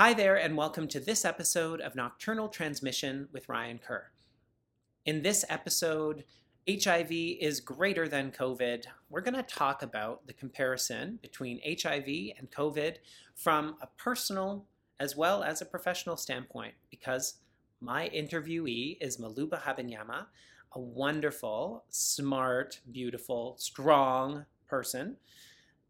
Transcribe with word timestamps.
Hi 0.00 0.14
there, 0.14 0.36
and 0.36 0.56
welcome 0.56 0.88
to 0.88 0.98
this 0.98 1.26
episode 1.26 1.82
of 1.82 1.94
Nocturnal 1.94 2.48
Transmission 2.48 3.28
with 3.34 3.50
Ryan 3.50 3.78
Kerr. 3.78 4.06
In 5.04 5.20
this 5.20 5.44
episode, 5.50 6.24
HIV 6.66 7.12
is 7.12 7.60
greater 7.60 8.08
than 8.08 8.32
COVID. 8.32 8.86
We're 9.10 9.20
going 9.20 9.34
to 9.34 9.42
talk 9.42 9.82
about 9.82 10.26
the 10.26 10.32
comparison 10.32 11.18
between 11.20 11.60
HIV 11.66 12.32
and 12.38 12.50
COVID 12.50 12.96
from 13.34 13.76
a 13.82 13.88
personal 13.98 14.64
as 14.98 15.16
well 15.16 15.42
as 15.42 15.60
a 15.60 15.66
professional 15.66 16.16
standpoint 16.16 16.72
because 16.90 17.34
my 17.82 18.08
interviewee 18.08 18.96
is 19.02 19.18
Maluba 19.18 19.60
Habanyama, 19.60 20.28
a 20.72 20.80
wonderful, 20.80 21.84
smart, 21.90 22.80
beautiful, 22.90 23.54
strong 23.58 24.46
person 24.66 25.18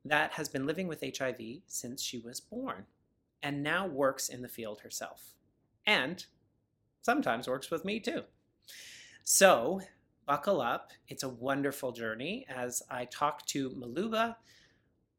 that 0.04 0.32
has 0.32 0.48
been 0.48 0.66
living 0.66 0.88
with 0.88 1.04
HIV 1.16 1.38
since 1.68 2.02
she 2.02 2.18
was 2.18 2.40
born 2.40 2.86
and 3.42 3.62
now 3.62 3.86
works 3.86 4.28
in 4.28 4.42
the 4.42 4.48
field 4.48 4.80
herself. 4.80 5.34
And 5.86 6.24
sometimes 7.02 7.48
works 7.48 7.70
with 7.70 7.84
me 7.84 8.00
too. 8.00 8.22
So, 9.24 9.80
buckle 10.26 10.60
up. 10.60 10.90
It's 11.08 11.22
a 11.22 11.28
wonderful 11.28 11.92
journey 11.92 12.46
as 12.48 12.82
I 12.90 13.06
talk 13.06 13.44
to 13.46 13.70
Maluba 13.70 14.36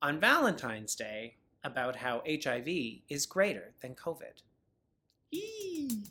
on 0.02 0.20
Valentine's 0.20 0.96
Day 0.96 1.38
about 1.64 1.96
how 1.96 2.24
HIV 2.28 2.68
is 3.10 3.26
greater 3.26 3.74
than 3.82 3.96
COVID. 3.96 4.42
Eee. 5.32 6.04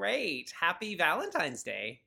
Great. 0.00 0.50
Happy 0.58 0.94
Valentine's 0.96 1.62
Day. 1.62 2.00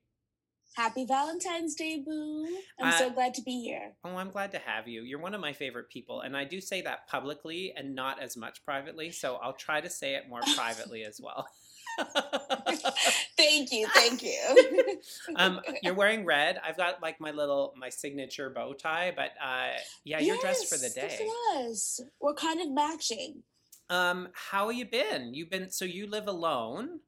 Happy 0.75 1.05
Valentine's 1.05 1.75
Day, 1.75 2.01
Boo. 2.03 2.47
I'm 2.79 2.87
Uh, 2.87 2.97
so 2.97 3.09
glad 3.11 3.35
to 3.35 3.43
be 3.43 3.61
here. 3.61 3.93
Oh, 4.03 4.15
I'm 4.15 4.31
glad 4.31 4.51
to 4.53 4.57
have 4.57 4.87
you. 4.87 5.03
You're 5.03 5.19
one 5.19 5.35
of 5.35 5.41
my 5.41 5.53
favorite 5.53 5.89
people, 5.89 6.21
and 6.21 6.35
I 6.35 6.43
do 6.43 6.59
say 6.59 6.81
that 6.81 7.07
publicly 7.07 7.71
and 7.77 7.93
not 7.93 8.19
as 8.19 8.35
much 8.35 8.65
privately, 8.65 9.11
so 9.11 9.35
I'll 9.35 9.53
try 9.53 9.79
to 9.79 9.89
say 9.91 10.15
it 10.15 10.27
more 10.27 10.41
privately 10.55 11.03
as 11.03 11.21
well. 11.21 11.47
Thank 13.37 13.71
you. 13.71 13.87
Thank 13.89 14.23
you. 14.23 14.97
um, 15.35 15.61
you're 15.83 15.93
wearing 15.93 16.25
red. 16.25 16.59
I've 16.65 16.75
got 16.75 17.03
like 17.03 17.19
my 17.21 17.29
little 17.29 17.75
my 17.77 17.89
signature 17.89 18.49
bow 18.49 18.73
tie, 18.73 19.13
but 19.15 19.33
uh, 19.39 19.73
yeah, 20.03 20.17
you're 20.17 20.37
dressed 20.37 20.67
for 20.67 20.79
the 20.79 20.89
day. 20.89 21.29
us. 21.57 22.01
We're 22.19 22.33
kind 22.33 22.59
of 22.61 22.71
matching. 22.71 23.43
Um, 23.91 24.29
how 24.33 24.69
have 24.69 24.77
you 24.77 24.85
been? 24.85 25.35
You've 25.35 25.51
been 25.51 25.69
so 25.69 25.85
you 25.85 26.07
live 26.07 26.27
alone, 26.27 26.99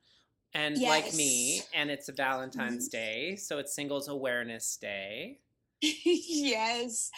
and 0.56 0.82
like 0.82 1.14
me, 1.14 1.62
and 1.74 1.92
it's 1.92 2.10
a 2.10 2.14
Valentine's 2.14 2.90
mm-hmm. 2.90 2.98
Day, 2.98 3.36
so 3.36 3.60
it's 3.60 3.76
Singles 3.76 4.08
Awareness 4.08 4.78
Day. 4.78 5.40
yes. 5.82 7.12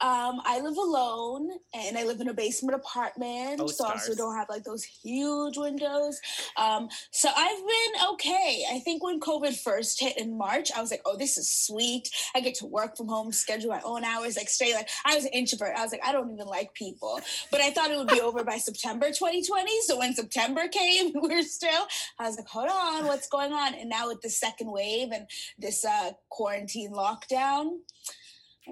Um, 0.00 0.40
I 0.44 0.60
live 0.60 0.76
alone 0.76 1.50
and 1.74 1.98
I 1.98 2.04
live 2.04 2.20
in 2.20 2.28
a 2.28 2.34
basement 2.34 2.76
apartment. 2.76 3.60
Oh, 3.60 3.66
so 3.66 3.84
I 3.86 3.92
also 3.92 4.14
don't 4.14 4.36
have 4.36 4.48
like 4.48 4.62
those 4.62 4.84
huge 4.84 5.56
windows. 5.56 6.20
Um, 6.56 6.88
so 7.10 7.28
I've 7.36 7.58
been 7.58 8.08
okay. 8.12 8.64
I 8.70 8.78
think 8.78 9.02
when 9.02 9.18
COVID 9.18 9.58
first 9.58 10.00
hit 10.00 10.16
in 10.16 10.38
March, 10.38 10.70
I 10.76 10.80
was 10.80 10.90
like, 10.90 11.02
oh, 11.04 11.16
this 11.16 11.36
is 11.36 11.50
sweet. 11.50 12.08
I 12.34 12.40
get 12.40 12.54
to 12.56 12.66
work 12.66 12.96
from 12.96 13.08
home, 13.08 13.32
schedule 13.32 13.70
my 13.70 13.80
own 13.84 14.04
hours, 14.04 14.36
like 14.36 14.48
stay 14.48 14.72
like 14.74 14.88
I 15.04 15.16
was 15.16 15.24
an 15.24 15.32
introvert. 15.32 15.74
I 15.76 15.82
was 15.82 15.90
like, 15.90 16.04
I 16.06 16.12
don't 16.12 16.32
even 16.32 16.46
like 16.46 16.72
people. 16.74 17.20
But 17.50 17.60
I 17.60 17.70
thought 17.70 17.90
it 17.90 17.98
would 17.98 18.08
be 18.08 18.20
over 18.20 18.44
by 18.44 18.58
September 18.58 19.06
2020. 19.08 19.80
So 19.82 19.98
when 19.98 20.14
September 20.14 20.68
came, 20.68 21.12
we 21.14 21.28
we're 21.28 21.42
still, 21.42 21.86
I 22.18 22.26
was 22.28 22.36
like, 22.36 22.48
hold 22.48 22.68
on, 22.68 23.06
what's 23.06 23.28
going 23.28 23.52
on? 23.52 23.74
And 23.74 23.88
now 23.88 24.08
with 24.08 24.22
the 24.22 24.30
second 24.30 24.70
wave 24.70 25.10
and 25.12 25.26
this 25.58 25.84
uh 25.84 26.12
quarantine 26.28 26.92
lockdown, 26.92 27.78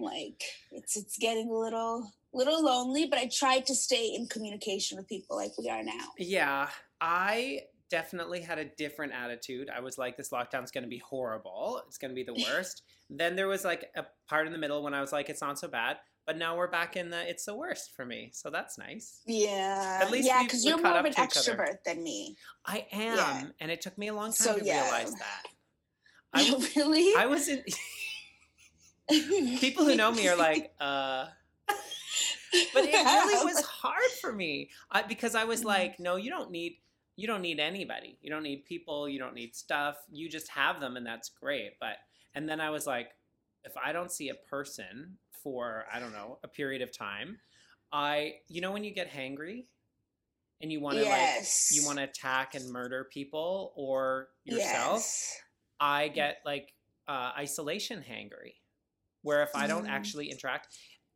like, 0.02 0.42
it's 0.72 0.96
it's 0.96 1.18
getting 1.18 1.48
a 1.50 1.54
little 1.58 2.12
little 2.32 2.62
lonely, 2.64 3.06
but 3.06 3.18
I 3.18 3.28
tried 3.32 3.66
to 3.66 3.74
stay 3.74 4.08
in 4.14 4.26
communication 4.26 4.96
with 4.98 5.08
people 5.08 5.36
like 5.36 5.56
we 5.58 5.68
are 5.70 5.82
now. 5.82 6.08
Yeah, 6.18 6.68
I 7.00 7.62
definitely 7.88 8.40
had 8.40 8.58
a 8.58 8.64
different 8.64 9.12
attitude. 9.12 9.70
I 9.74 9.80
was 9.80 9.96
like, 9.96 10.16
this 10.16 10.30
lockdown's 10.30 10.70
going 10.72 10.84
to 10.84 10.90
be 10.90 10.98
horrible. 10.98 11.82
It's 11.86 11.98
going 11.98 12.10
to 12.10 12.14
be 12.14 12.24
the 12.24 12.34
worst. 12.50 12.82
then 13.08 13.36
there 13.36 13.46
was 13.48 13.64
like 13.64 13.90
a 13.96 14.04
part 14.28 14.46
in 14.46 14.52
the 14.52 14.58
middle 14.58 14.82
when 14.82 14.92
I 14.92 15.00
was 15.00 15.12
like, 15.12 15.28
it's 15.30 15.40
not 15.40 15.58
so 15.58 15.68
bad. 15.68 15.98
But 16.26 16.36
now 16.36 16.56
we're 16.56 16.66
back 16.66 16.96
in 16.96 17.08
the 17.08 17.28
it's 17.30 17.44
the 17.44 17.54
worst 17.54 17.94
for 17.94 18.04
me. 18.04 18.30
So 18.34 18.50
that's 18.50 18.76
nice. 18.78 19.20
Yeah, 19.26 20.00
At 20.02 20.10
least 20.10 20.26
yeah, 20.26 20.42
because 20.42 20.64
you're 20.64 20.76
more 20.82 20.98
of 20.98 21.04
an 21.04 21.12
to 21.14 21.22
each 21.22 21.36
other. 21.36 21.52
extrovert 21.56 21.76
than 21.86 22.02
me. 22.02 22.36
I 22.66 22.84
am. 22.90 23.16
Yeah. 23.16 23.44
And 23.60 23.70
it 23.70 23.80
took 23.80 23.96
me 23.96 24.08
a 24.08 24.14
long 24.14 24.26
time 24.30 24.32
So, 24.32 24.58
to 24.58 24.64
yeah. 24.64 24.82
realize 24.82 25.14
that. 25.14 25.42
I, 26.34 26.68
really? 26.76 27.14
I 27.16 27.26
was 27.26 27.46
in. 27.48 27.62
People 29.08 29.84
who 29.84 29.94
know 29.94 30.12
me 30.12 30.28
are 30.28 30.36
like, 30.36 30.72
uh. 30.80 31.26
But 32.72 32.84
it 32.84 32.94
really 32.94 33.44
was 33.44 33.62
hard 33.64 34.10
for 34.20 34.32
me 34.32 34.70
I, 34.90 35.02
because 35.02 35.34
I 35.34 35.44
was 35.44 35.62
Mhm. 35.62 35.66
like, 35.66 36.00
no, 36.00 36.16
you 36.16 36.30
don't 36.30 36.50
need 36.50 36.78
you 37.16 37.26
don't 37.26 37.40
need 37.40 37.58
anybody. 37.58 38.18
You 38.20 38.30
don't 38.30 38.42
need 38.42 38.66
people. 38.66 39.08
You 39.08 39.18
don't 39.18 39.34
need 39.34 39.56
stuff. 39.56 39.96
You 40.12 40.28
just 40.28 40.48
have 40.48 40.80
them, 40.80 40.96
and 40.98 41.06
that's 41.06 41.30
great. 41.30 41.78
But 41.80 41.96
and 42.34 42.48
then 42.48 42.60
I 42.60 42.70
was 42.70 42.86
like, 42.86 43.08
if 43.64 43.74
I 43.76 43.92
don't 43.92 44.12
see 44.12 44.28
a 44.28 44.34
person 44.34 45.16
for 45.42 45.86
I 45.92 45.98
don't 45.98 46.12
know 46.12 46.38
a 46.44 46.48
period 46.48 46.82
of 46.82 46.96
time, 46.96 47.38
I 47.92 48.34
you 48.48 48.60
know 48.60 48.72
when 48.72 48.84
you 48.84 48.92
get 48.92 49.10
hangry 49.10 49.64
and 50.60 50.70
you 50.72 50.80
want 50.80 50.96
to 50.98 51.04
yes. 51.04 51.70
like 51.70 51.80
you 51.80 51.86
want 51.86 51.98
to 51.98 52.04
attack 52.04 52.54
and 52.54 52.70
murder 52.70 53.04
people 53.12 53.72
or 53.76 54.28
yourself. 54.44 54.98
Yes. 55.00 55.40
I 55.80 56.08
get 56.08 56.38
like 56.44 56.72
uh, 57.08 57.32
isolation 57.36 58.02
hangry, 58.08 58.54
where 59.26 59.42
if 59.42 59.54
I 59.54 59.66
don't 59.66 59.86
Mm. 59.86 59.90
actually 59.98 60.30
interact, 60.30 60.68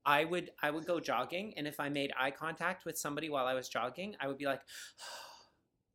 I 0.06 0.24
would 0.24 0.50
I 0.62 0.70
would 0.70 0.86
go 0.86 0.98
jogging, 1.00 1.54
and 1.56 1.66
if 1.72 1.78
I 1.80 1.88
made 1.90 2.10
eye 2.18 2.30
contact 2.32 2.84
with 2.86 2.96
somebody 2.98 3.28
while 3.30 3.46
I 3.46 3.54
was 3.54 3.68
jogging, 3.68 4.16
I 4.20 4.28
would 4.28 4.38
be 4.38 4.46
like, 4.46 4.62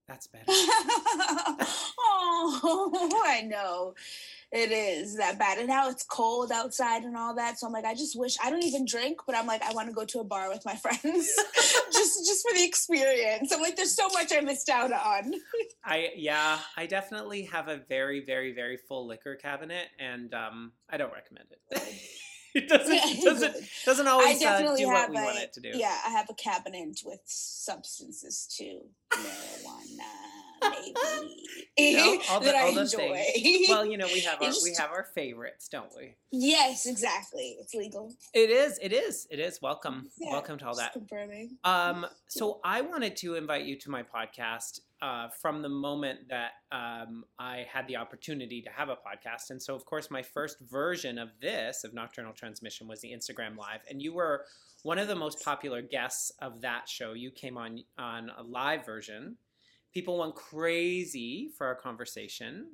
"That's 0.08 0.28
better." 0.28 0.46
oh, 1.98 3.24
I 3.26 3.42
know. 3.42 3.94
It 4.52 4.72
is 4.72 5.18
that 5.18 5.38
bad. 5.38 5.58
And 5.58 5.68
now 5.68 5.90
it's 5.90 6.04
cold 6.04 6.52
outside 6.52 7.04
and 7.04 7.18
all 7.18 7.36
that. 7.36 7.60
So 7.60 7.68
I'm 7.68 7.74
like, 7.74 7.84
I 7.84 7.94
just 7.94 8.18
wish 8.18 8.38
I 8.42 8.50
don't 8.50 8.64
even 8.64 8.86
drink, 8.86 9.20
but 9.26 9.36
I'm 9.36 9.48
like, 9.48 9.62
I 9.62 9.74
want 9.74 9.90
to 9.90 9.94
go 9.94 10.06
to 10.06 10.20
a 10.20 10.24
bar 10.24 10.50
with 10.50 10.64
my 10.66 10.76
friends. 10.76 11.02
just 11.92 12.26
just 12.26 12.48
for 12.48 12.56
the 12.56 12.64
experience. 12.64 13.52
I'm 13.52 13.62
like, 13.62 13.76
there's 13.76 13.96
so 13.96 14.08
much 14.10 14.32
I 14.32 14.42
missed 14.42 14.70
out 14.70 14.94
on. 14.94 15.34
I 15.84 16.12
yeah, 16.16 16.60
I 16.78 16.86
definitely 16.86 17.44
have 17.44 17.68
a 17.68 17.82
very 17.90 18.24
very 18.24 18.54
very 18.54 18.78
full 18.78 19.08
liquor 19.08 19.36
cabinet, 19.36 19.88
and 20.00 20.34
um, 20.34 20.72
I 20.90 20.98
don't 20.98 21.14
recommend 21.14 21.48
it. 21.52 22.22
it 22.60 22.70
doesn't 22.70 22.94
it 22.94 23.24
doesn't 23.24 23.56
doesn't 23.86 24.08
always 24.08 24.44
uh, 24.44 24.60
do 24.60 24.66
what 24.66 24.78
we 24.78 24.84
a- 24.86 24.88
want 25.24 25.38
it 25.38 25.54
to 25.54 25.60
do. 25.60 25.72
Yeah, 25.74 25.98
I 26.06 26.10
have 26.12 26.30
a 26.30 26.34
cabinet 26.34 27.02
with 27.06 27.20
substances 27.26 28.48
too. 28.58 28.82
Marijuana, 29.12 30.12
maybe. 30.62 31.36
You 31.78 31.98
know, 31.98 32.22
all 32.30 32.40
the- 32.40 32.46
that 32.48 32.56
I 32.56 32.62
all 32.62 32.74
those 32.74 32.94
enjoy. 32.94 33.22
Well, 33.70 33.86
you 33.86 33.98
know, 33.98 34.08
we 34.08 34.22
have 34.22 34.42
our 34.42 34.52
we 34.64 34.74
have 34.78 34.92
our 34.92 35.04
favorites, 35.16 35.68
don't 35.68 35.92
we? 35.98 36.16
yes, 36.32 36.86
exactly. 36.86 37.58
It's 37.60 37.74
legal. 37.74 38.14
It 38.34 38.50
is. 38.50 38.80
It 38.82 38.94
is. 38.94 39.28
It 39.30 39.40
is. 39.40 39.62
Welcome. 39.62 40.10
Yeah, 40.18 40.32
Welcome 40.32 40.58
to 40.60 40.68
all 40.68 40.76
that. 40.76 40.94
Confirming. 40.94 41.58
Um, 41.64 42.06
so 42.28 42.60
I 42.64 42.82
wanted 42.82 43.16
to 43.18 43.36
invite 43.36 43.66
you 43.66 43.78
to 43.80 43.90
my 43.92 44.04
podcast 44.04 44.80
uh, 45.02 45.28
from 45.42 45.62
the 45.62 45.70
moment 45.70 46.30
that 46.30 46.52
um, 46.72 47.24
I 47.38 47.66
had 47.72 47.88
the 47.88 47.98
opportunity 47.98 48.62
to 48.62 48.70
have 48.70 48.90
a 48.90 48.96
podcast, 48.96 49.50
and 49.50 49.62
so 49.62 49.76
of 49.76 49.86
course 49.86 50.10
my 50.10 50.22
first 50.22 50.58
version 50.62 51.18
of 51.18 51.30
this 51.42 51.84
of 51.84 51.94
Nocturnal 51.94 52.34
Transmission 52.34 52.88
was 52.88 53.02
the 53.02 53.12
Instagram 53.12 53.58
Live, 53.58 53.82
and 53.90 54.02
you 54.02 54.14
were 54.14 54.46
one 54.84 55.00
of 55.00 55.08
the 55.08 55.16
most 55.16 55.44
popular 55.44 55.82
guests 55.82 56.32
of 56.42 56.62
that 56.62 56.88
show. 56.88 57.14
You 57.14 57.32
came 57.32 57.58
on 57.58 57.84
on 57.98 58.32
a 58.38 58.44
live 58.44 58.86
version. 58.86 59.38
People 59.94 60.20
went 60.20 60.36
crazy 60.36 61.50
for 61.58 61.68
our 61.68 61.76
conversation. 61.76 62.68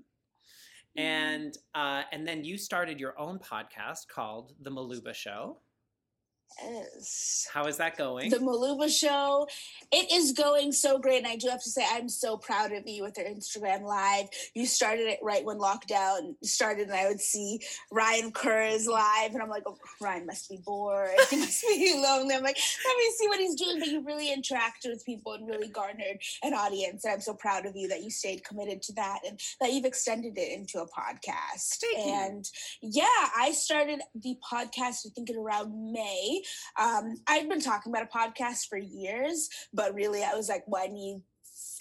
And 0.97 1.57
uh, 1.73 2.03
and 2.11 2.27
then 2.27 2.43
you 2.43 2.57
started 2.57 2.99
your 2.99 3.17
own 3.17 3.39
podcast 3.39 4.09
called 4.13 4.53
The 4.61 4.71
Maluba 4.71 5.13
Show. 5.13 5.59
Yes. 6.63 7.47
How 7.51 7.65
is 7.65 7.77
that 7.77 7.97
going? 7.97 8.29
The 8.29 8.37
Maluba 8.37 8.89
show, 8.89 9.47
it 9.91 10.11
is 10.11 10.31
going 10.31 10.71
so 10.71 10.99
great. 10.99 11.19
And 11.19 11.27
I 11.27 11.35
do 11.35 11.49
have 11.49 11.63
to 11.63 11.69
say, 11.69 11.83
I'm 11.91 12.09
so 12.09 12.37
proud 12.37 12.71
of 12.71 12.87
you 12.87 13.03
with 13.03 13.17
your 13.17 13.27
Instagram 13.27 13.83
live. 13.83 14.27
You 14.53 14.65
started 14.65 15.07
it 15.07 15.19
right 15.21 15.43
when 15.43 15.57
lockdown 15.57 16.35
started, 16.43 16.89
and 16.89 16.97
I 16.97 17.07
would 17.07 17.21
see 17.21 17.59
Ryan 17.91 18.31
Kerr's 18.31 18.87
live, 18.87 19.33
and 19.33 19.41
I'm 19.41 19.49
like, 19.49 19.63
oh, 19.65 19.77
Ryan 19.99 20.25
must 20.25 20.49
be 20.49 20.57
bored. 20.63 21.09
He 21.29 21.37
must 21.37 21.63
be 21.67 21.93
lonely. 22.03 22.35
I'm 22.35 22.43
like, 22.43 22.57
let 22.85 22.97
me 22.97 23.11
see 23.17 23.27
what 23.27 23.39
he's 23.39 23.55
doing. 23.55 23.79
But 23.79 23.87
you 23.87 24.01
really 24.01 24.29
interacted 24.29 24.89
with 24.89 25.05
people 25.05 25.33
and 25.33 25.47
really 25.47 25.67
garnered 25.67 26.21
an 26.43 26.53
audience. 26.53 27.05
And 27.05 27.13
I'm 27.13 27.21
so 27.21 27.33
proud 27.33 27.65
of 27.65 27.75
you 27.75 27.87
that 27.89 28.03
you 28.03 28.09
stayed 28.09 28.43
committed 28.43 28.81
to 28.83 28.93
that 28.93 29.19
and 29.27 29.39
that 29.59 29.73
you've 29.73 29.85
extended 29.85 30.37
it 30.37 30.51
into 30.51 30.79
a 30.79 30.87
podcast. 30.87 31.79
Thank 31.81 32.05
you. 32.05 32.13
and 32.13 32.45
yeah, 32.81 33.29
I 33.37 33.51
started 33.51 34.01
the 34.15 34.37
podcast, 34.51 35.05
I 35.05 35.09
think, 35.15 35.29
in 35.29 35.37
around 35.37 35.91
May. 35.91 36.40
Um, 36.79 37.15
I've 37.27 37.49
been 37.49 37.61
talking 37.61 37.91
about 37.91 38.07
a 38.11 38.17
podcast 38.17 38.67
for 38.67 38.77
years, 38.77 39.49
but 39.73 39.93
really, 39.93 40.23
I 40.23 40.33
was 40.33 40.49
like, 40.49 40.63
well, 40.67 40.83
I 40.83 40.87
need 40.87 41.21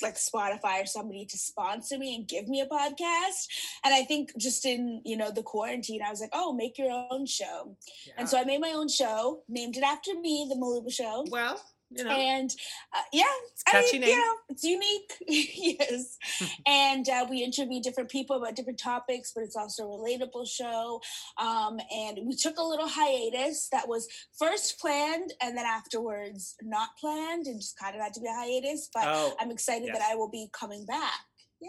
like 0.02 0.14
Spotify 0.14 0.82
or 0.82 0.86
somebody 0.86 1.26
to 1.26 1.38
sponsor 1.38 1.98
me 1.98 2.14
and 2.14 2.26
give 2.26 2.48
me 2.48 2.60
a 2.60 2.66
podcast. 2.66 3.46
And 3.84 3.92
I 3.94 4.02
think 4.04 4.30
just 4.38 4.64
in, 4.64 5.02
you 5.04 5.16
know, 5.16 5.30
the 5.30 5.42
quarantine, 5.42 6.00
I 6.06 6.10
was 6.10 6.20
like, 6.20 6.30
oh, 6.32 6.52
make 6.52 6.78
your 6.78 6.90
own 7.10 7.26
show. 7.26 7.76
Yeah. 8.06 8.14
And 8.18 8.28
so 8.28 8.38
I 8.38 8.44
made 8.44 8.60
my 8.60 8.72
own 8.74 8.88
show, 8.88 9.42
named 9.48 9.76
it 9.76 9.82
after 9.82 10.14
me, 10.18 10.46
The 10.48 10.56
Maluba 10.56 10.92
Show. 10.92 11.24
Well, 11.30 11.60
you 11.90 12.04
know. 12.04 12.10
And 12.10 12.50
uh, 12.94 13.02
yeah, 13.12 13.24
it's 13.52 13.62
catchy 13.62 13.88
I 13.88 13.92
mean, 13.92 14.00
name. 14.02 14.10
You 14.10 14.16
know, 14.16 14.34
it's 14.48 14.64
unique. 14.64 15.12
yes. 15.80 16.18
and 16.66 17.08
uh, 17.08 17.26
we 17.28 17.42
interview 17.42 17.80
different 17.80 18.10
people 18.10 18.36
about 18.36 18.54
different 18.56 18.78
topics, 18.78 19.32
but 19.34 19.44
it's 19.44 19.56
also 19.56 19.84
a 19.84 19.98
relatable 19.98 20.48
show. 20.48 21.00
Um, 21.38 21.78
and 21.94 22.18
we 22.26 22.36
took 22.36 22.58
a 22.58 22.62
little 22.62 22.88
hiatus 22.88 23.68
that 23.72 23.88
was 23.88 24.08
first 24.38 24.78
planned 24.78 25.32
and 25.42 25.56
then 25.56 25.66
afterwards 25.66 26.54
not 26.62 26.90
planned 26.98 27.46
and 27.46 27.60
just 27.60 27.78
kind 27.78 27.94
of 27.94 28.02
had 28.02 28.14
to 28.14 28.20
be 28.20 28.26
a 28.26 28.34
hiatus. 28.34 28.88
But 28.92 29.04
oh, 29.06 29.34
I'm 29.40 29.50
excited 29.50 29.88
yes. 29.88 29.98
that 29.98 30.08
I 30.10 30.14
will 30.14 30.30
be 30.30 30.48
coming 30.52 30.84
back. 30.86 31.20
Yeah. 31.60 31.68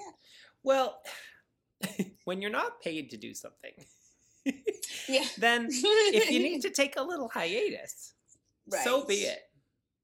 Well, 0.64 1.00
when 2.26 2.42
you're 2.42 2.52
not 2.52 2.82
paid 2.82 3.10
to 3.10 3.18
do 3.18 3.34
something, 3.34 3.72
yeah. 5.10 5.24
then 5.38 5.68
if 5.70 6.30
you 6.30 6.40
need 6.40 6.62
to 6.62 6.70
take 6.70 6.96
a 6.98 7.02
little 7.02 7.28
hiatus, 7.28 8.14
right. 8.72 8.84
so 8.84 9.06
be 9.06 9.16
it. 9.16 9.40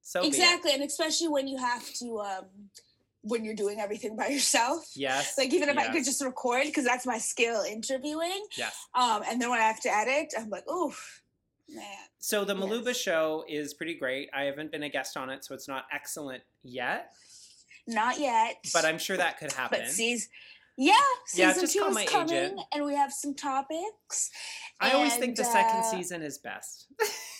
So 0.07 0.21
exactly, 0.21 0.71
and 0.73 0.81
especially 0.83 1.27
when 1.27 1.49
you 1.49 1.57
have 1.57 1.83
to 1.95 2.19
um 2.21 2.45
when 3.23 3.43
you're 3.43 3.55
doing 3.55 3.81
everything 3.81 4.15
by 4.15 4.27
yourself. 4.27 4.89
Yes. 4.95 5.37
Like 5.37 5.53
even 5.53 5.67
if 5.67 5.75
yes. 5.75 5.89
I 5.89 5.91
could 5.91 6.05
just 6.05 6.23
record 6.23 6.63
because 6.63 6.85
that's 6.85 7.05
my 7.05 7.17
skill 7.17 7.61
interviewing. 7.63 8.47
Yes. 8.57 8.73
Um, 8.95 9.23
and 9.27 9.41
then 9.41 9.49
when 9.49 9.59
I 9.59 9.63
have 9.63 9.81
to 9.81 9.93
edit, 9.93 10.33
I'm 10.39 10.49
like, 10.49 10.63
oh 10.65 10.95
man. 11.69 11.83
So 12.19 12.45
the 12.45 12.55
Maluba 12.55 12.85
yes. 12.85 12.97
show 12.97 13.43
is 13.49 13.73
pretty 13.73 13.95
great. 13.95 14.29
I 14.33 14.43
haven't 14.43 14.71
been 14.71 14.83
a 14.83 14.89
guest 14.89 15.17
on 15.17 15.29
it, 15.29 15.43
so 15.43 15.53
it's 15.53 15.67
not 15.67 15.83
excellent 15.91 16.41
yet. 16.63 17.11
Not 17.85 18.17
yet. 18.17 18.65
But 18.73 18.85
I'm 18.85 18.99
sure 18.99 19.17
that 19.17 19.39
could 19.39 19.51
happen. 19.51 19.81
But 19.81 19.91
sees 19.91 20.29
yeah, 20.77 20.93
season 21.25 21.47
yeah, 21.47 21.53
two 21.53 21.97
is 21.97 22.09
coming, 22.09 22.33
agent. 22.37 22.61
and 22.73 22.85
we 22.85 22.95
have 22.95 23.11
some 23.11 23.33
topics. 23.33 24.31
I 24.79 24.87
and, 24.87 24.95
always 24.95 25.15
think 25.15 25.35
the 25.35 25.43
uh, 25.43 25.51
second 25.51 25.83
season 25.83 26.21
is 26.21 26.37
best. 26.37 26.87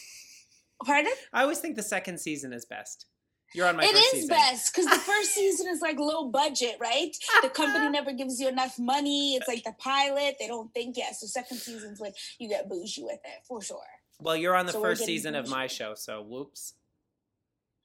Pardon? 0.86 1.14
I 1.34 1.42
always 1.42 1.60
think 1.60 1.76
the 1.76 1.84
second 1.84 2.20
season 2.20 2.54
is 2.54 2.66
best. 2.66 3.06
You're 3.54 3.68
on 3.68 3.78
my. 3.78 3.84
It 3.84 3.96
is 3.96 4.12
season. 4.12 4.28
best 4.28 4.74
because 4.74 4.86
the 4.86 5.00
first 5.00 5.32
season 5.34 5.68
is 5.68 5.82
like 5.82 5.98
low 5.98 6.26
budget, 6.26 6.76
right? 6.80 7.16
The 7.42 7.50
company 7.50 7.90
never 7.92 8.12
gives 8.12 8.40
you 8.40 8.50
enough 8.50 8.78
money. 8.78 9.36
It's 9.36 9.48
like 9.48 9.64
the 9.64 9.74
pilot; 9.80 10.36
they 10.40 10.48
don't 10.48 10.74
think 10.74 10.98
yet. 10.98 11.16
So 11.16 11.28
second 11.28 11.58
season's 11.58 12.00
when 12.00 12.12
you 12.40 12.50
get 12.50 12.70
bougie 12.70 13.04
with 13.04 13.20
it 13.24 13.46
for 13.48 13.62
sure. 13.62 13.80
Well, 14.20 14.36
you're 14.36 14.56
on 14.56 14.66
the 14.66 14.74
so 14.74 14.82
first 14.82 15.06
season 15.06 15.34
bougie. 15.34 15.46
of 15.46 15.50
my 15.50 15.68
show, 15.68 15.94
so 15.96 16.22
whoops. 16.22 16.74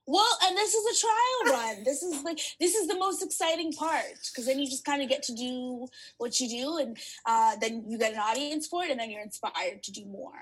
Well, 0.05 0.37
and 0.43 0.57
this 0.57 0.73
is 0.73 0.97
a 0.97 0.99
trial 0.99 1.57
run. 1.57 1.83
This 1.85 2.03
is 2.03 2.23
like 2.23 2.39
this 2.59 2.75
is 2.75 2.87
the 2.89 2.97
most 2.97 3.23
exciting 3.23 3.71
part 3.71 4.03
because 4.31 4.45
then 4.45 4.59
you 4.59 4.65
just 4.65 4.83
kind 4.83 5.01
of 5.01 5.07
get 5.07 5.23
to 5.23 5.33
do 5.33 5.87
what 6.17 6.39
you 6.41 6.49
do, 6.49 6.77
and 6.77 6.97
uh, 7.25 7.55
then 7.61 7.85
you 7.87 7.97
get 7.97 8.13
an 8.13 8.19
audience 8.19 8.67
for 8.67 8.83
it, 8.83 8.91
and 8.91 8.99
then 8.99 9.09
you're 9.09 9.21
inspired 9.21 9.81
to 9.83 9.91
do 9.93 10.05
more. 10.05 10.33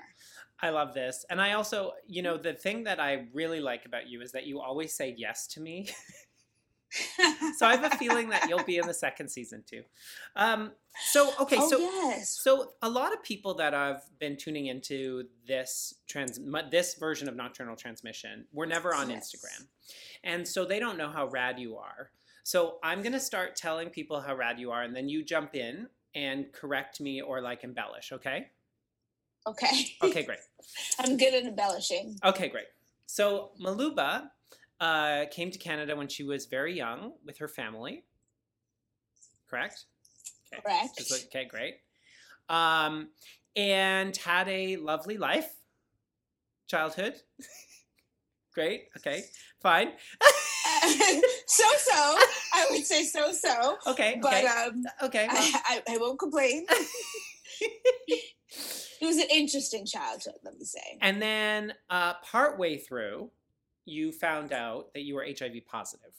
I 0.62 0.70
love 0.70 0.94
this. 0.94 1.26
And 1.28 1.40
I 1.40 1.52
also, 1.52 1.92
you 2.06 2.22
know, 2.22 2.36
the 2.36 2.54
thing 2.54 2.84
that 2.84 3.00
I 3.00 3.26
really 3.32 3.60
like 3.60 3.84
about 3.84 4.08
you 4.08 4.22
is 4.22 4.32
that 4.32 4.46
you 4.46 4.60
always 4.60 4.94
say 4.94 5.14
yes 5.18 5.48
to 5.48 5.60
me. 5.60 5.90
so 7.56 7.66
I 7.66 7.76
have 7.76 7.92
a 7.92 7.96
feeling 7.96 8.28
that 8.28 8.48
you'll 8.48 8.62
be 8.62 8.76
in 8.76 8.86
the 8.86 8.94
second 8.94 9.28
season 9.28 9.64
too. 9.66 9.82
Um, 10.36 10.72
so 11.10 11.32
okay, 11.40 11.56
oh, 11.58 11.68
so 11.68 11.78
yes. 11.78 12.38
so 12.42 12.72
a 12.82 12.88
lot 12.88 13.12
of 13.12 13.22
people 13.22 13.54
that 13.54 13.74
I've 13.74 14.02
been 14.18 14.36
tuning 14.36 14.66
into 14.66 15.24
this 15.46 15.94
trans 16.06 16.38
this 16.70 16.94
version 16.94 17.28
of 17.28 17.36
nocturnal 17.36 17.76
transmission 17.76 18.44
were 18.52 18.66
never 18.66 18.94
on 18.94 19.08
yes. 19.08 19.32
Instagram, 19.34 19.66
and 20.22 20.46
so 20.46 20.66
they 20.66 20.78
don't 20.78 20.98
know 20.98 21.08
how 21.10 21.28
rad 21.28 21.58
you 21.58 21.76
are. 21.78 22.10
So 22.44 22.78
I'm 22.82 23.00
gonna 23.00 23.20
start 23.20 23.56
telling 23.56 23.88
people 23.88 24.20
how 24.20 24.36
rad 24.36 24.58
you 24.60 24.70
are, 24.70 24.82
and 24.82 24.94
then 24.94 25.08
you 25.08 25.24
jump 25.24 25.54
in 25.54 25.88
and 26.14 26.52
correct 26.52 27.00
me 27.00 27.22
or 27.22 27.40
like 27.40 27.64
embellish. 27.64 28.12
Okay. 28.12 28.48
Okay. 29.46 29.96
Okay, 30.02 30.22
great. 30.24 30.38
I'm 30.98 31.16
good 31.16 31.34
at 31.34 31.44
embellishing. 31.44 32.16
Okay, 32.24 32.48
great. 32.48 32.66
So 33.06 33.50
Maluba 33.60 34.28
uh, 34.80 35.24
came 35.30 35.50
to 35.50 35.58
Canada 35.58 35.96
when 35.96 36.08
she 36.08 36.22
was 36.22 36.46
very 36.46 36.76
young 36.76 37.12
with 37.24 37.38
her 37.38 37.48
family. 37.48 38.04
Correct? 39.48 39.84
Okay. 40.52 40.62
Correct. 40.62 40.98
Just, 40.98 41.26
okay, 41.26 41.44
great. 41.44 41.74
Um, 42.48 43.08
and 43.56 44.16
had 44.16 44.48
a 44.48 44.76
lovely 44.76 45.18
life, 45.18 45.50
childhood. 46.68 47.14
great. 48.54 48.88
Okay, 48.96 49.24
fine. 49.60 49.88
so 51.46 51.64
so. 51.78 52.16
I 52.54 52.66
would 52.70 52.84
say 52.86 53.04
so 53.04 53.32
so. 53.32 53.76
Okay. 53.88 54.18
But 54.22 54.34
okay. 54.34 54.46
um, 54.46 54.84
okay. 55.02 55.26
Well. 55.30 55.36
I, 55.54 55.82
I, 55.88 55.94
I 55.94 55.98
won't 55.98 56.18
complain 56.18 56.66
it 59.02 59.06
was 59.06 59.16
an 59.16 59.26
interesting 59.32 59.84
childhood, 59.84 60.36
let 60.44 60.56
me 60.56 60.64
say. 60.64 60.98
And 61.00 61.20
then 61.20 61.74
uh, 61.90 62.14
partway 62.22 62.78
through, 62.78 63.30
you 63.84 64.12
found 64.12 64.52
out 64.52 64.94
that 64.94 65.02
you 65.02 65.16
were 65.16 65.26
HIV 65.26 65.66
positive. 65.68 66.12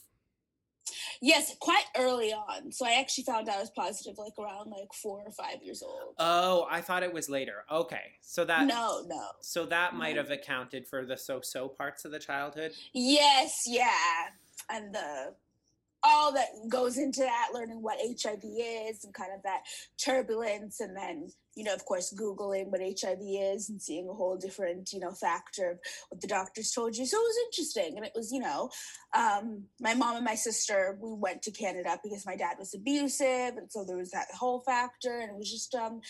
Yes, 1.22 1.56
quite 1.62 1.86
early 1.96 2.34
on. 2.34 2.74
So 2.74 2.86
I 2.86 3.00
actually 3.00 3.24
found 3.24 3.48
out 3.48 3.56
I 3.56 3.62
was 3.62 3.70
positive 3.70 4.18
like 4.18 4.34
around 4.38 4.70
like 4.70 4.94
four 5.02 5.24
or 5.26 5.32
five 5.32 5.64
years 5.64 5.82
old. 5.82 6.16
Oh, 6.20 6.68
I 6.70 6.82
thought 6.82 7.04
it 7.04 7.14
was 7.14 7.30
later. 7.30 7.64
Okay, 7.72 8.18
so 8.22 8.44
that 8.44 8.68
no, 8.68 9.02
no. 9.08 9.28
So 9.40 9.66
that 9.68 9.96
might 9.96 10.18
have 10.18 10.30
accounted 10.30 10.86
for 10.86 11.06
the 11.06 11.16
so-so 11.16 11.70
parts 11.70 12.04
of 12.04 12.12
the 12.12 12.20
childhood. 12.20 12.74
Yes, 12.94 13.54
yeah, 13.66 13.88
and 14.70 14.94
the 14.94 15.34
all 16.04 16.34
that 16.34 16.48
goes 16.68 16.98
into 16.98 17.22
that, 17.22 17.52
learning 17.54 17.82
what 17.82 17.98
HIV 18.00 18.42
is 18.44 19.06
and 19.06 19.14
kind 19.14 19.32
of 19.34 19.42
that 19.44 19.62
turbulence, 19.98 20.82
and 20.82 20.98
then 20.98 21.30
you 21.56 21.64
know, 21.64 21.74
of 21.74 21.86
course, 21.86 22.14
Googling 22.18 22.68
what 22.70 22.82
HIV 22.82 23.20
is 23.22 23.70
and 23.70 23.82
seeing 23.82 24.10
a 24.10 24.14
whole 24.14 24.38
different, 24.38 24.92
you 24.92 25.00
know, 25.00 25.12
factor 25.12 25.72
of 25.72 25.80
what 26.10 26.22
the 26.22 26.28
doctors 26.28 26.72
told 26.72 26.96
you. 26.96 27.06
So 27.06 27.18
it 27.18 27.22
was 27.22 27.46
interesting. 27.48 27.94
And 27.98 28.06
it 28.06 28.14
was, 28.16 28.32
you 28.32 28.40
know, 28.40 28.70
um, 29.16 29.64
my 29.80 29.94
mom 29.94 30.16
and 30.16 30.26
my 30.26 30.36
sister, 30.36 30.98
we 31.02 31.14
went 31.14 31.42
to 31.44 31.52
Canada 31.52 32.00
because 32.04 32.26
my 32.26 32.36
dad 32.36 32.58
was 32.58 32.74
abusive. 32.74 33.58
And 33.58 33.72
so 33.72 33.84
there 33.86 33.98
was 33.98 34.12
that 34.12 34.28
whole 34.38 34.62
factor. 34.62 35.20
And 35.20 35.30
it 35.30 35.38
was 35.38 35.52
just, 35.52 35.76
um, 35.76 36.02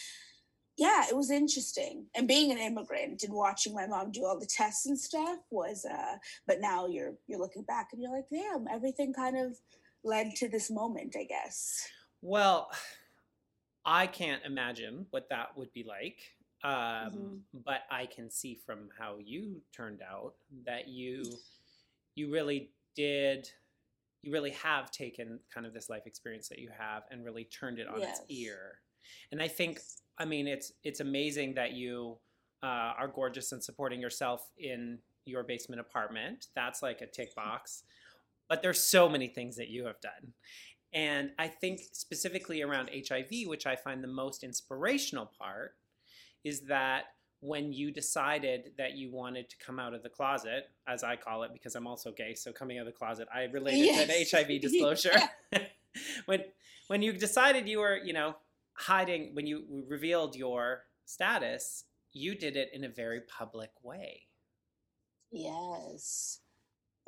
yeah, 0.78 1.04
it 1.08 1.16
was 1.16 1.30
interesting. 1.30 2.08
And 2.16 2.28
being 2.28 2.52
an 2.52 2.58
immigrant 2.58 3.24
and 3.24 3.34
watching 3.34 3.76
my 3.76 3.86
mom 3.86 4.12
do 4.12 4.26
all 4.26 4.40
the 4.40 4.48
tests 4.48 4.86
and 4.86 4.98
stuff 4.98 5.40
was, 5.52 5.86
uh, 5.86 6.16
but 6.48 6.62
now 6.62 6.88
you're, 6.88 7.14
you're 7.28 7.40
looking 7.40 7.64
back 7.64 7.90
and 7.92 8.02
you're 8.02 8.16
like, 8.16 8.30
damn, 8.32 8.66
everything 8.74 9.14
kind 9.14 9.38
of 9.38 9.58
led 10.04 10.36
to 10.38 10.50
this 10.50 10.72
moment, 10.72 11.16
I 11.18 11.26
guess. 11.26 11.88
Well, 12.22 12.72
I 13.86 14.08
can't 14.08 14.42
imagine 14.46 15.08
what 15.12 15.30
that 15.30 15.58
would 15.58 15.72
be 15.74 15.84
like. 15.84 16.20
Um, 16.64 16.72
mm-hmm. 16.74 17.36
But 17.66 17.82
I 17.92 18.06
can 18.06 18.30
see 18.30 18.60
from 18.66 18.90
how 18.98 19.18
you 19.24 19.62
turned 19.76 20.02
out 20.02 20.36
that 20.66 20.88
you 20.88 21.24
you 22.16 22.32
really 22.32 22.72
did 22.96 23.50
you 24.22 24.32
really 24.32 24.52
have 24.52 24.90
taken 24.90 25.40
kind 25.54 25.66
of 25.66 25.74
this 25.74 25.90
life 25.90 26.04
experience 26.06 26.48
that 26.48 26.60
you 26.60 26.70
have 26.78 27.04
and 27.12 27.26
really 27.26 27.44
turned 27.44 27.78
it 27.78 27.88
on 27.88 28.00
yes. 28.00 28.20
its 28.20 28.26
ear. 28.30 28.80
And 29.32 29.42
I 29.42 29.50
think 29.50 29.82
I 30.18 30.26
mean 30.26 30.48
it's 30.48 30.72
it's 30.84 31.02
amazing 31.02 31.56
that 31.56 31.74
you 31.74 32.18
uh, 32.64 32.94
are 32.98 33.10
gorgeous 33.10 33.52
and 33.52 33.62
supporting 33.62 34.00
yourself 34.00 34.50
in 34.58 35.00
your 35.26 35.44
basement 35.44 35.82
apartment. 35.82 36.48
That's 36.56 36.82
like 36.82 37.02
a 37.02 37.08
tick 37.08 37.36
box. 37.36 37.84
But 38.50 38.62
there's 38.62 38.80
so 38.82 39.10
many 39.10 39.28
things 39.28 39.56
that 39.58 39.70
you 39.70 39.86
have 39.86 40.00
done. 40.02 40.34
And 40.94 41.32
I 41.40 41.48
think 41.48 41.82
specifically 41.92 42.62
around 42.62 42.90
HIV, 42.94 43.48
which 43.48 43.66
I 43.66 43.76
find 43.76 44.04
the 44.04 44.08
most 44.08 44.44
inspirational 44.44 45.32
part, 45.40 45.76
is 46.44 46.62
that 46.62 47.06
when 47.40 47.74
you 47.74 47.92
decided 47.92 48.72
that 48.78 48.94
you 48.94 49.12
wanted 49.12 49.50
to 49.50 49.58
come 49.58 49.80
out 49.80 49.94
of 49.94 50.04
the 50.04 50.10
closet, 50.10 50.70
as 50.88 51.04
I 51.04 51.16
call 51.16 51.44
it, 51.44 51.52
because 51.52 51.76
I'm 51.76 51.88
also 51.88 52.12
gay, 52.12 52.36
so 52.36 52.54
coming 52.54 52.78
out 52.78 52.88
of 52.88 52.94
the 52.94 52.98
closet, 52.98 53.28
I 53.34 53.44
related 53.44 53.86
yes. 53.86 54.32
to 54.32 54.38
an 54.38 54.48
HIV 54.48 54.62
disclosure. 54.62 55.20
when 56.26 56.44
when 56.88 57.02
you 57.02 57.12
decided 57.14 57.68
you 57.68 57.80
were, 57.80 57.98
you 57.98 58.14
know, 58.14 58.36
hiding, 58.74 59.36
when 59.36 59.48
you 59.48 59.84
revealed 59.88 60.36
your 60.36 60.84
status, 61.06 61.86
you 62.14 62.36
did 62.36 62.56
it 62.56 62.70
in 62.74 62.84
a 62.84 62.90
very 62.90 63.22
public 63.22 63.72
way. 63.82 64.24
Yes. 65.32 66.40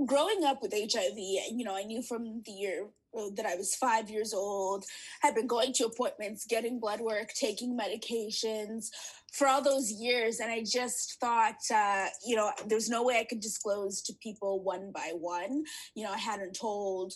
Growing 0.04 0.44
up 0.44 0.62
with 0.62 0.74
HIV, 0.74 1.18
you 1.18 1.64
know, 1.64 1.76
I 1.76 1.84
knew 1.84 2.02
from 2.02 2.42
the 2.46 2.52
year 2.52 2.88
that 3.36 3.46
I 3.46 3.56
was 3.56 3.76
five 3.76 4.10
years 4.10 4.34
old, 4.34 4.84
i'd 5.24 5.36
been 5.36 5.48
going 5.48 5.72
to 5.74 5.86
appointments, 5.86 6.46
getting 6.46 6.82
blood 6.82 7.00
work, 7.00 7.30
taking 7.34 7.78
medications 7.78 8.90
for 9.32 9.48
all 9.48 9.62
those 9.62 9.92
years. 9.92 10.40
And 10.40 10.52
I 10.52 10.64
just 10.64 11.18
thought, 11.22 11.60
uh, 11.74 12.08
you 12.26 12.36
know, 12.36 12.52
there's 12.68 12.90
no 12.90 13.04
way 13.04 13.20
I 13.20 13.24
could 13.24 13.40
disclose 13.40 14.02
to 14.04 14.14
people 14.22 14.62
one 14.62 14.92
by 14.94 15.12
one. 15.18 15.64
You 15.96 16.04
know, 16.04 16.12
I 16.12 16.18
hadn't 16.18 16.60
told 16.60 17.14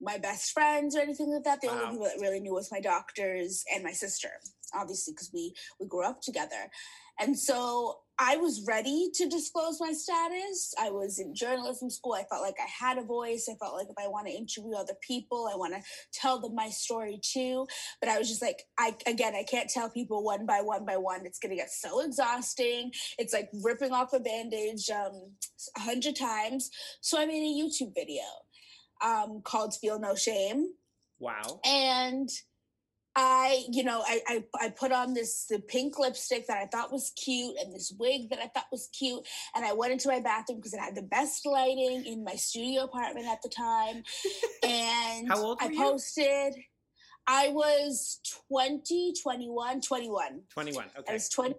my 0.00 0.18
best 0.18 0.52
friends 0.52 0.96
or 0.96 1.00
anything 1.00 1.32
like 1.32 1.44
that. 1.44 1.60
The 1.60 1.68
wow. 1.68 1.74
only 1.74 1.90
people 1.92 2.06
that 2.06 2.20
really 2.20 2.40
knew 2.40 2.52
was 2.52 2.72
my 2.72 2.80
doctors 2.80 3.64
and 3.72 3.82
my 3.82 3.92
sister. 3.92 4.30
obviously 4.74 5.12
because 5.12 5.30
we 5.32 5.54
we 5.80 5.86
grew 5.86 6.04
up 6.04 6.20
together 6.20 6.70
and 7.20 7.38
so 7.38 7.98
I 8.18 8.36
was 8.36 8.64
ready 8.68 9.10
to 9.14 9.28
disclose 9.28 9.80
my 9.80 9.92
status. 9.92 10.74
I 10.80 10.90
was 10.90 11.18
in 11.18 11.34
journalism 11.34 11.90
school. 11.90 12.12
I 12.12 12.24
felt 12.30 12.42
like 12.42 12.56
I 12.60 12.68
had 12.68 12.98
a 12.98 13.02
voice. 13.02 13.48
I 13.50 13.56
felt 13.56 13.74
like 13.74 13.88
if 13.88 13.96
I 13.98 14.06
want 14.06 14.26
to 14.26 14.32
interview 14.32 14.74
other 14.74 14.94
people, 15.00 15.50
I 15.52 15.56
want 15.56 15.74
to 15.74 15.82
tell 16.12 16.40
them 16.40 16.54
my 16.54 16.68
story 16.68 17.20
too. 17.22 17.66
But 18.00 18.10
I 18.10 18.18
was 18.18 18.28
just 18.28 18.42
like, 18.42 18.62
I 18.78 18.94
again, 19.06 19.34
I 19.34 19.42
can't 19.42 19.68
tell 19.68 19.90
people 19.90 20.22
one 20.22 20.46
by 20.46 20.60
one 20.60 20.84
by 20.84 20.98
one. 20.98 21.26
It's 21.26 21.38
gonna 21.38 21.56
get 21.56 21.70
so 21.70 22.00
exhausting. 22.00 22.92
It's 23.18 23.32
like 23.32 23.48
ripping 23.62 23.92
off 23.92 24.12
a 24.12 24.20
bandage 24.20 24.88
um, 24.90 25.32
a 25.76 25.80
hundred 25.80 26.14
times. 26.14 26.70
So 27.00 27.20
I 27.20 27.26
made 27.26 27.42
a 27.42 27.60
YouTube 27.60 27.92
video 27.94 28.22
um, 29.02 29.40
called 29.42 29.74
"Feel 29.74 29.98
No 29.98 30.14
Shame." 30.14 30.74
Wow. 31.18 31.60
And 31.64 32.28
I, 33.14 33.64
you 33.70 33.84
know, 33.84 34.02
I, 34.06 34.20
I 34.26 34.44
I 34.60 34.68
put 34.70 34.90
on 34.90 35.12
this 35.12 35.44
the 35.44 35.58
pink 35.58 35.98
lipstick 35.98 36.46
that 36.46 36.56
I 36.56 36.66
thought 36.66 36.90
was 36.90 37.12
cute 37.22 37.56
and 37.62 37.74
this 37.74 37.92
wig 37.98 38.30
that 38.30 38.38
I 38.38 38.46
thought 38.46 38.66
was 38.72 38.88
cute. 38.96 39.26
And 39.54 39.64
I 39.64 39.72
went 39.74 39.92
into 39.92 40.08
my 40.08 40.20
bathroom 40.20 40.58
because 40.58 40.72
it 40.72 40.80
had 40.80 40.94
the 40.94 41.02
best 41.02 41.44
lighting 41.44 42.06
in 42.06 42.24
my 42.24 42.36
studio 42.36 42.84
apartment 42.84 43.26
at 43.26 43.42
the 43.42 43.48
time. 43.50 44.02
And 44.64 45.28
How 45.28 45.42
old 45.42 45.58
I 45.60 45.66
were 45.66 45.72
you? 45.72 45.78
posted 45.78 46.54
I 47.26 47.48
was 47.48 48.20
20, 48.48 49.14
21, 49.22 49.80
21. 49.80 50.40
21. 50.50 50.84
I 51.08 51.12
was 51.12 51.28
21 51.28 51.56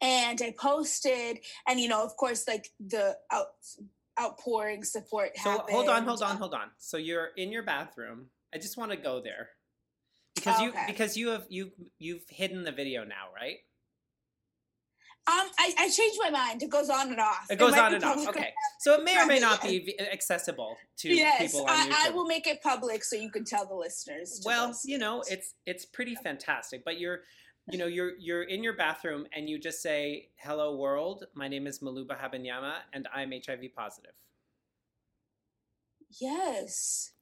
and 0.00 0.40
I 0.42 0.54
posted 0.58 1.38
and 1.66 1.80
you 1.80 1.88
know, 1.88 2.04
of 2.04 2.16
course, 2.16 2.46
like 2.46 2.68
the 2.84 3.16
out 3.32 3.48
outpouring 4.20 4.84
support 4.84 5.30
So 5.36 5.50
happened. 5.50 5.70
hold 5.70 5.88
on, 5.88 6.04
hold 6.04 6.22
on, 6.22 6.36
hold 6.36 6.54
on. 6.54 6.70
So 6.78 6.96
you're 6.96 7.28
in 7.36 7.52
your 7.52 7.62
bathroom. 7.62 8.26
I 8.54 8.58
just 8.58 8.76
want 8.76 8.90
to 8.90 8.96
go 8.96 9.20
there. 9.20 9.50
Because 10.48 10.62
you 10.62 10.68
Okay. 10.70 10.84
because 10.86 11.16
you 11.16 11.28
have 11.28 11.46
you 11.48 11.72
you've 11.98 12.24
hidden 12.28 12.64
the 12.64 12.72
video 12.72 13.04
now, 13.04 13.26
right? 13.34 13.58
Um, 15.26 15.46
I, 15.58 15.74
I 15.78 15.90
changed 15.90 16.18
my 16.22 16.30
mind. 16.30 16.62
It 16.62 16.70
goes 16.70 16.88
on 16.88 17.10
and 17.10 17.20
off. 17.20 17.48
It 17.50 17.58
goes 17.58 17.72
might 17.72 17.80
on 17.80 17.94
and 17.94 18.04
off. 18.04 18.28
Okay. 18.28 18.54
So 18.80 18.94
it 18.94 19.04
may 19.04 19.20
or 19.20 19.26
may 19.34 19.38
not 19.38 19.60
be 19.60 19.94
accessible 20.00 20.78
to 20.98 21.10
yes, 21.10 21.42
people 21.42 21.66
on 21.66 21.76
YouTube. 21.76 21.92
I, 21.92 22.06
I 22.06 22.10
will 22.10 22.24
make 22.24 22.46
it 22.46 22.62
public 22.62 23.04
so 23.04 23.14
you 23.14 23.30
can 23.30 23.44
tell 23.44 23.66
the 23.66 23.74
listeners. 23.74 24.42
well, 24.46 24.68
listen. 24.68 24.90
you 24.90 24.96
know, 24.96 25.22
it's 25.28 25.54
it's 25.66 25.84
pretty 25.84 26.14
fantastic, 26.14 26.82
but 26.82 26.98
you're 26.98 27.20
you 27.70 27.76
know, 27.76 27.86
you're 27.86 28.12
you're 28.18 28.44
in 28.44 28.62
your 28.62 28.74
bathroom 28.74 29.26
and 29.36 29.50
you 29.50 29.58
just 29.58 29.82
say, 29.82 30.30
"Hello 30.36 30.76
world, 30.76 31.24
my 31.34 31.48
name 31.48 31.66
is 31.66 31.80
Maluba 31.80 32.18
Habanyama 32.18 32.76
and 32.94 33.06
I'm 33.14 33.30
HIV 33.32 33.74
positive." 33.76 34.12
yes, 36.20 37.12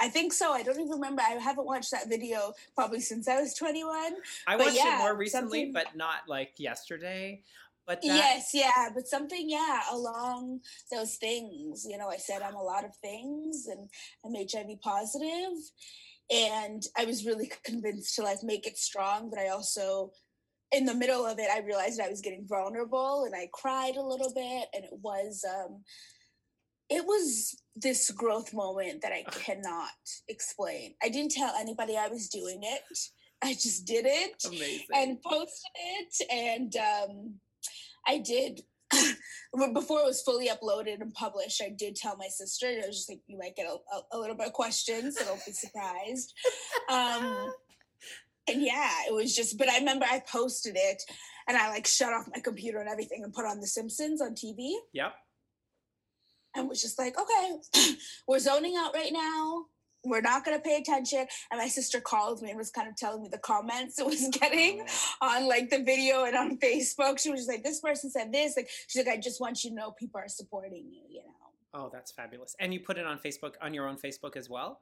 I 0.00 0.08
think 0.08 0.32
so. 0.32 0.52
I 0.52 0.62
don't 0.62 0.78
even 0.78 0.90
remember. 0.90 1.22
I 1.22 1.30
haven't 1.34 1.66
watched 1.66 1.90
that 1.90 2.08
video 2.08 2.52
probably 2.74 3.00
since 3.00 3.28
I 3.28 3.40
was 3.40 3.54
twenty-one. 3.54 4.16
I 4.46 4.56
But 4.56 4.66
watched 4.66 4.78
it 4.78 4.98
more 4.98 5.14
recently, 5.14 5.60
something- 5.60 5.72
but 5.72 5.96
not 5.96 6.28
like 6.28 6.54
yesterday. 6.58 7.42
But 7.86 8.02
that, 8.02 8.06
Yes, 8.06 8.50
yeah, 8.52 8.90
but 8.94 9.08
something, 9.08 9.48
yeah, 9.48 9.80
along 9.90 10.60
those 10.90 11.16
things. 11.16 11.86
You 11.88 11.96
know, 11.96 12.10
I 12.10 12.18
said 12.18 12.42
I'm 12.42 12.54
a 12.54 12.62
lot 12.62 12.84
of 12.84 12.94
things, 12.96 13.66
and 13.66 13.88
I'm 14.24 14.34
HIV 14.34 14.80
positive, 14.82 15.56
and 16.30 16.82
I 16.98 17.06
was 17.06 17.24
really 17.24 17.50
convinced 17.64 18.14
to 18.16 18.22
like 18.22 18.42
make 18.42 18.66
it 18.66 18.76
strong, 18.76 19.30
but 19.30 19.38
I 19.38 19.48
also 19.48 20.12
in 20.70 20.84
the 20.84 20.94
middle 20.94 21.24
of 21.24 21.38
it 21.38 21.48
i 21.50 21.60
realized 21.60 21.98
i 21.98 22.10
was 22.10 22.20
getting 22.20 22.46
vulnerable 22.46 23.24
and 23.24 23.34
i 23.34 23.48
cried 23.54 23.96
a 23.96 24.02
little 24.02 24.30
bit 24.34 24.68
and 24.74 24.84
it 24.84 24.92
was 25.00 25.42
um 25.48 25.82
it 26.90 27.04
was 27.04 27.60
this 27.76 28.10
growth 28.10 28.52
moment 28.52 29.02
that 29.02 29.12
i 29.12 29.22
cannot 29.30 29.90
explain 30.28 30.94
i 31.02 31.08
didn't 31.08 31.30
tell 31.30 31.54
anybody 31.54 31.96
i 31.96 32.08
was 32.08 32.28
doing 32.28 32.60
it 32.62 32.98
i 33.42 33.52
just 33.52 33.86
did 33.86 34.04
it 34.06 34.42
amazing. 34.46 34.86
and 34.94 35.22
posted 35.22 35.70
it 35.76 36.14
and 36.30 36.76
um 36.76 37.34
i 38.06 38.18
did 38.18 38.62
before 39.74 40.00
it 40.00 40.06
was 40.06 40.22
fully 40.22 40.48
uploaded 40.48 41.00
and 41.00 41.12
published 41.12 41.62
i 41.62 41.68
did 41.68 41.94
tell 41.94 42.16
my 42.16 42.28
sister 42.28 42.66
i 42.66 42.86
was 42.86 42.96
just 42.96 43.10
like 43.10 43.20
you 43.26 43.38
might 43.38 43.54
get 43.54 43.66
a, 43.66 43.76
a, 43.94 44.16
a 44.16 44.18
little 44.18 44.36
bit 44.36 44.46
of 44.46 44.52
questions 44.52 45.16
so 45.18 45.24
don't 45.24 45.44
be 45.44 45.52
surprised 45.52 46.32
um 46.90 47.52
and 48.48 48.62
yeah, 48.62 48.90
it 49.08 49.14
was 49.14 49.34
just, 49.34 49.58
but 49.58 49.68
I 49.68 49.78
remember 49.78 50.06
I 50.10 50.20
posted 50.20 50.76
it 50.76 51.02
and 51.46 51.56
I 51.56 51.68
like 51.68 51.86
shut 51.86 52.12
off 52.12 52.28
my 52.34 52.40
computer 52.40 52.78
and 52.78 52.88
everything 52.88 53.22
and 53.22 53.32
put 53.32 53.44
on 53.44 53.60
The 53.60 53.66
Simpsons 53.66 54.20
on 54.20 54.34
TV 54.34 54.72
yep. 54.92 55.14
And 56.58 56.68
was 56.68 56.82
just 56.82 56.98
like, 56.98 57.16
okay, 57.18 57.94
we're 58.28 58.38
zoning 58.38 58.76
out 58.76 58.94
right 58.94 59.12
now. 59.12 59.66
We're 60.04 60.20
not 60.20 60.44
going 60.44 60.56
to 60.56 60.62
pay 60.62 60.76
attention. 60.76 61.26
And 61.50 61.58
my 61.58 61.68
sister 61.68 62.00
called 62.00 62.40
me 62.40 62.50
and 62.50 62.58
was 62.58 62.70
kind 62.70 62.88
of 62.88 62.96
telling 62.96 63.22
me 63.22 63.28
the 63.30 63.38
comments 63.38 63.98
it 63.98 64.06
was 64.06 64.28
getting 64.32 64.84
oh. 65.20 65.28
on 65.36 65.48
like 65.48 65.70
the 65.70 65.82
video 65.82 66.24
and 66.24 66.36
on 66.36 66.58
Facebook. 66.58 67.18
She 67.18 67.30
was 67.30 67.40
just 67.40 67.48
like, 67.48 67.64
this 67.64 67.80
person 67.80 68.10
said 68.10 68.32
this. 68.32 68.56
Like, 68.56 68.68
she's 68.86 69.04
like, 69.04 69.12
I 69.12 69.20
just 69.20 69.40
want 69.40 69.64
you 69.64 69.70
to 69.70 69.76
know 69.76 69.92
people 69.92 70.20
are 70.20 70.28
supporting 70.28 70.86
you, 70.90 71.02
you 71.08 71.20
know? 71.20 71.32
Oh, 71.74 71.90
that's 71.92 72.12
fabulous. 72.12 72.54
And 72.60 72.72
you 72.72 72.80
put 72.80 72.96
it 72.96 73.06
on 73.06 73.18
Facebook 73.18 73.54
on 73.60 73.74
your 73.74 73.86
own 73.88 73.96
Facebook 73.96 74.36
as 74.36 74.48
well? 74.48 74.80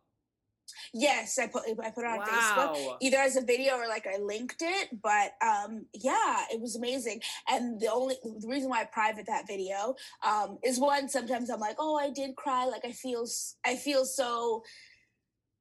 Yes, 0.93 1.39
I 1.39 1.47
put, 1.47 1.63
I 1.69 1.91
put 1.91 2.05
it 2.05 2.07
on 2.07 2.21
Facebook. 2.27 2.97
either 3.01 3.19
as 3.19 3.37
a 3.37 3.41
video 3.43 3.75
or 3.77 3.89
like 3.89 4.07
I 4.07 4.19
linked 4.19 4.63
it. 4.63 4.89
But 5.03 5.33
um, 5.43 5.87
yeah, 5.93 6.45
it 6.53 6.61
was 6.61 6.77
amazing. 6.77 7.21
And 7.49 7.81
the 7.81 7.93
only 7.93 8.17
the 8.23 8.49
reason 8.49 8.69
why 8.71 8.83
I 8.83 8.85
private 8.85 9.27
that 9.27 9.47
video 9.47 9.95
um, 10.27 10.59
is 10.65 10.79
one. 10.79 11.09
Sometimes 11.09 11.51
I'm 11.51 11.61
like, 11.61 11.77
oh, 11.79 11.97
I 11.97 12.11
did 12.11 12.37
cry. 12.37 12.65
Like 12.67 12.85
I 12.85 12.93
feel 12.93 13.27
I 13.65 13.77
feel 13.77 14.05
so 14.05 14.63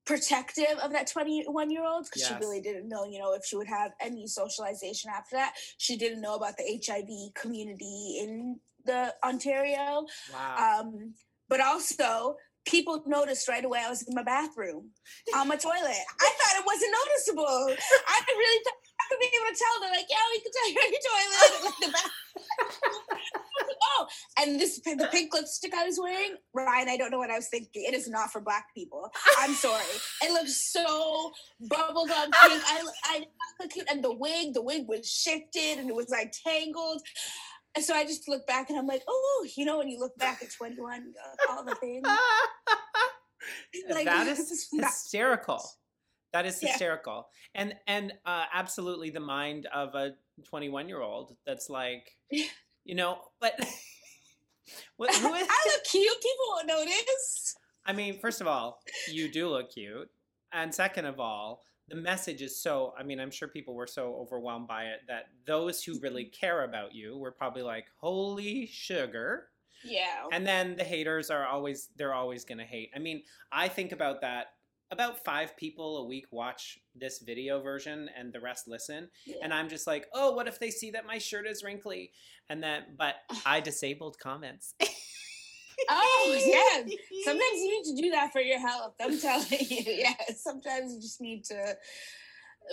protective 0.06 0.78
of 0.84 0.92
that 0.92 1.08
21 1.08 1.72
year 1.72 1.84
old 1.84 2.06
because 2.06 2.22
Yes. 2.22 2.30
she 2.30 2.36
really 2.36 2.62
didn't 2.62 2.88
know 2.88 3.06
you 3.06 3.18
know 3.18 3.34
if 3.34 3.44
she 3.44 3.56
would 3.56 3.68
have 3.68 3.92
any 4.00 4.28
socialization 4.28 5.10
after 5.10 5.36
that 5.36 5.56
she 5.80 5.98
didn't 5.98 6.22
know 6.22 6.36
about 6.36 6.58
the 6.58 6.64
hiv 6.86 7.34
community 7.34 8.20
in 8.22 8.60
the 8.86 9.16
ontario 9.24 10.06
Wow. 10.32 10.82
um, 10.84 11.16
but 11.50 11.60
also 11.60 12.36
people 12.66 13.04
noticed 13.06 13.48
right 13.48 13.64
away 13.64 13.82
I 13.86 13.90
was 13.90 14.02
in 14.04 14.16
my 14.16 14.24
bathroom 14.24 14.90
on 15.36 15.48
my 15.48 15.56
toilet. 15.56 15.76
I 16.22 16.30
thought 16.38 16.60
it 16.60 16.66
wasn't 16.66 16.94
noticeable. 16.94 17.76
I 18.08 18.22
really 18.28 18.64
thought 18.64 18.80
I 19.00 19.04
could 19.10 19.20
be 19.20 19.30
able 19.34 19.54
to 19.54 19.58
tell. 19.58 19.82
They're 19.82 19.92
like, 19.92 20.10
yeah, 20.10 20.26
we 20.34 20.40
can 20.42 20.52
tell 20.52 20.72
you're 20.72 20.86
in 20.86 20.92
your 20.94 21.06
toilet. 21.06 21.62
Like 21.66 21.74
the 21.82 21.92
bath- 21.92 22.12
oh, 23.98 24.08
and 24.40 24.60
this 24.60 24.80
the 24.82 25.08
pink 25.12 25.34
lipstick 25.34 25.74
I 25.74 25.86
was 25.86 25.98
wearing, 26.02 26.36
Ryan. 26.54 26.90
I 26.90 26.98
don't 26.98 27.10
know 27.12 27.18
what 27.18 27.32
I 27.32 27.38
was 27.38 27.48
thinking. 27.48 27.86
It 27.88 27.94
is 27.94 28.10
not 28.10 28.32
for 28.32 28.42
black 28.42 28.66
people. 28.76 29.10
I'm 29.40 29.54
sorry. 29.54 29.86
It 30.22 30.34
looks 30.34 30.72
so 30.72 31.32
bubblegum 31.64 32.26
pink. 32.26 32.34
I 32.68 32.84
I 33.06 33.68
cute, 33.72 33.88
and 33.90 34.04
the 34.04 34.14
wig, 34.14 34.54
the 34.54 34.62
wig 34.62 34.86
was 34.88 35.10
shifted 35.10 35.80
and 35.80 35.90
it 35.90 35.96
was 35.96 36.10
like 36.10 36.34
tangled. 36.46 37.02
And 37.76 37.84
so 37.84 37.94
I 37.94 38.04
just 38.06 38.28
look 38.30 38.48
back 38.48 38.70
and 38.70 38.80
I'm 38.80 38.88
like, 38.88 39.04
oh, 39.08 39.48
you 39.56 39.66
know, 39.66 39.78
when 39.80 39.90
you 39.90 40.00
look 40.00 40.18
back 40.18 40.42
at 40.42 40.52
21, 40.52 41.14
uh, 41.50 41.52
all 41.52 41.64
the 41.66 41.76
things. 41.82 42.08
Like, 43.90 44.06
that 44.06 44.28
is 44.40 44.70
hysterical. 44.72 45.62
That 46.34 46.46
is 46.46 46.62
Yeah. 46.62 46.70
hysterical. 46.70 47.28
And 47.54 47.76
and 47.88 48.14
uh, 48.26 48.46
absolutely 48.54 49.10
the 49.10 49.20
mind 49.20 49.68
of 49.74 49.94
a 49.96 50.12
21 50.46 50.90
year 50.90 51.02
old 51.02 51.36
that's 51.46 51.70
like, 51.70 52.12
Yeah. 52.32 52.46
you 52.84 52.96
know, 52.96 53.20
but 53.40 53.54
what, 54.98 55.14
who 55.16 55.34
is, 55.34 55.48
I 55.50 55.72
look 55.74 55.84
cute. 55.86 56.08
People 56.22 56.46
won't 56.50 56.68
notice. 56.68 57.56
I 57.86 57.94
mean, 57.94 58.20
first 58.20 58.42
of 58.42 58.48
all, 58.48 58.80
you 59.10 59.32
do 59.32 59.48
look 59.50 59.72
cute. 59.72 60.10
And 60.52 60.74
second 60.74 61.06
of 61.06 61.20
all, 61.20 61.62
the 61.88 61.96
message 61.96 62.42
is 62.42 62.62
so, 62.62 62.94
I 62.98 63.04
mean, 63.04 63.20
I'm 63.20 63.32
sure 63.32 63.48
people 63.48 63.76
were 63.76 63.88
so 63.88 64.16
overwhelmed 64.16 64.68
by 64.68 64.86
it 64.86 65.02
that 65.08 65.26
those 65.46 65.84
who 65.84 66.00
really 66.00 66.24
mm-hmm. 66.26 66.40
care 66.40 66.64
about 66.64 66.96
you 66.96 67.18
were 67.18 67.32
probably 67.32 67.62
like, 67.62 67.86
holy 68.00 68.66
sugar. 68.68 69.50
Yeah. 69.84 70.24
And 70.32 70.48
then 70.48 70.76
the 70.76 70.84
haters 70.84 71.30
are 71.30 71.46
always, 71.46 71.90
they're 71.96 72.14
always 72.14 72.44
going 72.44 72.58
to 72.58 72.64
hate. 72.64 72.90
I 72.96 73.00
mean, 73.00 73.24
I 73.52 73.68
think 73.68 73.92
about 73.92 74.22
that. 74.22 74.48
About 74.92 75.26
five 75.26 75.58
people 75.58 75.98
a 75.98 76.06
week 76.06 76.26
watch 76.32 76.78
this 76.96 77.20
video 77.20 77.60
version 77.60 78.08
and 78.18 78.32
the 78.32 78.40
rest 78.40 78.68
listen. 78.68 79.10
yeah. 79.26 79.38
And 79.42 79.52
I'm 79.52 79.68
just 79.68 79.88
like, 79.88 80.06
oh, 80.14 80.32
what 80.32 80.48
if 80.48 80.60
they 80.60 80.70
see 80.70 80.92
that 80.92 81.08
my 81.08 81.18
shirt 81.18 81.48
is 81.48 81.64
wrinkly? 81.64 82.12
And 82.50 82.62
then, 82.62 82.84
but 82.98 83.16
I 83.46 83.60
disabled 83.62 84.18
comments. 84.20 84.76
oh, 85.90 86.42
yeah. 86.86 86.94
Sometimes 87.24 87.56
you 87.56 87.72
need 87.84 87.96
to 87.96 88.02
do 88.02 88.12
that 88.12 88.32
for 88.32 88.42
your 88.42 88.60
health. 88.60 88.94
I'm 89.02 89.20
telling 89.20 89.48
you. 89.50 89.84
Yeah. 89.86 90.14
Sometimes 90.36 90.94
you 90.94 91.02
just 91.02 91.22
need 91.22 91.44
to 91.46 91.76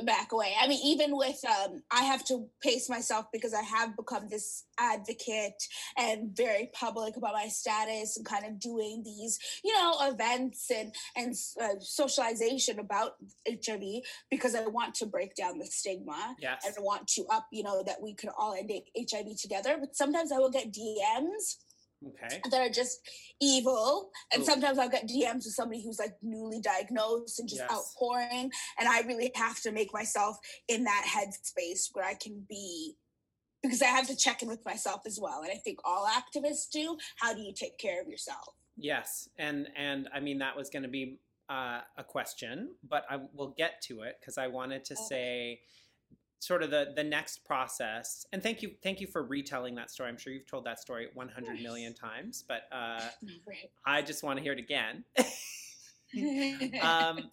back 0.05 0.33
away. 0.33 0.55
I 0.61 0.67
mean, 0.69 0.81
even 0.85 1.17
with 1.17 1.41
um, 1.45 1.83
I 1.91 2.05
have 2.05 2.25
to 2.27 2.47
pace 2.63 2.89
myself 2.89 3.27
because 3.33 3.55
I 3.55 3.63
have 3.63 3.97
become 3.97 4.29
this 4.29 4.65
advocate 4.79 5.63
and 5.97 6.35
very 6.37 6.71
public 6.73 7.17
about 7.17 7.35
my 7.35 7.49
status 7.49 8.17
and 8.17 8.27
kind 8.27 8.47
of 8.47 8.59
doing 8.59 9.03
these, 9.05 9.39
you 9.63 9.73
know, 9.73 9.95
events 10.03 10.71
and 10.71 10.95
and 11.17 11.35
uh, 11.61 11.79
socialization 11.81 12.79
about 12.79 13.13
HIV 13.47 14.03
because 14.31 14.55
I 14.55 14.67
want 14.67 14.95
to 14.97 15.07
break 15.07 15.35
down 15.35 15.59
the 15.59 15.67
stigma 15.67 16.37
Yes. 16.41 16.63
and 16.67 16.75
I 16.77 16.81
want 16.81 17.07
to 17.09 17.25
up, 17.31 17.47
you 17.53 17.63
know, 17.63 17.83
that 17.85 18.01
we 18.01 18.15
could 18.15 18.31
all 18.39 18.55
end 18.55 18.71
HIV 18.97 19.41
together. 19.41 19.77
But 19.79 19.97
sometimes 19.97 20.33
I 20.33 20.39
will 20.39 20.51
get 20.51 20.73
DMs 20.73 21.57
Okay. 22.09 22.41
that 22.51 22.61
are 22.61 22.73
just 22.73 23.01
evil. 23.41 24.11
And 24.33 24.43
Ooh. 24.43 24.47
sometimes 24.47 24.79
I'll 24.79 24.89
get 24.89 25.09
DMs 25.09 25.45
with 25.45 25.55
somebody 25.55 25.83
who's 25.83 25.99
like 25.99 26.15
newly 26.23 26.61
diagnosed 26.61 27.39
and 27.41 27.49
just 27.49 27.63
Yes. 27.63 27.71
outpouring. 27.71 28.51
And 28.79 28.89
I 28.89 29.01
really 29.03 29.31
have 29.35 29.61
to 29.63 29.73
make 29.73 29.93
myself 29.93 30.39
in 30.69 30.85
that 30.85 31.05
headspace 31.07 31.91
where 31.93 32.05
I 32.05 32.15
can 32.15 32.45
be 32.49 32.97
because 33.63 33.83
I 33.83 33.87
have 33.87 34.09
to 34.09 34.17
check 34.17 34.43
in 34.43 34.49
with 34.49 34.65
myself 34.65 35.03
as 35.07 35.19
well. 35.21 35.43
And 35.43 35.53
I 35.53 35.57
think 35.57 35.79
all 35.85 36.07
activists 36.07 36.69
do. 36.71 36.97
How 37.17 37.33
do 37.33 37.41
you 37.41 37.53
take 37.55 37.79
care 37.79 38.01
of 38.01 38.09
yourself? 38.09 38.49
Yes, 38.77 39.29
and 39.39 39.69
and 39.77 40.09
I 40.15 40.21
mean 40.21 40.39
that 40.39 40.57
was 40.57 40.71
going 40.71 40.83
to 40.83 40.89
be 40.89 41.19
uh, 41.51 41.81
a 41.99 42.05
question, 42.05 42.71
but 42.89 43.05
I 43.11 43.21
will 43.35 43.55
get 43.57 43.83
to 43.83 44.03
it 44.03 44.17
because 44.21 44.39
I 44.39 44.47
wanted 44.47 44.85
to 44.87 44.95
Okay. 44.95 45.03
say 45.09 45.61
sort 46.43 46.65
of 46.65 46.71
the 46.71 46.93
the 46.97 47.05
next 47.05 47.45
process. 47.45 48.27
And 48.33 48.43
thank 48.43 48.63
you 48.63 48.73
thank 48.83 49.01
you 49.01 49.07
for 49.07 49.23
retelling 49.23 49.77
that 49.77 49.93
story. 49.93 50.09
I'm 50.09 50.19
sure 50.19 50.33
you've 50.33 50.49
told 50.49 50.65
that 50.65 50.81
story 50.81 51.09
100 51.15 51.63
million 51.63 51.95
times, 51.95 52.43
but 52.47 52.63
uh, 52.73 53.11
Right. 53.47 53.71
I 53.87 54.03
just 54.03 54.25
want 54.25 54.39
to 54.39 54.43
hear 54.43 54.53
it 54.53 54.59
again. 54.59 55.05
um, 56.83 57.31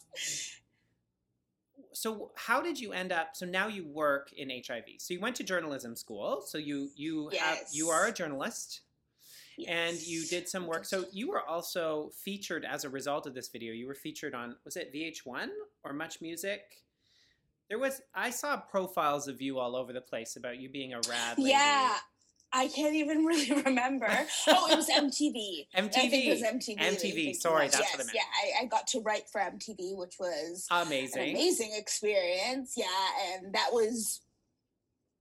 so 1.92 2.32
how 2.36 2.62
did 2.62 2.80
you 2.80 2.94
end 2.94 3.12
up? 3.12 3.36
So 3.36 3.48
now 3.48 3.68
you 3.68 3.84
work 3.88 4.32
in 4.34 4.50
HIV. 4.50 4.84
So 5.00 5.16
you 5.16 5.20
went 5.20 5.36
to 5.38 5.44
journalism 5.44 5.96
school. 5.96 6.44
So 6.46 6.60
you 6.60 6.90
you 6.96 7.30
have 7.40 7.58
you 7.72 7.90
are 7.90 8.06
a 8.06 8.08
Yes. 8.10 8.18
journalist 8.18 8.82
and 9.68 10.00
you 10.02 10.26
did 10.28 10.48
some 10.48 10.68
work. 10.68 10.86
So 10.86 11.06
you 11.12 11.30
were 11.30 11.44
also 11.44 12.12
featured 12.16 12.64
as 12.64 12.86
a 12.86 12.90
result 12.90 13.26
of 13.26 13.34
this 13.34 13.50
video. 13.50 13.74
You 13.74 13.88
were 13.88 13.96
featured 13.96 14.36
on 14.36 14.56
was 14.66 14.76
it 14.78 14.94
VH1 14.94 15.48
or 15.84 15.94
Much 15.94 16.22
Music? 16.22 16.62
There 17.70 17.80
was 17.80 18.02
I 18.14 18.32
saw 18.32 18.58
profiles 18.58 19.28
of 19.28 19.42
you 19.42 19.60
all 19.60 19.76
over 19.76 19.94
the 19.94 20.02
place 20.02 20.36
about 20.36 20.60
you 20.60 20.70
being 20.70 20.94
a 20.94 21.02
rad 21.10 21.38
lady. 21.38 21.52
Yeah. 21.52 21.96
I 22.52 22.68
can't 22.68 22.96
even 22.96 23.26
really 23.26 23.62
remember. 23.62 24.10
Oh, 24.48 24.72
it 24.72 24.76
was 24.76 24.90
MTV. 24.90 25.68
MTV. 25.76 25.98
I 25.98 26.10
think 26.10 26.26
it 26.26 26.30
was 26.32 26.42
MTV. 26.42 26.78
MTV. 26.78 26.78
that 26.78 26.84
you're 26.84 26.94
MTV, 26.94 27.14
thinking 27.14 27.34
sorry, 27.36 27.66
that's 27.68 27.80
yes, 27.80 27.92
what 27.94 28.02
I 28.02 28.04
meant. 28.06 28.16
Yeah, 28.16 28.62
I, 28.62 28.64
I 28.64 28.66
got 28.66 28.88
to 28.88 29.02
write 29.02 29.30
for 29.32 29.40
MTV, 29.40 29.96
which 29.96 30.16
was 30.20 30.66
an 30.72 30.88
Amazing. 30.88 31.30
amazing 31.30 31.72
experience. 31.76 32.74
Yeah, 32.76 32.86
and 33.36 33.54
that 33.54 33.70
was 33.72 34.22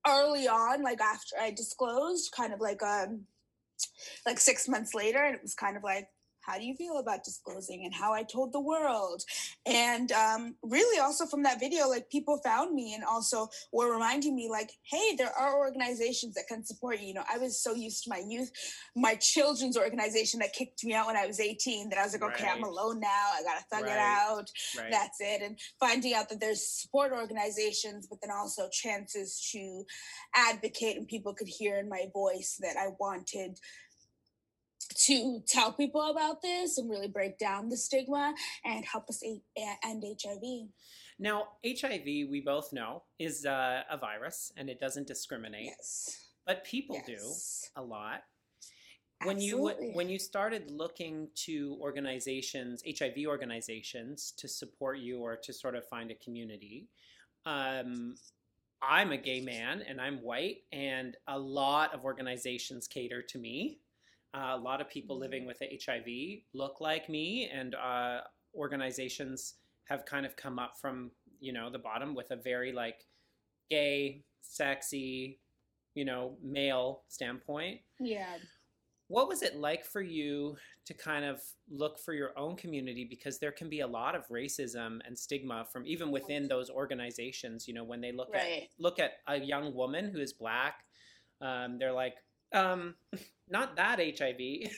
early 0.07 0.49
on, 0.49 0.83
like 0.83 1.00
after 1.02 1.37
I 1.38 1.50
disclosed, 1.50 2.33
kind 2.33 2.55
of 2.55 2.61
like 2.61 2.83
um 2.83 3.26
like 4.25 4.40
six 4.40 4.67
months 4.67 4.95
later, 4.95 5.19
and 5.19 5.35
it 5.35 5.43
was 5.43 5.55
kind 5.55 5.76
of 5.76 5.83
like, 5.83 6.09
how 6.49 6.59
do 6.59 6.64
you 6.64 6.75
feel 6.75 6.99
about 6.99 7.25
disclosing 7.25 7.85
and 7.85 7.95
how 7.95 8.12
I 8.14 8.23
told 8.23 8.52
the 8.52 8.61
world? 8.61 9.23
And 9.67 10.11
um, 10.12 10.55
really, 10.62 10.99
also 10.99 11.26
from 11.26 11.43
that 11.43 11.61
video, 11.61 11.88
like 11.88 12.11
people 12.11 12.38
found 12.43 12.75
me 12.75 12.95
and 12.95 13.05
also 13.05 13.49
were 13.73 13.93
reminding 13.93 14.35
me, 14.35 14.49
like, 14.50 14.71
hey, 14.83 15.14
there 15.17 15.33
are 15.33 15.59
organizations 15.59 16.35
that 16.35 16.45
can 16.49 16.64
support 16.64 17.00
you. 17.00 17.09
You 17.09 17.14
know, 17.14 17.25
I 17.33 17.38
was 17.38 17.62
so 17.62 17.75
used 17.75 18.05
to 18.05 18.11
my 18.11 18.23
youth, 18.26 18.50
my 18.97 19.14
children's 19.17 19.76
organization 19.76 20.40
that 20.40 20.52
kicked 20.52 20.85
me 20.85 20.95
out 20.95 21.07
when 21.07 21.17
I 21.17 21.26
was 21.26 21.40
18 21.40 21.90
that 21.90 21.99
I 21.99 22.05
was 22.05 22.12
like, 22.12 22.23
okay, 22.23 22.49
I'm 22.49 22.64
alone 22.64 23.00
now. 23.00 23.31
I 23.35 23.43
gotta 23.43 23.64
thug 23.71 23.85
Right. 23.85 23.93
it 23.93 23.99
out 23.99 24.50
Right. 24.76 24.90
that's 24.90 25.21
it 25.21 25.43
and 25.43 25.59
finding 25.78 26.14
out 26.14 26.28
that 26.28 26.40
there's 26.40 26.67
support 26.67 27.12
organizations 27.12 28.07
but 28.07 28.19
then 28.21 28.31
also 28.31 28.69
chances 28.71 29.49
to 29.52 29.85
advocate 30.35 30.97
and 30.97 31.07
people 31.07 31.35
could 31.35 31.49
hear 31.49 31.78
in 31.78 31.88
my 31.88 32.07
voice 32.12 32.57
that 32.61 32.76
i 32.76 32.88
wanted 32.99 33.59
to 35.07 35.43
tell 35.47 35.73
people 35.73 36.02
about 36.11 36.43
this 36.43 36.78
and 36.78 36.90
really 36.90 37.09
break 37.09 37.38
down 37.38 37.69
the 37.69 37.76
stigma 37.76 38.35
and 38.64 38.85
help 38.85 39.09
us 39.09 39.23
end 39.25 40.05
hiv 40.05 40.43
Now, 41.19 41.45
HIV, 41.64 42.05
we 42.05 42.43
both 42.45 42.73
know, 42.73 43.02
is 43.19 43.45
uh, 43.45 43.83
a 43.90 43.97
virus 43.97 44.52
and 44.57 44.69
it 44.69 44.81
doesn't 44.81 45.07
discriminate, 45.07 45.67
yes. 45.67 46.26
But 46.47 46.64
people 46.64 47.00
do 47.07 47.19
a 47.76 47.83
lot. 47.83 48.23
When 49.25 49.40
you 49.40 49.73
when 49.95 50.09
you 50.09 50.19
started 50.19 50.71
looking 50.71 51.28
to 51.47 51.76
organizations, 51.81 52.83
HIV 52.87 53.26
organizations, 53.26 54.33
to 54.38 54.47
support 54.47 54.99
you 54.99 55.19
or 55.19 55.37
to 55.37 55.52
sort 55.52 55.75
of 55.75 55.85
find 55.88 56.12
a 56.12 56.14
community, 56.14 56.87
um, 57.45 58.14
I'm 58.81 59.11
a 59.11 59.17
gay 59.17 59.40
man 59.40 59.83
and 59.88 60.00
I'm 60.00 60.19
white, 60.23 60.59
and 60.73 61.17
a 61.26 61.38
lot 61.38 61.95
of 61.95 62.05
organizations 62.05 62.87
cater 62.87 63.23
to 63.23 63.38
me. 63.38 63.81
Uh, 64.35 64.53
a 64.55 64.59
lot 64.59 64.81
of 64.81 64.89
people 64.91 65.19
living 65.19 65.47
with 65.47 65.59
HIV 65.61 66.07
look 66.55 66.81
like 66.81 67.09
me, 67.09 67.49
and 67.53 67.75
uh, 67.75 68.21
organizations 68.55 69.55
have 69.85 70.05
kind 70.05 70.27
of 70.27 70.37
come 70.37 70.59
up 70.59 70.75
from 70.81 71.11
you 71.41 71.53
know 71.53 71.71
the 71.71 71.79
bottom 71.79 72.15
with 72.15 72.31
a 72.31 72.37
very 72.37 72.73
like 72.73 73.07
gay, 73.71 74.25
sexy, 74.43 75.41
you 75.95 76.05
know, 76.05 76.37
male 76.43 77.03
standpoint. 77.09 77.81
yeah 78.01 78.37
What 79.09 79.29
was 79.29 79.43
it 79.43 79.57
like 79.57 79.85
for 79.87 80.03
you 80.03 80.57
to 80.85 80.95
kind 80.95 81.25
of 81.25 81.43
look 81.71 81.99
for 81.99 82.12
your 82.14 82.38
own 82.38 82.57
community? 82.57 83.05
Because 83.09 83.38
there 83.38 83.53
can 83.53 83.69
be 83.71 83.81
a 83.81 83.87
lot 83.87 84.14
of 84.14 84.27
racism 84.29 85.01
and 85.07 85.19
stigma 85.19 85.67
from 85.73 85.87
even 85.87 86.11
within 86.11 86.49
those 86.49 86.69
organizations. 86.71 87.67
You 87.67 87.75
know, 87.75 87.85
when 87.85 88.01
they 88.03 88.12
look 88.12 88.31
Right. 88.33 88.64
at 88.64 88.69
look 88.79 88.99
at 88.99 89.12
a 89.27 89.37
young 89.38 89.75
woman 89.75 90.11
who 90.11 90.21
is 90.21 90.33
black, 90.35 90.85
um, 91.41 91.79
they're 91.79 91.93
like, 91.93 92.17
um, 92.53 92.97
not 93.51 93.77
that 93.77 93.99
HIV. 93.99 94.71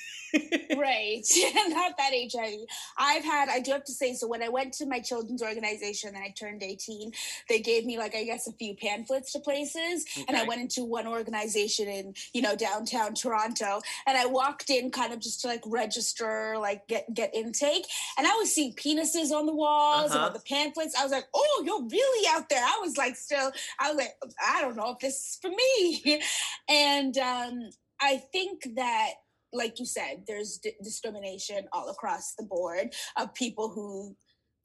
right. 0.79 1.23
Not 1.69 1.97
that 1.99 2.13
hiv 2.13 2.61
i've 2.97 3.25
had 3.25 3.49
i 3.49 3.59
do 3.61 3.73
have 3.73 3.83
to 3.85 3.93
say 3.93 4.15
so 4.15 4.29
when 4.29 4.43
i 4.43 4.49
went 4.49 4.73
to 4.75 4.87
my 4.87 5.01
children's 5.01 5.43
organization 5.43 6.11
and 6.15 6.19
i 6.23 6.29
turned 6.39 6.63
18 6.63 7.11
they 7.49 7.59
gave 7.61 7.85
me 7.85 7.99
like 7.99 8.15
i 8.15 8.23
guess 8.25 8.47
a 8.47 8.53
few 8.53 8.75
pamphlets 8.75 9.33
to 9.33 9.41
places 9.41 10.05
and 10.29 10.37
i 10.37 10.45
went 10.45 10.61
into 10.61 10.85
one 10.85 11.07
organization 11.09 11.89
in 11.89 12.15
you 12.33 12.43
know 12.43 12.55
downtown 12.55 13.15
toronto 13.15 13.81
and 14.07 14.17
i 14.17 14.25
walked 14.27 14.71
in 14.71 14.91
kind 14.91 15.13
of 15.13 15.19
just 15.21 15.41
to 15.41 15.49
like 15.49 15.63
register 15.67 16.55
like 16.59 16.87
get 16.87 17.13
get 17.13 17.35
intake 17.35 17.87
and 18.19 18.27
i 18.27 18.33
was 18.35 18.55
seeing 18.55 18.73
penises 18.75 19.31
on 19.33 19.47
the 19.47 19.55
walls 19.55 20.11
and 20.13 20.21
Uh-huh. 20.21 20.27
on 20.29 20.33
the 20.33 20.41
pamphlets. 20.41 20.95
I 20.99 21.03
was 21.03 21.13
like 21.13 21.27
oh 21.35 21.63
you're 21.67 21.89
really 21.89 22.29
out 22.31 22.49
there. 22.49 22.63
I 22.63 22.79
was 22.81 22.97
like 22.97 23.17
still 23.17 23.51
i 23.81 23.89
was 23.91 23.97
like 23.97 24.15
i 24.45 24.61
don't 24.61 24.77
know 24.77 24.93
if 24.93 24.99
this 25.01 25.15
is 25.15 25.39
for 25.43 25.51
me. 25.51 26.23
And 26.69 27.17
um 27.19 27.71
i 28.01 28.17
think 28.33 28.67
that 28.77 29.11
like 29.53 29.81
you 29.81 29.87
said, 29.87 30.23
there's 30.27 30.59
d- 30.59 30.75
discrimination 30.83 31.67
all 31.73 31.89
across 31.89 32.35
the 32.35 32.45
board 32.45 32.95
of 33.17 33.35
people 33.35 33.69
who 33.69 34.17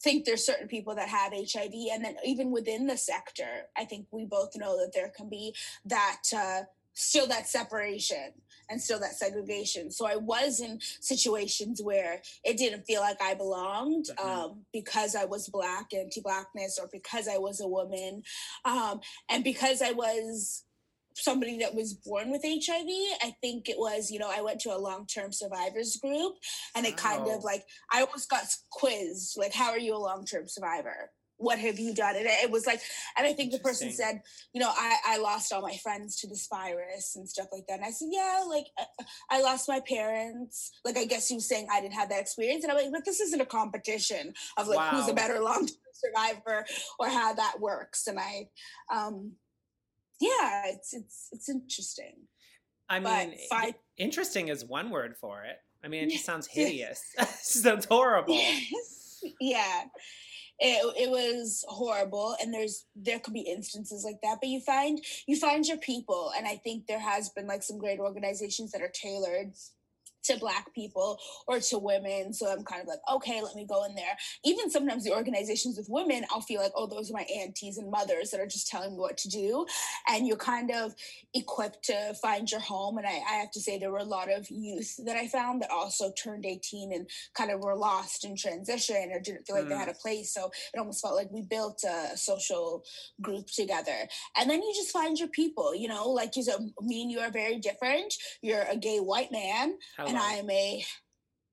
think 0.03 0.25
there's 0.25 0.45
certain 0.45 0.67
people 0.67 0.93
that 0.95 1.09
have 1.09 1.33
HIV, 1.33 1.71
and 1.91 2.05
then 2.05 2.17
even 2.23 2.51
within 2.51 2.85
the 2.85 2.97
sector, 2.97 3.63
I 3.75 3.85
think 3.85 4.05
we 4.11 4.25
both 4.25 4.51
know 4.55 4.77
that 4.77 4.91
there 4.93 5.09
can 5.15 5.29
be 5.29 5.55
that 5.85 6.21
uh, 6.35 6.61
still 6.93 7.25
that 7.27 7.47
separation 7.47 8.33
and 8.69 8.79
still 8.81 8.99
that 8.99 9.15
segregation. 9.15 9.89
So 9.91 10.05
I 10.05 10.17
was 10.17 10.59
in 10.59 10.79
situations 11.01 11.81
where 11.81 12.21
it 12.43 12.57
didn't 12.57 12.83
feel 12.85 13.01
like 13.01 13.21
I 13.21 13.33
belonged 13.33 14.05
Mhm. 14.17 14.25
um, 14.25 14.65
because 14.71 15.15
I 15.15 15.25
was 15.25 15.49
black, 15.49 15.93
anti-blackness, 15.93 16.77
or 16.79 16.87
because 16.91 17.27
I 17.27 17.37
was 17.37 17.59
a 17.59 17.67
woman, 17.67 18.23
um, 18.65 19.01
and 19.29 19.43
because 19.43 19.81
I 19.81 19.91
was 19.91 20.64
somebody 21.15 21.57
that 21.59 21.73
was 21.73 21.93
born 21.93 22.29
with 22.31 22.43
HIV. 22.43 22.87
I 23.21 23.33
think 23.41 23.69
it 23.69 23.77
was, 23.77 24.11
you 24.11 24.19
know, 24.19 24.31
I 24.33 24.41
went 24.41 24.59
to 24.61 24.75
a 24.75 24.77
long 24.77 25.07
term 25.07 25.31
survivors 25.31 25.97
group 25.97 26.35
and 26.75 26.85
it 26.85 26.97
kind 26.97 27.25
Wow. 27.25 27.37
of 27.37 27.43
like, 27.43 27.63
I 27.91 28.01
almost 28.01 28.29
got 28.29 28.43
quizzed, 28.69 29.37
like, 29.37 29.53
how 29.53 29.69
are 29.71 29.79
you 29.79 29.95
a 29.95 29.97
long 29.97 30.25
term 30.25 30.47
survivor? 30.47 31.11
What 31.37 31.59
have 31.59 31.77
you 31.79 31.93
done? 31.93 32.15
And 32.15 32.25
it 32.27 32.49
was 32.49 32.65
like, 32.65 32.79
and 33.17 33.27
I 33.27 33.33
think 33.33 33.51
the 33.51 33.59
person 33.59 33.91
said, 33.91 34.21
you 34.53 34.61
know, 34.61 34.69
I, 34.73 34.97
I 35.05 35.17
lost 35.17 35.51
all 35.51 35.61
my 35.61 35.75
friends 35.83 36.15
to 36.21 36.27
this 36.27 36.47
virus 36.49 37.17
and 37.17 37.27
stuff 37.27 37.47
like 37.51 37.67
that. 37.67 37.79
And 37.79 37.85
I 37.85 37.91
said, 37.91 38.07
yeah, 38.09 38.45
like 38.47 38.67
uh, 38.79 39.03
I 39.29 39.41
lost 39.41 39.67
my 39.67 39.81
parents. 39.85 40.71
Like, 40.85 40.97
I 40.97 41.03
guess 41.03 41.27
he 41.27 41.35
was 41.35 41.47
saying 41.47 41.67
I 41.69 41.81
didn't 41.81 41.93
have 41.95 42.07
that 42.09 42.21
experience. 42.21 42.63
And 42.63 42.71
I'm 42.71 42.77
like, 42.77 42.91
but 42.91 43.03
this 43.03 43.19
isn't 43.19 43.41
a 43.41 43.45
competition 43.45 44.33
of 44.55 44.67
like 44.69 44.79
who's 44.91 45.09
a 45.09 45.13
better 45.13 45.39
long 45.41 45.67
term 45.67 45.77
survivor 45.93 46.65
or 46.99 47.09
how 47.09 47.33
that 47.33 47.59
works. 47.59 48.07
And 48.07 48.17
I, 48.17 48.47
um, 48.89 49.33
yeah, 50.19 50.63
it's 50.67 50.93
it's 50.93 51.29
it's 51.31 51.49
interesting. 51.49 52.15
I 52.89 52.99
mean, 52.99 53.35
interesting 53.97 54.49
is 54.49 54.63
one 54.63 54.89
word 54.89 55.15
for 55.19 55.43
it. 55.43 55.57
I 55.83 55.87
mean, 55.87 56.03
it 56.03 56.11
just 56.11 56.25
sounds 56.25 56.47
hideous. 56.47 57.01
it 57.19 57.27
sounds 57.27 57.85
horrible. 57.85 58.33
Yes. 58.35 59.23
yeah. 59.39 59.83
It, 60.57 60.95
it 60.97 61.09
was 61.09 61.65
horrible 61.67 62.33
and 62.41 62.53
there's 62.53 62.85
there 62.95 63.19
could 63.19 63.33
be 63.33 63.41
instances 63.41 64.05
like 64.05 64.21
that 64.23 64.37
but 64.39 64.47
you 64.47 64.61
find 64.61 65.03
you 65.27 65.35
find 65.35 65.65
your 65.65 65.75
people 65.75 66.31
and 66.37 66.47
i 66.47 66.55
think 66.55 66.87
there 66.87 66.97
has 66.97 67.27
been 67.27 67.45
like 67.45 67.61
some 67.61 67.77
great 67.77 67.99
organizations 67.99 68.71
that 68.71 68.81
are 68.81 68.91
tailored 68.93 69.51
to 70.25 70.37
black 70.37 70.73
people 70.73 71.19
or 71.47 71.59
to 71.59 71.77
women 71.77 72.33
so 72.33 72.51
i'm 72.51 72.63
kind 72.63 72.81
of 72.81 72.87
like 72.87 72.99
okay 73.11 73.41
let 73.41 73.55
me 73.55 73.65
go 73.65 73.85
in 73.85 73.95
there 73.95 74.17
even 74.43 74.69
sometimes 74.69 75.03
the 75.03 75.11
organizations 75.11 75.77
with 75.77 75.87
women 75.89 76.25
i'll 76.31 76.41
feel 76.41 76.61
like 76.61 76.71
oh 76.75 76.87
those 76.87 77.09
are 77.09 77.13
my 77.13 77.25
aunties 77.41 77.77
and 77.77 77.89
mothers 77.89 78.31
that 78.31 78.39
are 78.39 78.47
just 78.47 78.67
telling 78.67 78.93
me 78.93 78.99
what 78.99 79.17
to 79.17 79.29
do 79.29 79.65
and 80.09 80.27
you're 80.27 80.37
kind 80.37 80.71
of 80.71 80.93
equipped 81.33 81.83
to 81.83 82.13
find 82.21 82.49
your 82.51 82.59
home 82.59 82.97
and 82.97 83.07
I, 83.07 83.21
I 83.29 83.35
have 83.35 83.51
to 83.51 83.59
say 83.59 83.77
there 83.77 83.91
were 83.91 83.97
a 83.97 84.03
lot 84.03 84.31
of 84.31 84.49
youth 84.49 84.99
that 85.05 85.15
i 85.15 85.27
found 85.27 85.61
that 85.61 85.71
also 85.71 86.11
turned 86.11 86.45
18 86.45 86.93
and 86.93 87.09
kind 87.33 87.51
of 87.51 87.61
were 87.61 87.75
lost 87.75 88.25
in 88.25 88.35
transition 88.35 89.11
or 89.11 89.19
didn't 89.19 89.45
feel 89.45 89.55
like 89.55 89.65
mm. 89.65 89.69
they 89.69 89.75
had 89.75 89.87
mm. 89.87 89.97
a 89.97 90.01
place 90.01 90.33
so 90.33 90.51
it 90.73 90.79
almost 90.79 91.01
felt 91.01 91.15
like 91.15 91.31
we 91.31 91.41
built 91.41 91.83
a 91.83 92.17
social 92.17 92.83
group 93.21 93.47
together 93.47 94.07
and 94.37 94.49
then 94.49 94.61
you 94.61 94.73
just 94.75 94.91
find 94.91 95.19
your 95.19 95.27
people 95.29 95.75
you 95.75 95.87
know 95.87 96.09
like 96.09 96.35
you 96.35 96.43
said 96.43 96.55
me 96.81 97.03
and 97.03 97.11
you 97.11 97.19
are 97.19 97.31
very 97.31 97.57
different 97.57 98.13
you're 98.41 98.65
a 98.71 98.75
gay 98.75 98.97
white 98.99 99.31
man 99.31 99.77
Hello. 99.97 100.09
And 100.15 100.23
i'm 100.23 100.49
a 100.49 100.83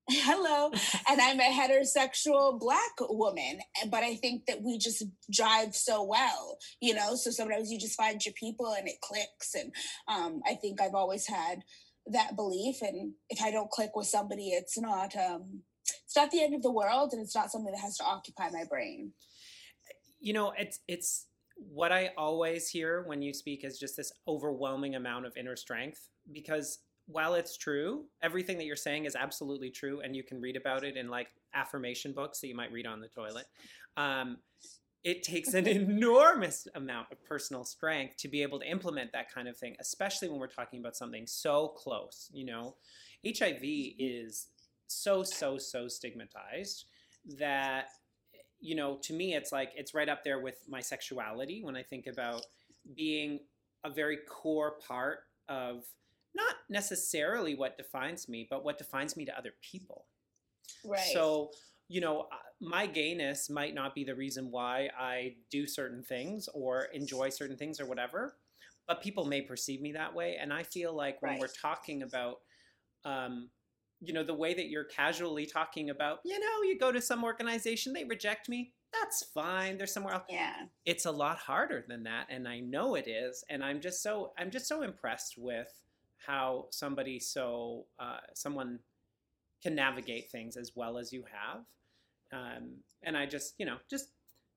hello 0.09 0.71
and 1.09 1.21
i'm 1.21 1.39
a 1.39 1.43
heterosexual 1.43 2.59
black 2.59 2.91
woman 2.99 3.59
but 3.89 4.03
i 4.03 4.15
think 4.15 4.45
that 4.45 4.61
we 4.61 4.77
just 4.77 5.03
jive 5.31 5.73
so 5.73 6.03
well 6.03 6.57
you 6.81 6.93
know? 6.93 7.15
So 7.15 7.31
sometimes 7.31 7.71
you 7.71 7.79
just 7.79 7.97
find 7.97 8.23
your 8.25 8.33
people 8.33 8.73
and 8.77 8.87
it 8.87 9.01
clicks 9.01 9.55
and 9.55 9.73
um, 10.07 10.41
i 10.45 10.55
think 10.55 10.81
i've 10.81 10.95
always 10.95 11.27
had 11.27 11.63
that 12.07 12.35
belief 12.35 12.81
and 12.81 13.13
if 13.29 13.41
i 13.41 13.49
don't 13.49 13.71
click 13.71 13.91
with 13.95 14.07
somebody 14.07 14.49
it's 14.49 14.77
not 14.77 15.15
um, 15.15 15.61
it's 16.05 16.15
not 16.15 16.31
the 16.31 16.43
end 16.43 16.53
of 16.53 16.61
the 16.61 16.71
world 16.71 17.11
and 17.13 17.21
it's 17.21 17.35
not 17.35 17.51
something 17.51 17.71
that 17.71 17.81
has 17.81 17.97
to 17.97 18.03
occupy 18.03 18.49
my 18.51 18.63
brain. 18.69 19.11
You 20.19 20.33
know 20.33 20.53
it's 20.57 20.79
it's 20.87 21.27
what 21.55 21.91
i 21.91 22.09
always 22.17 22.67
hear 22.67 23.03
when 23.03 23.21
you 23.21 23.33
speak 23.33 23.63
is 23.63 23.77
just 23.77 23.95
this 23.95 24.11
overwhelming 24.27 24.95
amount 24.95 25.25
of 25.25 25.37
inner 25.37 25.55
strength 25.55 26.09
because 26.31 26.79
while 27.07 27.35
it's 27.35 27.57
true, 27.57 28.05
everything 28.21 28.57
that 28.57 28.65
you're 28.65 28.75
saying 28.75 29.05
is 29.05 29.15
absolutely 29.15 29.69
true, 29.69 30.01
and 30.01 30.15
you 30.15 30.23
can 30.23 30.39
read 30.39 30.55
about 30.55 30.83
it 30.83 30.95
in 30.95 31.09
like 31.09 31.27
affirmation 31.53 32.13
books 32.13 32.39
that 32.39 32.47
you 32.47 32.55
might 32.55 32.71
read 32.71 32.87
on 32.87 33.01
the 33.01 33.07
toilet. 33.07 33.45
Um, 33.97 34.37
it 35.03 35.23
takes 35.23 35.53
an 35.53 35.67
enormous 35.67 36.67
amount 36.75 37.07
of 37.11 37.23
personal 37.25 37.65
strength 37.65 38.17
to 38.17 38.27
be 38.27 38.41
able 38.41 38.59
to 38.59 38.69
implement 38.69 39.11
that 39.11 39.33
kind 39.33 39.47
of 39.47 39.57
thing, 39.57 39.75
especially 39.79 40.29
when 40.29 40.39
we're 40.39 40.47
talking 40.47 40.79
about 40.79 40.95
something 40.95 41.27
so 41.27 41.69
close. 41.69 42.29
You 42.33 42.45
know, 42.45 42.75
HIV 43.25 43.61
is 43.63 44.47
so, 44.87 45.23
so, 45.23 45.57
so 45.57 45.87
stigmatized 45.87 46.85
that, 47.37 47.87
you 48.59 48.75
know, 48.75 48.97
to 49.03 49.13
me, 49.13 49.33
it's 49.33 49.51
like 49.51 49.71
it's 49.75 49.93
right 49.93 50.09
up 50.09 50.23
there 50.23 50.39
with 50.39 50.63
my 50.69 50.79
sexuality 50.79 51.61
when 51.63 51.75
I 51.75 51.83
think 51.83 52.07
about 52.07 52.45
being 52.95 53.39
a 53.83 53.89
very 53.89 54.17
core 54.29 54.75
part 54.87 55.19
of 55.49 55.83
not 56.35 56.55
necessarily 56.69 57.55
what 57.55 57.77
defines 57.77 58.27
me, 58.27 58.47
but 58.49 58.63
what 58.63 58.77
defines 58.77 59.15
me 59.15 59.25
to 59.25 59.37
other 59.37 59.53
people. 59.61 60.05
Right. 60.85 61.11
So, 61.13 61.51
you 61.87 62.01
know, 62.01 62.21
uh, 62.21 62.35
my 62.59 62.87
gayness 62.87 63.49
might 63.49 63.75
not 63.75 63.93
be 63.93 64.03
the 64.03 64.15
reason 64.15 64.49
why 64.49 64.89
I 64.97 65.35
do 65.51 65.67
certain 65.67 66.03
things 66.03 66.49
or 66.53 66.85
enjoy 66.93 67.29
certain 67.29 67.57
things 67.57 67.79
or 67.79 67.85
whatever, 67.85 68.35
but 68.87 69.01
people 69.01 69.25
may 69.25 69.41
perceive 69.41 69.81
me 69.81 69.91
that 69.93 70.13
way. 70.13 70.37
And 70.39 70.51
I 70.51 70.63
feel 70.63 70.93
like 70.93 71.21
when 71.21 71.33
right. 71.33 71.39
we're 71.39 71.47
talking 71.47 72.03
about, 72.03 72.37
um, 73.05 73.49
you 74.01 74.13
know, 74.13 74.23
the 74.23 74.33
way 74.33 74.53
that 74.53 74.69
you're 74.69 74.85
casually 74.85 75.45
talking 75.45 75.89
about, 75.89 76.19
you 76.25 76.39
know, 76.39 76.61
you 76.63 76.77
go 76.77 76.91
to 76.91 77.01
some 77.01 77.23
organization, 77.23 77.93
they 77.93 78.03
reject 78.03 78.49
me. 78.49 78.73
That's 78.91 79.23
fine. 79.33 79.77
There's 79.77 79.93
somewhere 79.93 80.13
else. 80.13 80.23
Yeah. 80.29 80.53
It's 80.85 81.05
a 81.05 81.11
lot 81.11 81.37
harder 81.37 81.83
than 81.87 82.03
that. 82.03 82.27
And 82.29 82.47
I 82.47 82.59
know 82.59 82.95
it 82.95 83.07
is. 83.07 83.43
And 83.49 83.63
I'm 83.63 83.81
just 83.81 84.03
so, 84.03 84.33
I'm 84.37 84.51
just 84.51 84.67
so 84.67 84.83
impressed 84.83 85.35
with 85.37 85.67
how 86.25 86.67
somebody 86.71 87.19
so 87.19 87.85
uh, 87.99 88.19
someone 88.33 88.79
can 89.61 89.75
navigate 89.75 90.29
things 90.31 90.57
as 90.57 90.71
well 90.75 90.97
as 90.97 91.11
you 91.11 91.23
have. 91.31 91.61
Um, 92.33 92.77
and 93.03 93.17
I 93.17 93.25
just, 93.25 93.53
you 93.57 93.65
know, 93.65 93.77
just 93.89 94.09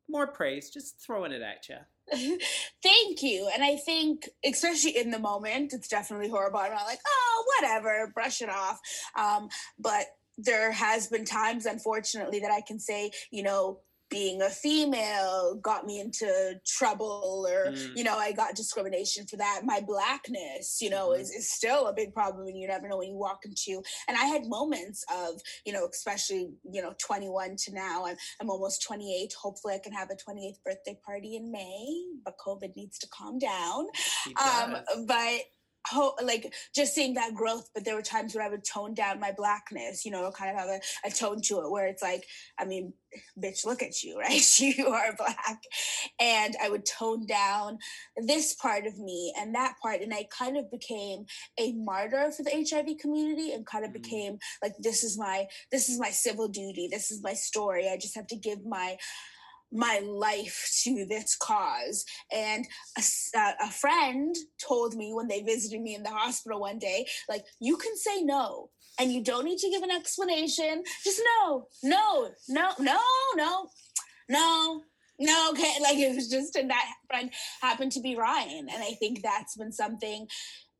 more 0.09 0.27
praise, 0.27 0.71
just 0.71 1.03
throwing 1.05 1.33
it 1.33 1.43
at 1.43 1.69
you. 1.69 2.39
Thank 2.83 3.23
you. 3.23 3.51
And 3.53 3.63
I 3.63 3.77
think, 3.77 4.29
especially 4.45 4.97
in 4.97 5.11
the 5.11 5.19
moment, 5.19 5.73
it's 5.73 5.89
definitely 5.89 6.29
horrible. 6.29 6.61
I'm 6.61 6.73
not 6.73 6.87
like, 6.87 7.01
oh, 7.07 7.45
whatever, 7.59 8.11
brush 8.15 8.41
it 8.41 8.49
off. 8.49 8.79
Um, 9.19 9.49
but 9.79 10.07
there 10.39 10.71
has 10.71 11.09
been 11.09 11.25
times, 11.25 11.67
unfortunately, 11.67 12.41
that 12.41 12.51
I 12.51 12.61
can 12.61 12.79
say, 12.79 13.11
you 13.31 13.43
know, 13.43 13.81
being 14.09 14.43
a 14.43 14.51
female 14.51 15.59
got 15.63 15.85
me 15.85 16.01
into 16.01 16.55
trouble 16.65 17.47
or 17.49 17.73
mm. 17.73 17.97
you 17.97 18.05
know 18.05 18.17
i 18.17 18.33
got 18.33 18.55
discrimination 18.55 19.27
for 19.27 19.37
that 19.37 19.63
my 19.65 19.81
blackness 19.81 20.79
you 20.81 20.89
know 20.91 21.09
mm-hmm. 21.09 21.21
is, 21.21 21.31
is 21.31 21.51
still 21.51 21.87
a 21.87 21.93
big 21.93 22.13
problem 22.15 22.47
and 22.47 22.59
you 22.59 22.69
never 22.69 22.89
know 22.89 22.99
when 22.99 23.09
you 23.09 23.17
walk 23.17 23.41
into 23.45 23.83
and 24.09 24.17
i 24.17 24.25
had 24.25 24.47
moments 24.47 25.05
of 25.13 25.41
you 25.65 25.73
know 25.73 25.87
especially 25.91 26.51
you 26.71 26.81
know 26.81 26.95
21 27.05 27.57
to 27.57 27.75
now 27.75 28.05
i'm, 28.07 28.17
I'm 28.41 28.51
almost 28.51 28.83
28 28.83 29.33
hopefully 29.41 29.75
i 29.75 29.79
can 29.79 29.93
have 29.93 30.09
a 30.11 30.31
28th 30.31 30.63
birthday 30.65 30.99
party 31.05 31.37
in 31.37 31.51
may 31.51 32.05
but 32.25 32.35
covid 32.45 32.77
needs 32.77 32.99
to 32.99 33.09
calm 33.09 33.39
down 33.39 33.87
um, 34.41 34.77
but 35.07 35.41
ho- 35.87 36.17
like 36.23 36.53
just 36.75 36.95
seeing 36.95 37.15
that 37.15 37.35
growth 37.35 37.69
but 37.75 37.85
there 37.85 37.95
were 37.95 38.03
times 38.03 38.35
where 38.35 38.45
i 38.45 38.49
would 38.49 38.65
tone 38.65 38.95
down 38.95 39.21
my 39.21 39.33
blackness 39.33 40.05
you 40.05 40.11
know 40.11 40.31
kind 40.31 40.51
of 40.51 40.57
have 40.57 40.69
a, 40.69 40.81
a 41.07 41.11
tone 41.11 41.41
to 41.41 41.61
it 41.61 41.71
where 41.71 41.87
it's 41.87 42.03
like 42.03 42.25
i 42.59 42.65
mean 42.65 42.93
bitch 43.43 43.65
look 43.65 43.83
at 43.83 44.03
you 44.03 44.19
right? 44.19 44.43
You 44.59 44.89
are 44.89 45.15
black. 45.17 45.63
And 46.21 46.55
i 46.63 46.69
would 46.69 46.87
tone 46.87 47.27
down 47.27 47.79
this 48.17 48.55
part 48.55 48.87
of 48.87 48.99
me 48.99 49.33
and 49.39 49.55
that 49.55 49.75
part 49.83 50.01
and 50.01 50.13
i 50.13 50.27
kind 50.37 50.57
of 50.57 50.71
became 50.71 51.25
a 51.59 51.73
martyr 51.73 52.31
for 52.33 52.43
the 52.43 52.51
hiv 52.51 52.99
community 52.99 53.53
and 53.53 53.67
kind 53.67 53.85
of 53.85 53.93
mm-hmm. 53.93 54.03
became 54.03 54.39
like 54.63 54.73
this 54.81 55.05
is 55.05 55.19
my 55.19 55.47
this 55.71 55.89
is 55.89 55.99
my 55.99 56.11
civil 56.11 56.49
duty. 56.49 56.89
This 56.91 57.11
is 57.11 57.23
my 57.23 57.35
story. 57.35 57.89
I 57.89 57.97
just 57.97 58.15
have 58.17 58.27
to 58.29 58.37
give 58.37 58.65
my 58.65 58.97
my 59.73 60.01
life 60.05 60.71
to 60.83 61.05
this 61.07 61.37
cause. 61.37 62.05
And 62.33 62.67
a, 62.97 63.53
a, 63.65 63.71
friend 63.71 64.35
told 64.65 64.95
me 64.95 65.13
when 65.13 65.29
they 65.29 65.43
visited 65.43 65.81
me 65.81 65.95
in 65.95 66.03
the 66.03 66.11
hospital 66.11 66.61
one 66.61 66.79
day, 66.79 67.07
like, 67.29 67.45
you 67.61 67.77
can 67.77 67.97
say 67.97 68.23
no 68.23 68.71
and 68.99 69.13
you 69.13 69.23
don't 69.23 69.45
need 69.45 69.59
to 69.59 69.71
give 69.71 69.83
an 69.83 69.91
explanation. 69.91 70.83
Just 71.05 71.21
no, 71.41 71.67
no, 71.83 72.31
no, 72.49 72.71
no, 72.79 73.01
no, 73.37 73.67
no. 74.29 74.83
No, 75.19 75.49
okay, 75.53 75.73
like 75.83 75.97
it 75.97 76.15
was 76.15 76.29
just, 76.29 76.57
and 76.57 76.71
that 76.71 76.87
friend 77.09 77.31
happened 77.63 77.93
to 77.93 78.01
be 78.01 78.17
Ryan. 78.17 78.69
And 78.73 78.83
I 78.83 78.93
think 78.99 79.23
that's 79.23 79.57
been 79.57 79.73
something 79.73 80.27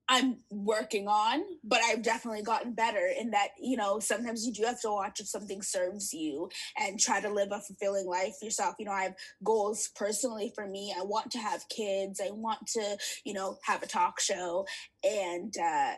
I'm 0.09 0.39
working 0.51 1.09
on, 1.09 1.43
but 1.65 1.81
I've 1.83 2.03
definitely 2.03 2.43
gotten 2.43 2.75
better 2.75 3.11
in 3.19 3.31
that, 3.33 3.49
you 3.61 3.77
know, 3.77 3.99
sometimes 3.99 4.47
you 4.47 4.53
do 4.53 4.63
have 4.63 4.81
to 4.83 4.91
watch 4.91 5.19
if 5.19 5.27
something 5.27 5.63
serves 5.63 6.13
you 6.13 6.49
and 6.79 6.99
try 6.99 7.21
to 7.21 7.29
live 7.29 7.49
a 7.51 7.61
fulfilling 7.61 8.07
life 8.07 8.37
yourself. 8.41 8.77
You 8.79 8.87
know, 8.87 8.93
I 8.93 9.03
have 9.05 9.17
goals 9.43 9.91
personally 9.97 10.53
for 10.55 10.67
me. 10.67 10.95
I 10.97 11.03
want 11.03 11.33
to 11.33 11.39
have 11.39 11.69
kids. 11.69 12.21
I 12.21 12.31
want 12.31 12.67
to, 12.69 12.97
you 13.25 13.35
know, 13.35 13.59
have 13.65 13.83
a 13.83 13.87
talk 13.87 14.21
show. 14.21 14.67
And 15.03 15.53
uh, 15.59 15.95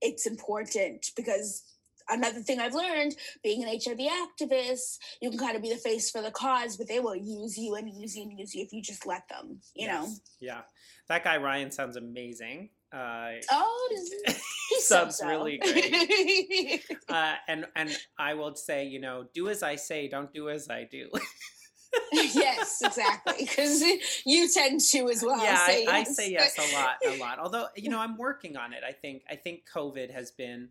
it's 0.00 0.26
important 0.26 1.06
because 1.16 1.62
another 2.08 2.40
thing 2.40 2.58
I've 2.58 2.74
learned 2.74 3.14
being 3.44 3.62
an 3.62 3.68
HIV 3.68 3.98
activist, 3.98 4.98
you 5.20 5.30
can 5.30 5.38
kind 5.38 5.56
of 5.56 5.62
be 5.62 5.70
the 5.70 5.76
face 5.76 6.10
for 6.10 6.20
the 6.20 6.32
cause, 6.32 6.76
but 6.76 6.88
they 6.88 6.98
will 6.98 7.16
use 7.16 7.56
you 7.56 7.76
and 7.76 7.88
use 7.88 8.16
you 8.16 8.24
and 8.24 8.38
use 8.38 8.54
you 8.54 8.64
if 8.64 8.72
you 8.72 8.82
just 8.82 9.06
let 9.06 9.28
them, 9.28 9.60
you 9.74 9.86
yes. 9.86 9.88
know? 9.88 10.14
Yeah. 10.40 10.60
That 11.08 11.22
guy 11.22 11.36
Ryan 11.36 11.70
sounds 11.70 11.96
amazing. 11.96 12.70
Uh, 12.92 13.32
oh, 13.50 13.96
he 14.68 14.80
sounds 14.80 15.16
so. 15.16 15.26
really 15.26 15.58
great. 15.58 16.84
uh, 17.08 17.34
and 17.48 17.66
and 17.74 17.96
I 18.18 18.34
will 18.34 18.54
say, 18.54 18.86
you 18.86 19.00
know, 19.00 19.24
do 19.32 19.48
as 19.48 19.62
I 19.62 19.76
say, 19.76 20.08
don't 20.08 20.32
do 20.32 20.50
as 20.50 20.68
I 20.68 20.84
do. 20.84 21.08
yes, 22.12 22.82
exactly. 22.84 23.34
Because 23.40 23.82
you 24.26 24.48
tend 24.48 24.80
to 24.80 25.08
as 25.08 25.22
well. 25.22 25.42
Yeah, 25.42 25.58
I, 25.60 25.84
yes. 25.86 25.88
I, 25.88 26.04
say 26.12 26.30
yes 26.30 26.58
a 26.58 26.74
lot, 26.74 26.96
a 27.06 27.18
lot. 27.18 27.38
Although 27.38 27.66
you 27.76 27.88
know, 27.88 27.98
I'm 27.98 28.18
working 28.18 28.56
on 28.56 28.72
it. 28.74 28.82
I 28.86 28.92
think 28.92 29.22
I 29.30 29.36
think 29.36 29.62
COVID 29.74 30.12
has 30.12 30.30
been 30.30 30.68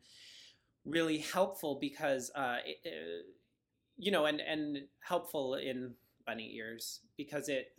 really 0.85 1.19
helpful 1.19 1.77
because, 1.79 2.31
uh, 2.35 2.57
it, 2.65 2.77
uh, 2.85 3.23
you 3.97 4.11
know, 4.11 4.25
and 4.25 4.41
and 4.41 4.77
helpful 4.99 5.55
in 5.55 5.93
bunny 6.25 6.53
ears 6.55 6.99
because 7.17 7.49
it 7.49 7.69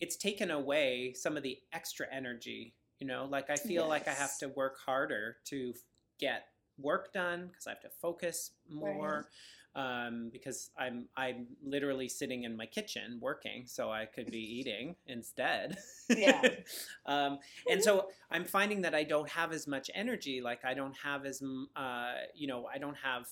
it's 0.00 0.16
taken 0.16 0.50
away 0.50 1.14
some 1.14 1.36
of 1.36 1.42
the 1.42 1.58
extra 1.72 2.06
energy 2.12 2.74
you 3.02 3.08
know, 3.08 3.26
like 3.28 3.50
I 3.50 3.56
feel 3.56 3.82
yes. 3.82 3.88
like 3.88 4.06
I 4.06 4.12
have 4.12 4.38
to 4.38 4.48
work 4.50 4.78
harder 4.78 5.38
to 5.46 5.74
get 6.20 6.44
work 6.78 7.12
done 7.12 7.48
because 7.48 7.66
I 7.66 7.70
have 7.70 7.80
to 7.80 7.88
focus 7.88 8.52
more. 8.70 9.26
Right. 9.74 10.06
Um, 10.06 10.30
because 10.32 10.70
I'm 10.78 11.08
I'm 11.16 11.48
literally 11.64 12.08
sitting 12.08 12.44
in 12.44 12.56
my 12.56 12.66
kitchen 12.66 13.18
working, 13.20 13.64
so 13.66 13.90
I 13.90 14.04
could 14.04 14.30
be 14.30 14.38
eating 14.60 14.94
instead. 15.08 15.78
Yeah. 16.16 16.46
um, 17.06 17.40
and 17.68 17.82
so 17.82 18.06
I'm 18.30 18.44
finding 18.44 18.82
that 18.82 18.94
I 18.94 19.02
don't 19.02 19.28
have 19.30 19.50
as 19.50 19.66
much 19.66 19.90
energy. 19.96 20.40
Like 20.40 20.64
I 20.64 20.72
don't 20.72 20.96
have 20.98 21.26
as 21.26 21.42
uh, 21.74 22.12
you 22.36 22.46
know 22.46 22.68
I 22.72 22.78
don't 22.78 22.98
have 22.98 23.26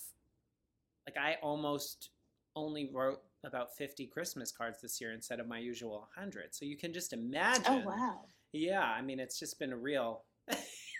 like 1.06 1.16
I 1.16 1.36
almost 1.42 2.10
only 2.56 2.90
wrote 2.92 3.20
about 3.44 3.76
50 3.76 4.08
Christmas 4.08 4.50
cards 4.50 4.80
this 4.82 5.00
year 5.00 5.12
instead 5.12 5.38
of 5.38 5.46
my 5.46 5.58
usual 5.58 6.08
100. 6.16 6.56
So 6.56 6.64
you 6.64 6.76
can 6.76 6.92
just 6.92 7.14
oh, 7.14 7.20
imagine. 7.20 7.64
Oh 7.68 7.82
wow 7.86 8.24
yeah, 8.52 8.82
I 8.82 9.02
mean, 9.02 9.20
it's 9.20 9.38
just 9.38 9.58
been 9.58 9.72
a 9.72 9.76
real, 9.76 10.24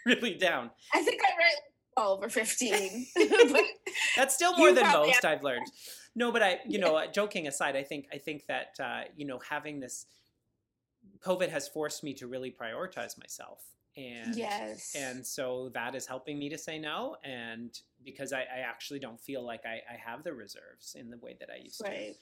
really 0.06 0.34
down. 0.34 0.70
I 0.94 1.02
think 1.02 1.20
I 1.22 1.36
write 1.36 1.56
all 1.96 2.14
over 2.14 2.28
15. 2.28 3.06
That's 4.16 4.34
still 4.34 4.56
more 4.56 4.72
than 4.72 4.84
most 4.92 5.24
I've 5.24 5.42
learned. 5.42 5.66
No, 6.14 6.32
but 6.32 6.42
I, 6.42 6.60
you 6.66 6.78
know, 6.78 6.96
uh, 6.96 7.06
joking 7.06 7.46
aside, 7.46 7.76
I 7.76 7.82
think 7.82 8.06
I 8.12 8.18
think 8.18 8.46
that 8.46 8.76
uh, 8.82 9.02
you 9.16 9.26
know 9.26 9.38
having 9.48 9.80
this 9.80 10.06
COVID 11.24 11.50
has 11.50 11.68
forced 11.68 12.02
me 12.02 12.14
to 12.14 12.26
really 12.26 12.50
prioritize 12.50 13.18
myself 13.18 13.58
and 13.96 14.36
yes 14.36 14.94
and 14.96 15.26
so 15.26 15.68
that 15.74 15.94
is 15.94 16.06
helping 16.06 16.38
me 16.38 16.48
to 16.48 16.56
say 16.56 16.78
no 16.78 17.16
and 17.24 17.80
because 18.04 18.32
i, 18.32 18.40
I 18.40 18.60
actually 18.68 18.98
don't 18.98 19.20
feel 19.20 19.44
like 19.44 19.62
I, 19.64 19.80
I, 19.92 19.96
have 20.04 20.24
the 20.24 20.32
reserves 20.32 20.96
in 20.98 21.10
the 21.10 21.18
way 21.18 21.36
that 21.40 21.48
i 21.50 21.62
used 21.62 21.80
right. 21.82 22.12
to 22.12 22.14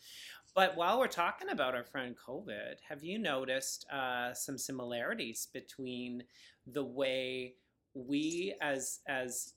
but 0.55 0.77
while 0.77 0.99
we're 0.99 1.07
talking 1.09 1.51
about 1.51 1.75
our 1.75 1.85
friend 1.85 2.15
covid 2.27 2.77
have 2.89 3.03
you 3.03 3.19
noticed 3.19 3.87
uh, 3.91 4.33
some 4.35 4.59
similarities 4.59 5.49
between 5.53 6.25
the 6.67 6.85
way 6.85 7.55
we 7.95 8.55
as 8.61 9.01
as 9.09 9.55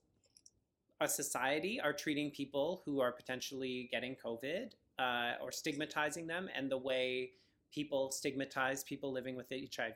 a 1.00 1.08
society 1.08 1.80
are 1.82 1.94
treating 1.94 2.30
people 2.32 2.84
who 2.86 3.00
are 3.00 3.12
potentially 3.12 3.90
getting 3.92 4.16
covid 4.24 4.72
uh, 5.00 5.34
or 5.42 5.52
stigmatizing 5.52 6.28
them 6.28 6.48
and 6.56 6.70
the 6.70 6.78
way 6.78 7.32
people 7.74 8.12
stigmatize 8.12 8.84
people 8.84 9.12
living 9.12 9.36
with 9.36 9.48
hiv 9.50 9.96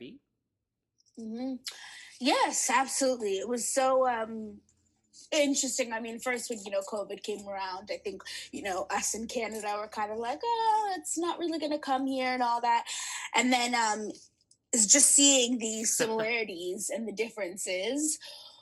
mm-hmm. 1.20 1.56
Yes, 2.20 2.70
absolutely. 2.74 3.38
It 3.38 3.48
was 3.48 3.68
so 3.68 4.08
um, 4.08 4.58
interesting. 5.32 5.94
I 5.94 6.00
mean, 6.00 6.20
first 6.20 6.50
when 6.50 6.60
you 6.64 6.72
know 6.72 6.82
COVID 6.82 7.24
came 7.24 7.48
around, 7.48 7.90
I 7.92 7.98
think 7.98 8.24
you 8.52 8.64
know 8.64 8.88
us 8.90 9.14
in 9.14 9.28
Canada 9.28 9.76
were 9.78 9.88
kind 9.88 10.12
of 10.12 10.18
like, 10.18 10.40
oh, 10.44 10.94
it's 10.98 11.18
not 11.18 11.40
really 11.40 11.60
going 11.60 11.72
to 11.72 11.80
come 11.80 12.06
here 12.06 12.34
and 12.34 12.44
all 12.44 12.62
that, 12.62 12.86
and 13.36 13.52
then 13.52 13.76
um, 13.76 14.12
is 14.74 14.88
just 14.88 15.12
seeing 15.12 15.58
the 15.58 15.84
similarities 15.86 16.90
and 16.94 17.08
the 17.08 17.14
differences. 17.14 18.20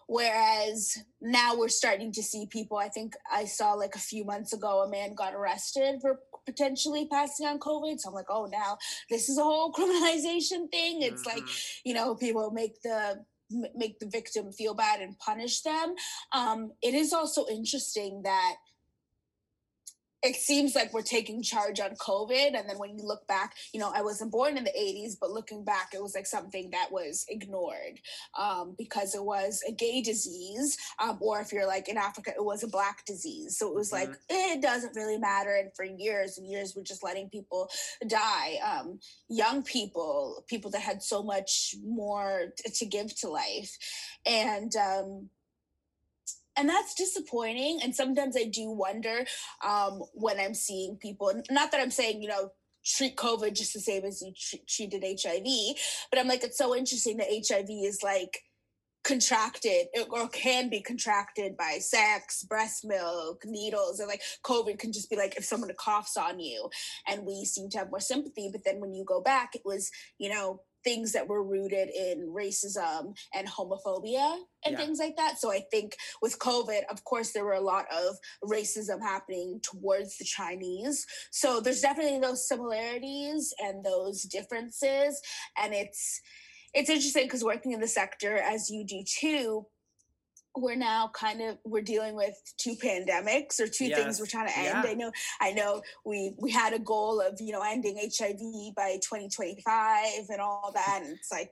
Whereas 0.08 0.98
now 1.22 1.56
we're 1.56 1.70
starting 1.70 2.12
to 2.12 2.24
see 2.24 2.46
people. 2.46 2.78
I 2.78 2.90
think 2.90 3.16
I 3.32 3.46
saw 3.46 3.74
like 3.74 3.96
a 3.96 4.00
few 4.00 4.26
months 4.26 4.52
ago 4.52 4.84
a 4.84 4.90
man 4.90 5.16
got 5.16 5.34
arrested 5.34 6.02
for 6.02 6.20
potentially 6.46 7.08
passing 7.08 7.48
on 7.48 7.60
COVID. 7.60 8.00
So 8.00 8.10
I'm 8.10 8.16
like, 8.16 8.30
oh, 8.30 8.48
now 8.52 8.78
this 9.10 9.30
is 9.30 9.38
a 9.38 9.44
whole 9.44 9.72
criminalization 9.72 10.70
thing. 10.70 11.02
It's 11.02 11.26
mm-hmm. 11.26 11.40
like, 11.40 11.48
you 11.84 11.94
know, 11.94 12.16
people 12.16 12.52
make 12.52 12.82
the 12.82 13.24
make 13.76 14.00
the 14.00 14.08
victim 14.08 14.52
feel 14.52 14.74
bad 14.74 15.02
and 15.02 15.18
punish 15.20 15.62
them. 15.62 15.96
Um, 16.34 16.72
it 16.82 16.94
is 16.94 17.14
also 17.14 17.46
interesting 17.48 18.22
that 18.24 18.56
it 20.24 20.38
seems 20.38 20.74
like 20.74 20.94
we're 20.94 21.02
taking 21.02 21.44
charge 21.44 21.82
on 21.82 21.92
COVID. 21.96 22.56
And 22.56 22.70
then 22.70 22.78
when 22.78 22.98
you 22.98 23.06
look 23.06 23.28
back, 23.28 23.56
you 23.74 23.80
know, 23.80 23.92
I 23.94 24.02
wasn't 24.02 24.32
born 24.32 24.58
in 24.58 24.64
the 24.64 24.72
80s, 24.72 25.16
but 25.20 25.32
looking 25.32 25.66
back, 25.66 25.90
it 25.94 26.02
was 26.02 26.16
like 26.16 26.26
something 26.26 26.72
that 26.72 26.88
was 26.92 27.26
ignored 27.28 28.00
um, 28.40 28.74
because 28.78 29.16
it 29.16 29.24
was 29.24 29.62
a 29.68 29.74
gay 29.74 30.02
disease. 30.02 30.78
Um, 30.98 31.18
or 31.20 31.42
if 31.42 31.52
you're 31.52 31.68
like 31.68 31.90
in 31.90 31.98
Africa, 31.98 32.32
it 32.36 32.44
was 32.44 32.64
a 32.64 32.70
black 32.70 33.06
disease. 33.06 33.58
So 33.58 33.68
it 33.68 33.76
was 33.76 33.92
mm-hmm. 33.92 34.12
like, 34.12 34.20
it 34.30 34.62
doesn't 34.62 34.96
really 34.96 35.18
matter. 35.18 35.56
And 35.56 35.76
for 35.76 35.84
years 35.84 36.38
and 36.38 36.50
years, 36.50 36.74
we're 36.76 36.84
just 36.84 37.04
letting 37.04 37.30
people 37.30 37.70
die. 38.08 38.60
Um, 38.66 39.00
young 39.28 39.62
people, 39.62 40.46
people 40.48 40.72
that 40.72 40.82
had 40.82 41.04
so 41.04 41.22
much 41.22 41.76
more 41.86 42.54
t- 42.58 42.72
to 42.72 42.86
give 42.86 43.14
to 43.18 43.30
life. 43.30 43.78
And, 44.26 44.74
um, 44.78 45.30
and 46.58 46.70
that's 46.70 46.94
disappointing 46.94 47.80
and 47.84 47.96
sometimes 47.96 48.36
i 48.38 48.46
do 48.46 48.70
wonder 48.70 49.26
um, 49.66 50.04
when 50.14 50.40
i'm 50.40 50.54
seeing 50.54 50.98
people 50.98 51.32
not 51.50 51.72
that 51.72 51.82
i'm 51.82 51.92
saying 51.92 52.22
you 52.22 52.28
know 52.28 52.50
treat 52.86 53.16
covid 53.16 53.56
just 53.56 53.74
the 53.74 53.80
same 53.80 54.04
as 54.04 54.22
you 54.22 54.34
treated 54.68 55.04
hiv 55.04 55.78
but 56.12 56.20
i'm 56.20 56.28
like 56.28 56.44
it's 56.44 56.58
so 56.58 56.76
interesting 56.76 57.18
that 57.18 57.28
hiv 57.28 57.68
is 57.70 58.02
like 58.04 58.40
contracted 59.04 59.88
or 60.12 60.28
can 60.30 60.70
be 60.70 60.82
contracted 60.82 61.58
by 61.58 61.78
sex, 61.80 62.44
breast 62.44 62.86
milk, 62.86 63.44
needles, 63.46 64.00
and 64.00 64.08
like 64.08 64.22
COVID 64.44 64.80
can 64.80 64.94
just 64.94 65.10
be 65.10 65.16
like 65.16 65.36
if 65.36 65.44
someone 65.44 65.72
coughs 65.78 66.18
on 66.18 66.40
you. 66.40 66.70
And 67.08 67.26
we 67.26 67.46
seem 67.46 67.70
to 67.72 67.78
have 67.80 67.90
more 67.90 68.00
sympathy. 68.00 68.50
But 68.52 68.64
then 68.64 68.80
when 68.80 68.94
you 68.94 69.04
go 69.04 69.22
back, 69.22 69.56
it 69.56 69.62
was, 69.66 69.92
you 70.18 70.30
know, 70.30 70.62
things 70.84 71.12
that 71.14 71.28
were 71.28 71.44
rooted 71.44 71.90
in 71.90 72.34
racism 72.36 73.16
and 73.34 73.48
homophobia 73.48 74.38
and 74.66 74.74
yeah. 74.74 74.78
things 74.78 75.00
like 75.00 75.16
that. 75.18 75.40
So 75.40 75.52
I 75.52 75.62
think 75.72 75.96
with 76.22 76.40
COVID, 76.40 76.82
of 76.90 77.04
course, 77.04 77.32
there 77.32 77.46
were 77.46 77.54
a 77.54 77.62
lot 77.62 77.86
of 77.92 78.18
racism 78.44 79.02
happening 79.02 79.60
towards 79.62 80.18
the 80.18 80.26
Chinese. 80.26 81.06
So 81.32 81.60
there's 81.60 81.82
definitely 81.82 82.20
those 82.20 82.48
similarities 82.48 83.54
and 83.60 83.84
those 83.84 84.24
differences. 84.24 85.22
And 85.62 85.74
it's 85.74 86.22
it's 86.74 86.90
interesting 86.90 87.26
because 87.26 87.44
working 87.44 87.72
in 87.72 87.80
the 87.80 87.88
sector 87.88 88.36
as 88.38 88.72
you 88.72 88.84
do 88.84 89.04
too, 89.06 89.68
we're 90.56 90.76
now 90.76 91.10
kind 91.14 91.42
of 91.42 91.58
we're 91.66 91.82
dealing 91.82 92.16
with 92.16 92.36
two 92.58 92.76
pandemics 92.76 93.60
or 93.60 93.68
two 93.68 93.86
yes. 93.86 94.00
things 94.00 94.20
we're 94.20 94.26
trying 94.26 94.48
to 94.48 94.58
end. 94.58 94.84
Yeah. 94.84 94.92
I 94.92 94.94
know 94.94 95.12
I 95.42 95.52
know 95.52 95.82
we 96.06 96.34
we 96.38 96.52
had 96.52 96.74
a 96.74 96.80
goal 96.80 97.22
of, 97.22 97.40
you 97.40 97.52
know, 97.52 97.64
ending 97.64 97.98
HIV 97.98 98.76
by 98.76 99.00
2025 99.04 100.06
and 100.30 100.42
all 100.42 100.72
that 100.74 101.02
and 101.04 101.14
it's 101.14 101.32
like 101.32 101.52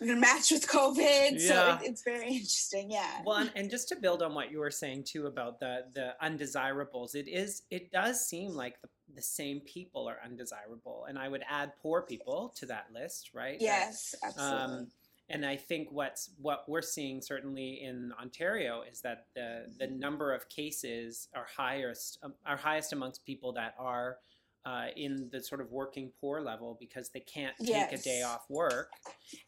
we're 0.00 0.08
gonna 0.08 0.20
match 0.20 0.50
with 0.50 0.66
COVID. 0.66 1.32
Yeah. 1.32 1.38
So 1.38 1.78
it, 1.84 1.90
it's 1.90 2.02
very 2.02 2.26
interesting. 2.32 2.90
Yeah. 2.90 3.22
Well, 3.24 3.36
and, 3.36 3.52
and, 3.54 3.70
just 3.70 3.88
to 3.88 3.96
build 3.96 4.22
on 4.22 4.34
what 4.34 4.50
you 4.50 4.58
were 4.58 4.70
saying 4.70 5.04
too 5.04 5.26
about 5.26 5.60
the 5.60 5.84
the 5.94 6.14
undesirables, 6.20 7.14
it 7.14 7.28
is 7.28 7.62
it 7.70 7.92
does 7.92 8.26
seem 8.26 8.52
like 8.52 8.80
the, 8.82 8.88
the 9.14 9.22
same 9.22 9.60
people 9.60 10.08
are 10.08 10.18
undesirable, 10.24 11.06
and 11.08 11.18
I 11.18 11.28
would 11.28 11.44
add 11.48 11.72
poor 11.80 12.02
people 12.02 12.52
to 12.56 12.66
that 12.66 12.86
list, 12.92 13.30
right? 13.34 13.56
Yes, 13.60 14.14
that, 14.20 14.28
absolutely. 14.28 14.74
Um, 14.76 14.86
and 15.28 15.44
I 15.44 15.56
think 15.56 15.88
what's 15.90 16.30
what 16.40 16.64
we're 16.68 16.82
seeing 16.82 17.22
certainly 17.22 17.82
in 17.82 18.12
Ontario 18.20 18.82
is 18.90 19.00
that 19.00 19.26
the 19.34 19.66
the 19.78 19.86
number 19.86 20.34
of 20.34 20.48
cases 20.48 21.28
are 21.34 21.46
highest 21.56 22.18
um, 22.22 22.34
are 22.44 22.56
highest 22.56 22.92
amongst 22.92 23.24
people 23.24 23.52
that 23.54 23.74
are 23.78 24.18
uh, 24.66 24.86
in 24.96 25.28
the 25.30 25.42
sort 25.42 25.60
of 25.60 25.70
working 25.70 26.10
poor 26.20 26.40
level 26.40 26.76
because 26.78 27.10
they 27.10 27.20
can't 27.20 27.56
take 27.58 27.68
yes. 27.68 28.00
a 28.00 28.04
day 28.04 28.22
off 28.22 28.44
work, 28.48 28.90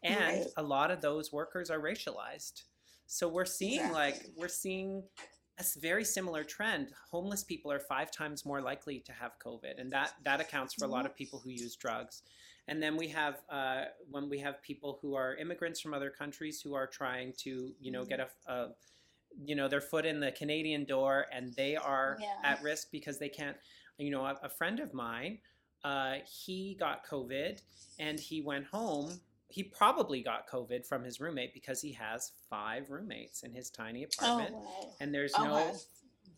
and 0.03 0.19
right. 0.19 0.47
a 0.57 0.63
lot 0.63 0.91
of 0.91 1.01
those 1.01 1.33
workers 1.33 1.71
are 1.71 1.81
racialized. 1.81 2.63
So 3.07 3.29
we're 3.29 3.45
seeing 3.45 3.81
exactly. 3.81 3.95
like 3.95 4.27
we're 4.37 4.49
seeing 4.49 5.03
a 5.59 5.79
very 5.81 6.05
similar 6.05 6.45
trend. 6.45 6.89
Homeless 7.11 7.43
people 7.43 7.73
are 7.73 7.79
five 7.79 8.11
times 8.11 8.45
more 8.45 8.61
likely 8.61 9.01
to 9.01 9.13
have 9.13 9.33
COVID, 9.45 9.81
and 9.81 9.91
that 9.93 10.15
that 10.25 10.41
accounts 10.41 10.75
for 10.75 10.85
a 10.85 10.89
lot 10.89 10.99
mm-hmm. 10.99 11.07
of 11.07 11.17
people 11.17 11.41
who 11.43 11.51
use 11.51 11.77
drugs. 11.77 12.23
And 12.69 12.83
then 12.83 12.97
we 12.97 13.09
have 13.09 13.43
uh, 13.49 13.85
when 14.11 14.29
we 14.29 14.39
have 14.41 14.61
people 14.63 14.99
who 15.01 15.15
are 15.15 15.35
immigrants 15.37 15.81
from 15.81 15.95
other 15.95 16.11
countries 16.11 16.61
who 16.61 16.75
are 16.75 16.87
trying 16.87 17.33
to, 17.39 17.73
you 17.81 17.93
know, 17.93 18.05
get 18.05 18.21
a, 18.21 18.29
a 18.53 18.69
you 19.45 19.55
know, 19.55 19.69
their 19.69 19.81
foot 19.81 20.05
in 20.05 20.21
the 20.21 20.33
Canadian 20.33 20.85
door, 20.85 21.27
and 21.33 21.55
they 21.55 21.77
are 21.77 22.19
yeah. 22.21 22.35
at 22.43 22.63
risk 22.63 22.89
because 22.91 23.19
they 23.19 23.29
can't. 23.29 23.57
You 23.99 24.11
know, 24.11 24.27
a, 24.27 24.39
a 24.43 24.49
friend 24.51 24.79
of 24.79 24.93
mine, 24.93 25.39
uh, 25.85 26.17
he 26.27 26.77
got 26.79 27.07
COVID, 27.07 27.63
and 27.99 28.21
he 28.21 28.43
went 28.43 28.67
home 28.67 29.21
he 29.49 29.63
probably 29.63 30.23
got 30.23 30.49
COVID 30.49 30.87
from 30.87 31.05
his 31.05 31.21
roommate 31.21 31.55
because 31.55 31.81
he 31.81 31.93
has 31.93 32.33
five 32.51 32.91
roommates 32.91 33.43
in 33.43 33.53
his 33.53 33.71
tiny 33.71 34.05
oh, 34.05 34.09
apartment, 34.27 34.55
oh, 34.57 34.85
wow. 34.85 34.93
and 35.01 35.15
there's 35.15 35.33
oh, 35.39 35.45
no 35.45 35.53
wow. 35.53 35.75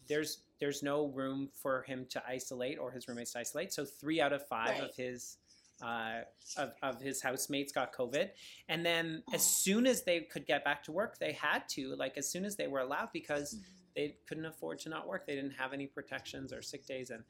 there's 0.08 0.38
there's 0.60 0.82
no 0.82 1.06
room 1.06 1.48
for 1.54 1.82
him 1.82 2.06
to 2.10 2.22
isolate 2.26 2.78
or 2.78 2.90
his 2.90 3.08
roommates 3.08 3.32
to 3.32 3.40
isolate. 3.40 3.72
So 3.72 3.84
three 3.84 4.20
out 4.20 4.32
of 4.32 4.46
five 4.46 4.70
right. 4.70 4.82
of 4.82 4.96
his 4.96 5.36
uh, 5.82 6.20
of, 6.56 6.72
of 6.82 7.00
his 7.00 7.22
housemates 7.22 7.72
got 7.72 7.92
COVID. 7.92 8.30
And 8.68 8.84
then 8.84 9.22
as 9.32 9.44
soon 9.44 9.86
as 9.86 10.02
they 10.02 10.20
could 10.20 10.46
get 10.46 10.64
back 10.64 10.82
to 10.84 10.92
work, 10.92 11.18
they 11.18 11.32
had 11.32 11.68
to, 11.70 11.94
like 11.96 12.18
as 12.18 12.28
soon 12.28 12.44
as 12.44 12.56
they 12.56 12.66
were 12.66 12.80
allowed, 12.80 13.10
because 13.12 13.54
mm-hmm. 13.54 13.64
they 13.94 14.16
couldn't 14.26 14.46
afford 14.46 14.80
to 14.80 14.88
not 14.88 15.06
work. 15.06 15.26
They 15.26 15.34
didn't 15.34 15.52
have 15.52 15.72
any 15.72 15.86
protections 15.86 16.52
or 16.52 16.62
sick 16.62 16.86
days. 16.86 17.10
And 17.10 17.22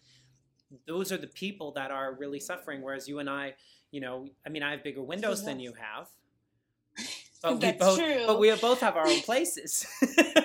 those 0.87 1.12
are 1.12 1.16
the 1.16 1.26
people 1.26 1.72
that 1.72 1.90
are 1.90 2.14
really 2.14 2.40
suffering. 2.40 2.83
Whereas 2.83 3.09
you 3.09 3.18
and 3.18 3.28
I, 3.28 3.54
you 3.90 4.00
know, 4.00 4.28
I 4.46 4.48
mean, 4.50 4.62
I 4.62 4.72
have 4.72 4.83
bigger 4.83 5.02
windows 5.02 5.44
than 5.44 5.61
you 5.61 5.72
have. 5.74 6.09
But 7.40 7.61
That's 7.61 7.74
we 7.74 7.87
both, 7.87 7.98
true. 7.98 8.24
But 8.26 8.40
we 8.40 8.54
both 8.57 8.81
have 8.81 8.96
our 8.96 9.07
own 9.07 9.20
places. 9.22 9.87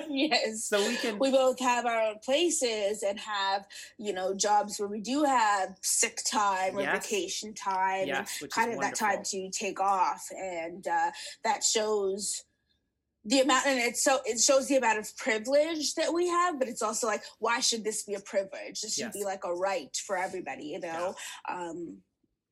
yes. 0.09 0.63
So 0.69 0.77
we 0.87 0.95
can. 0.95 1.17
We 1.17 1.31
both 1.31 1.59
have 1.59 1.85
our 1.85 2.01
own 2.09 2.19
places 2.19 3.01
and 3.01 3.19
have, 3.19 3.65
you 3.97 4.13
know, 4.13 4.35
jobs 4.35 4.79
where 4.79 4.87
we 4.87 4.99
do 4.99 5.23
have 5.23 5.75
sick 5.81 6.19
time 6.23 6.77
or 6.77 6.81
yes. 6.81 7.03
vacation 7.03 7.53
time 7.53 8.07
yes, 8.07 8.43
kind 8.51 8.73
of 8.73 8.79
that 8.81 8.95
time 8.95 9.23
to 9.23 9.49
take 9.49 9.79
off. 9.79 10.27
And 10.37 10.87
uh, 10.87 11.11
that 11.43 11.63
shows 11.63 12.43
the 13.25 13.39
amount 13.39 13.65
and 13.65 13.79
it's 13.79 14.03
so 14.03 14.19
it 14.25 14.39
shows 14.39 14.67
the 14.67 14.75
amount 14.75 14.99
of 14.99 15.17
privilege 15.17 15.95
that 15.95 16.13
we 16.13 16.27
have 16.27 16.59
but 16.59 16.67
it's 16.67 16.81
also 16.81 17.07
like 17.07 17.23
why 17.39 17.59
should 17.59 17.83
this 17.83 18.03
be 18.03 18.13
a 18.15 18.19
privilege 18.19 18.81
this 18.81 18.95
should 18.95 19.05
yes. 19.05 19.13
be 19.13 19.23
like 19.23 19.43
a 19.45 19.53
right 19.53 19.95
for 20.05 20.17
everybody 20.17 20.65
you 20.65 20.79
know 20.79 21.15
yeah. 21.49 21.55
um 21.55 21.97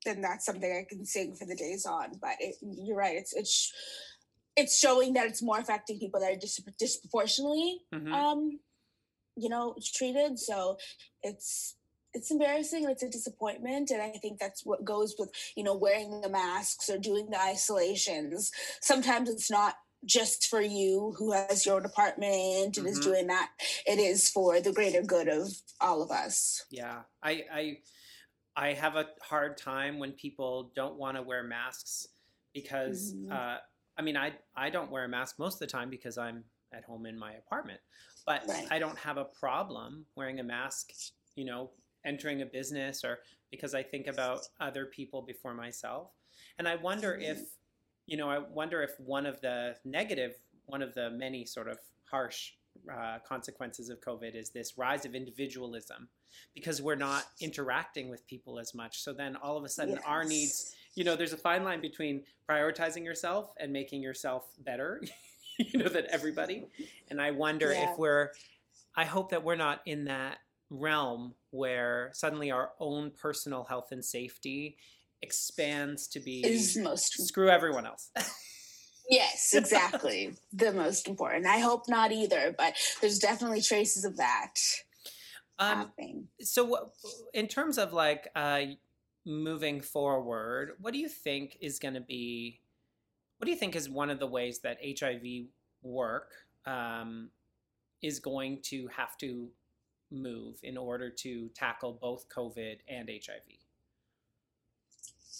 then 0.06 0.22
that's 0.22 0.46
something 0.46 0.72
i 0.72 0.86
can 0.88 1.06
sing 1.06 1.36
for 1.36 1.46
the 1.46 1.56
days 1.56 1.86
on 1.86 2.12
but 2.22 2.36
it, 2.40 2.56
you're 2.62 2.98
right 2.98 3.18
it's 3.18 3.34
it's 3.34 3.74
it's 4.56 4.78
showing 4.78 5.14
that 5.14 5.28
it's 5.28 5.42
more 5.42 5.60
affecting 5.60 6.00
people 6.00 6.20
that 6.20 6.32
are 6.34 6.40
dis- 6.40 6.62
disproportionately 6.80 7.80
mm-hmm. 7.94 8.14
um 8.14 8.60
you 9.36 9.50
know 9.50 9.76
treated 9.96 10.40
so 10.40 10.78
it's 11.24 11.76
it's 12.14 12.30
embarrassing 12.30 12.84
and 12.84 12.92
it's 12.92 13.04
a 13.04 13.10
disappointment 13.10 13.90
and 13.90 14.02
i 14.02 14.10
think 14.22 14.40
that's 14.40 14.66
what 14.66 14.84
goes 14.84 15.16
with 15.18 15.30
you 15.56 15.64
know 15.64 15.76
wearing 15.76 16.22
the 16.22 16.30
masks 16.30 16.90
or 16.90 16.98
doing 16.98 17.30
the 17.30 17.40
isolations 17.42 18.52
sometimes 18.82 19.30
it's 19.30 19.50
not 19.50 19.76
just 20.06 20.48
for 20.48 20.62
you 20.62 21.14
who 21.18 21.32
has 21.32 21.66
your 21.66 21.78
own 21.78 21.86
apartment 21.86 22.78
and 22.78 22.88
is 22.88 23.00
Mhm. 23.00 23.02
doing 23.02 23.28
that. 23.28 23.52
It 23.86 24.00
is 24.00 24.30
for 24.30 24.60
the 24.62 24.74
greater 24.74 25.02
good 25.04 25.28
of 25.28 25.52
all 25.80 26.02
of 26.02 26.12
us. 26.12 26.66
Yeah, 26.70 27.04
I 27.22 27.46
I 27.52 27.78
I 28.56 28.74
have 28.74 28.96
a 28.96 29.10
hard 29.22 29.58
time 29.58 30.00
when 30.00 30.14
people 30.14 30.72
don't 30.76 30.98
want 30.98 31.18
to 31.18 31.24
wear 31.24 31.44
masks 31.44 32.08
because 32.54 33.16
Mhm. 33.16 33.32
uh, 33.32 33.60
I 33.98 34.02
mean 34.02 34.18
I 34.18 34.34
I 34.56 34.70
don't 34.70 34.92
wear 34.92 35.06
a 35.06 35.10
mask 35.10 35.40
most 35.40 35.56
of 35.56 35.60
the 35.62 35.68
time 35.68 35.90
because 35.90 36.18
I'm 36.18 36.46
at 36.74 36.86
home 36.86 37.06
in 37.06 37.18
my 37.20 37.34
apartment, 37.34 37.82
but 38.26 38.48
Right. 38.48 38.68
I 38.70 38.80
don't 38.80 38.98
have 39.00 39.18
a 39.18 39.26
problem 39.26 40.08
wearing 40.16 40.40
a 40.40 40.44
mask, 40.44 40.92
you 41.36 41.46
know, 41.46 41.72
entering 42.06 42.42
a 42.42 42.46
business 42.46 43.04
or 43.04 43.20
because 43.52 43.74
I 43.76 43.84
think 43.84 44.08
about 44.08 44.48
other 44.60 44.86
people 44.88 45.22
before 45.22 45.54
myself, 45.54 46.12
and 46.58 46.68
I 46.68 46.76
wonder 46.76 47.18
Mhm. 47.18 47.22
if 47.22 47.58
you 48.12 48.18
know 48.18 48.30
I 48.30 48.40
wonder 48.40 48.84
if 48.84 49.00
one 49.00 49.26
of 49.26 49.40
the 49.40 49.78
negative 49.86 50.36
one 50.66 50.82
of 50.82 50.94
the 50.94 51.10
many 51.12 51.46
sort 51.46 51.70
of 51.70 51.80
harsh 52.04 52.52
uh, 52.94 53.20
consequences 53.26 53.90
of 53.90 54.02
COVID 54.02 54.36
is 54.36 54.50
this 54.50 54.78
rise 54.78 55.06
of 55.06 55.16
individualism 55.16 56.10
because 56.54 56.82
we're 56.82 56.96
not 56.96 57.24
interacting 57.40 58.10
with 58.10 58.26
people 58.28 58.60
as 58.60 58.74
much. 58.74 59.02
So 59.02 59.14
then 59.14 59.38
all 59.38 59.58
of 59.58 59.64
a 59.64 59.70
sudden, 59.70 59.98
our 60.06 60.24
needs, 60.24 60.76
you 60.96 61.04
know, 61.04 61.16
there's 61.16 61.34
a 61.34 61.38
fine 61.38 61.64
line 61.64 61.82
between 61.82 62.24
prioritizing 62.50 63.04
yourself 63.04 63.54
and 63.60 63.72
making 63.72 64.02
yourself 64.02 64.46
better, 64.66 65.02
you 65.60 65.80
know, 65.80 65.90
than 65.90 66.06
everybody. 66.10 66.66
And 67.10 67.22
I 67.22 67.32
wonder 67.32 67.74
Yeah. 67.74 67.92
if 67.92 67.98
we're, 67.98 68.30
I 68.96 69.06
hope 69.06 69.30
that 69.32 69.44
we're 69.44 69.56
not 69.56 69.82
in 69.86 70.06
that 70.06 70.38
realm 70.70 71.34
where 71.52 72.12
suddenly 72.14 72.52
our 72.52 72.72
own 72.80 73.12
personal 73.12 73.66
health 73.66 73.92
and 73.92 74.04
safety 74.04 74.78
expands 75.22 76.08
to 76.08 76.20
be 76.20 76.46
Is 76.46 76.78
most 76.78 77.28
screw 77.28 77.50
everyone 77.50 77.86
else. 77.86 78.10
Yes, 79.10 79.54
exactly. 79.54 80.36
the 80.54 80.72
most 80.72 81.06
important. 81.06 81.46
I 81.46 81.58
hope 81.58 81.90
not 81.90 82.14
either, 82.14 82.56
but 82.58 82.76
there's 83.02 83.20
definitely 83.20 83.62
traces 83.62 84.06
of 84.06 84.16
that 84.16 84.54
um, 85.62 85.78
happening. 85.78 86.28
so 86.40 86.64
what, 86.64 86.92
in 87.34 87.48
terms 87.48 87.78
of 87.78 87.94
like 87.94 88.30
uh, 88.36 88.62
moving 89.26 89.80
forward 89.82 90.72
what 90.80 90.94
do 90.94 91.00
you 91.00 91.08
think 91.08 91.58
is 91.62 91.78
going 91.78 91.94
to 91.94 92.02
be 92.02 92.60
what 93.38 93.46
do 93.46 93.52
you 93.52 93.58
think 93.58 93.76
is 93.76 93.88
one 93.88 94.10
of 94.10 94.20
the 94.20 94.28
ways 94.28 94.60
that 94.60 94.78
hiv 95.00 95.22
work 95.84 96.32
um, 96.66 97.30
is 98.02 98.20
going 98.20 98.60
to 98.64 98.88
have 98.88 99.16
to 99.18 99.48
move 100.12 100.58
in 100.64 100.78
order 100.78 101.10
to 101.10 101.50
tackle 101.54 101.98
both 102.02 102.28
covid 102.28 102.78
and 102.88 103.10
hiv 103.10 103.61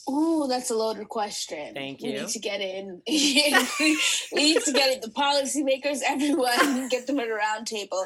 Ooh, 0.10 0.48
that's 0.48 0.72
a 0.72 0.76
loaded 0.76 1.10
question. 1.10 1.74
Thank 1.74 2.02
you. 2.02 2.12
We 2.14 2.20
need 2.20 2.30
to 2.30 2.40
get 2.40 2.62
in. 2.62 3.02
we 3.08 4.44
need 4.54 4.62
to 4.64 4.72
get 4.72 4.94
in 4.96 5.02
the 5.02 5.10
policymakers, 5.16 6.02
everyone, 6.08 6.90
get 6.90 7.08
them 7.08 7.20
at 7.20 7.28
a 7.28 7.34
round 7.34 7.68
table. 7.68 8.06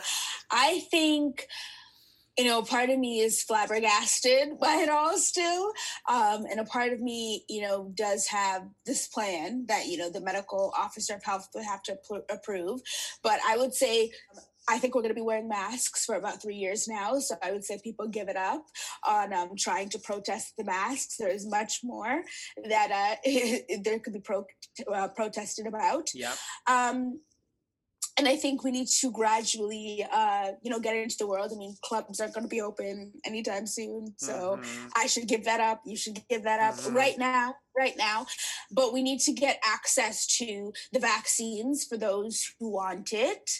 I 0.51 0.81
think, 0.91 1.47
you 2.37 2.45
know, 2.45 2.61
part 2.63 2.89
of 2.89 2.99
me 2.99 3.21
is 3.21 3.41
flabbergasted 3.43 4.59
by 4.59 4.75
it 4.83 4.89
all 4.89 5.17
still. 5.17 5.71
Um, 6.09 6.45
and 6.49 6.59
a 6.59 6.65
part 6.65 6.91
of 6.91 6.99
me, 6.99 7.45
you 7.47 7.61
know, 7.61 7.91
does 7.95 8.27
have 8.27 8.67
this 8.85 9.07
plan 9.07 9.65
that, 9.67 9.85
you 9.87 9.97
know, 9.97 10.09
the 10.09 10.21
medical 10.21 10.73
officer 10.77 11.15
of 11.15 11.23
health 11.23 11.47
would 11.55 11.63
have 11.63 11.81
to 11.83 11.93
appro- 11.93 12.23
approve. 12.29 12.81
But 13.23 13.39
I 13.47 13.57
would 13.57 13.73
say, 13.73 14.11
I 14.67 14.79
think 14.79 14.95
we're 14.95 15.01
going 15.01 15.13
to 15.13 15.21
be 15.21 15.21
wearing 15.21 15.47
masks 15.47 16.05
for 16.05 16.15
about 16.15 16.41
three 16.41 16.55
years 16.55 16.87
now. 16.87 17.19
So 17.19 17.35
I 17.43 17.51
would 17.51 17.63
say 17.63 17.79
people 17.83 18.07
give 18.07 18.29
it 18.29 18.35
up 18.37 18.65
on 19.07 19.33
um, 19.33 19.49
trying 19.57 19.89
to 19.89 19.99
protest 19.99 20.53
the 20.57 20.63
masks. 20.63 21.17
There 21.17 21.29
is 21.29 21.45
much 21.47 21.81
more 21.83 22.23
that 22.67 22.91
uh, 23.25 23.29
there 23.83 23.99
could 23.99 24.13
be 24.13 24.19
pro- 24.19 24.45
uh, 24.91 25.09
protested 25.09 25.67
about. 25.67 26.09
yeah 26.13 26.33
Um, 26.67 27.19
and 28.17 28.29
I 28.29 28.37
think 28.37 28.63
we 28.63 28.71
need 28.71 28.87
to 29.01 29.11
gradually, 29.11 30.05
uh, 30.09 30.51
you 30.61 30.71
know, 30.71 30.79
get 30.79 30.95
into 30.95 31.17
the 31.19 31.27
world. 31.27 31.51
I 31.53 31.57
mean, 31.57 31.75
clubs 31.83 32.21
aren't 32.21 32.33
going 32.33 32.45
to 32.45 32.49
be 32.49 32.61
open 32.61 33.11
anytime 33.25 33.67
soon. 33.67 34.15
So 34.17 34.57
Mhm. 34.61 34.91
I 34.95 35.07
should 35.07 35.27
give 35.27 35.43
that 35.43 35.59
up. 35.59 35.81
You 35.85 35.97
should 35.97 36.25
give 36.29 36.43
that 36.43 36.61
up 36.61 36.75
Mhm. 36.75 36.95
right 36.95 37.17
now, 37.17 37.55
right 37.77 37.97
now. 37.97 38.25
But 38.71 38.93
we 38.93 39.03
need 39.03 39.19
to 39.21 39.33
get 39.33 39.59
access 39.65 40.25
to 40.37 40.71
the 40.93 40.99
vaccines 40.99 41.83
for 41.83 41.97
those 41.97 42.53
who 42.57 42.69
want 42.69 43.11
it. 43.11 43.51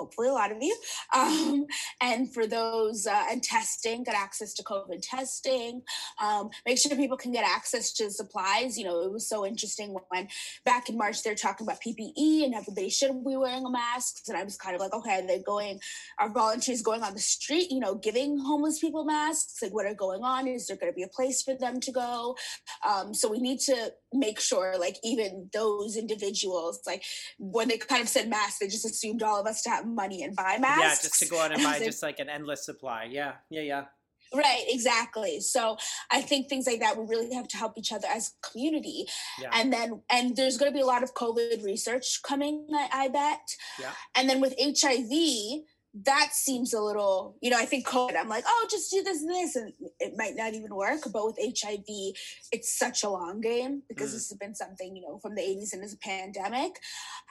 Hopefully, 0.00 0.28
a 0.28 0.32
lot 0.32 0.52
of 0.52 0.58
you. 0.62 0.76
Um, 1.12 1.66
and 2.00 2.32
for 2.32 2.46
those, 2.46 3.06
uh, 3.06 3.24
and 3.30 3.42
testing, 3.42 4.04
get 4.04 4.14
access 4.14 4.54
to 4.54 4.62
COVID 4.62 5.02
testing. 5.02 5.82
Um, 6.22 6.50
make 6.64 6.78
sure 6.78 6.96
people 6.96 7.16
can 7.16 7.32
get 7.32 7.44
access 7.44 7.92
to 7.94 8.10
supplies. 8.10 8.78
You 8.78 8.84
know, 8.84 9.00
it 9.02 9.12
was 9.12 9.28
so 9.28 9.44
interesting 9.44 9.96
when 10.08 10.28
back 10.64 10.88
in 10.88 10.96
March 10.96 11.22
they're 11.22 11.34
talking 11.34 11.66
about 11.66 11.80
PPE 11.84 12.44
and 12.44 12.54
everybody 12.54 12.90
should 12.90 13.24
be 13.24 13.36
wearing 13.36 13.64
a 13.64 13.70
mask. 13.70 14.22
And 14.28 14.36
I 14.36 14.44
was 14.44 14.56
kind 14.56 14.74
of 14.74 14.80
like, 14.80 14.94
okay, 14.94 15.24
they're 15.26 15.42
going, 15.42 15.80
are 16.18 16.30
volunteers 16.30 16.80
going 16.80 17.02
on 17.02 17.14
the 17.14 17.20
street, 17.20 17.70
you 17.70 17.80
know, 17.80 17.96
giving 17.96 18.38
homeless 18.38 18.78
people 18.78 19.04
masks? 19.04 19.62
Like, 19.62 19.74
what 19.74 19.86
are 19.86 19.94
going 19.94 20.22
on? 20.22 20.46
Is 20.46 20.68
there 20.68 20.76
going 20.76 20.92
to 20.92 20.96
be 20.96 21.02
a 21.02 21.08
place 21.08 21.42
for 21.42 21.54
them 21.54 21.80
to 21.80 21.92
go? 21.92 22.36
Um, 22.88 23.12
so 23.14 23.28
we 23.28 23.40
need 23.40 23.60
to 23.60 23.92
make 24.12 24.40
sure, 24.40 24.76
like, 24.78 24.96
even 25.02 25.50
those 25.52 25.96
individuals, 25.96 26.80
like, 26.86 27.02
when 27.38 27.68
they 27.68 27.78
kind 27.78 28.02
of 28.02 28.08
said 28.08 28.28
masks, 28.28 28.58
they 28.58 28.68
just 28.68 28.84
assumed 28.84 29.22
all 29.22 29.40
of 29.40 29.46
us 29.46 29.62
to 29.62 29.70
have 29.70 29.86
money 29.94 30.22
and 30.22 30.36
buy 30.36 30.58
masks. 30.58 30.82
yeah 30.82 31.08
just 31.08 31.18
to 31.20 31.28
go 31.28 31.40
out 31.40 31.52
and 31.52 31.62
buy 31.62 31.78
just 31.84 32.02
like 32.02 32.18
an 32.18 32.28
endless 32.28 32.64
supply 32.64 33.08
yeah 33.10 33.32
yeah 33.50 33.62
yeah 33.62 33.84
Right, 34.32 34.64
exactly. 34.68 35.40
So 35.40 35.76
I 36.10 36.20
think 36.22 36.48
things 36.48 36.66
like 36.66 36.80
that, 36.80 36.96
we 36.96 37.04
really 37.04 37.34
have 37.34 37.48
to 37.48 37.56
help 37.56 37.76
each 37.76 37.92
other 37.92 38.06
as 38.08 38.34
community. 38.42 39.06
yeah 39.40 39.50
And 39.52 39.72
then, 39.72 40.02
and 40.10 40.36
there's 40.36 40.56
going 40.56 40.70
to 40.70 40.74
be 40.74 40.82
a 40.82 40.86
lot 40.86 41.02
of 41.02 41.14
COVID 41.14 41.64
research 41.64 42.22
coming, 42.22 42.66
I, 42.72 42.88
I 42.92 43.08
bet. 43.08 43.56
Yeah. 43.80 43.90
And 44.14 44.30
then 44.30 44.40
with 44.40 44.54
HIV, 44.60 45.62
that 45.92 46.28
seems 46.32 46.72
a 46.72 46.80
little, 46.80 47.36
you 47.40 47.50
know, 47.50 47.58
I 47.58 47.64
think 47.66 47.86
COVID, 47.86 48.16
I'm 48.16 48.28
like, 48.28 48.44
oh, 48.46 48.66
just 48.70 48.90
do 48.92 49.02
this 49.02 49.22
and 49.22 49.30
this, 49.30 49.56
and 49.56 49.72
it 49.98 50.14
might 50.16 50.36
not 50.36 50.54
even 50.54 50.72
work. 50.74 51.00
But 51.12 51.26
with 51.26 51.36
HIV, 51.40 51.84
it's 52.52 52.78
such 52.78 53.02
a 53.02 53.08
long 53.10 53.40
game 53.40 53.82
because 53.88 54.10
Mm. 54.10 54.12
this 54.12 54.28
has 54.28 54.38
been 54.38 54.54
something, 54.54 54.94
you 54.94 55.02
know, 55.02 55.18
from 55.18 55.34
the 55.34 55.42
80s 55.42 55.72
and 55.72 55.82
as 55.82 55.92
a 55.92 55.98
pandemic. 55.98 56.78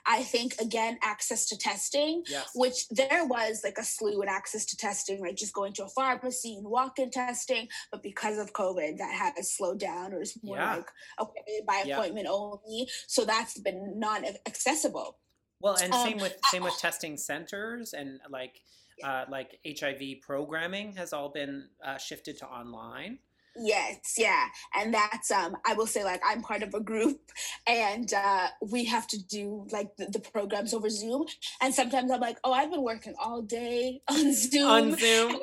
I 0.06 0.24
think, 0.24 0.56
again, 0.60 0.98
access 1.04 1.46
to 1.48 1.58
testing 1.58 2.24
yes 2.28 2.50
which 2.56 2.88
there 2.90 3.26
was 3.26 3.62
like 3.64 3.78
a 3.78 3.84
slew 3.84 4.22
in 4.22 4.28
access 4.30 4.66
to 4.68 4.78
testing, 4.78 5.22
right? 5.22 5.36
Just 5.36 5.54
going 5.54 5.74
to 5.74 5.86
a 5.86 5.90
pharmacy 5.90 6.56
and 6.56 6.66
walk-in 6.68 7.12
testing, 7.12 7.68
but 7.92 8.02
because 8.04 8.38
of 8.38 8.54
COVID, 8.54 8.98
that 8.98 9.14
has 9.38 9.54
slowed 9.56 9.80
down, 9.80 10.14
or 10.14 10.22
is 10.22 10.38
more 10.44 10.58
Yeah. 10.58 10.76
like 10.78 10.90
okay 11.22 11.62
by 11.66 11.84
Yeah. 11.86 11.98
appointment 11.98 12.28
only. 12.30 12.90
So 13.08 13.24
that's 13.26 13.58
been 13.60 14.00
non-accessible. 14.00 15.18
Well, 15.62 15.76
and 15.82 15.94
Um, 15.94 16.08
same 16.08 16.18
with 16.20 16.38
same 16.52 16.64
with 16.64 16.78
testing 16.78 17.18
centers 17.18 17.94
and 17.94 18.20
like 18.30 18.62
uh, 19.04 19.26
like 19.30 19.60
HIV 19.66 20.22
programming 20.22 20.94
has 20.94 21.14
all 21.14 21.30
been 21.30 21.70
uh, 21.84 21.98
shifted 21.98 22.38
to 22.40 22.48
online. 22.48 23.20
Yes, 23.62 24.14
yeah, 24.18 24.46
and 24.76 24.94
that's 24.94 25.32
um. 25.32 25.58
I 25.66 25.74
will 25.74 25.88
say 25.88 26.04
like 26.04 26.22
I'm 26.26 26.42
part 26.42 26.64
of 26.64 26.74
a 26.74 26.80
group, 26.80 27.20
and 27.68 28.14
uh, 28.14 28.48
we 28.62 28.86
have 28.86 29.08
to 29.08 29.22
do 29.22 29.66
like 29.72 29.96
the, 29.98 30.06
the 30.06 30.20
programs 30.20 30.74
over 30.74 30.90
Zoom, 30.90 31.26
and 31.62 31.74
sometimes 31.74 32.12
I'm 32.12 32.22
like, 32.22 32.38
oh, 32.44 32.54
I've 32.54 32.72
been 32.72 32.84
working 32.84 33.16
all 33.22 33.42
day 33.42 34.02
on 34.10 34.34
Zoom. 34.34 34.70
On 34.70 34.96
Zoom, 34.96 35.32
on, 35.34 35.42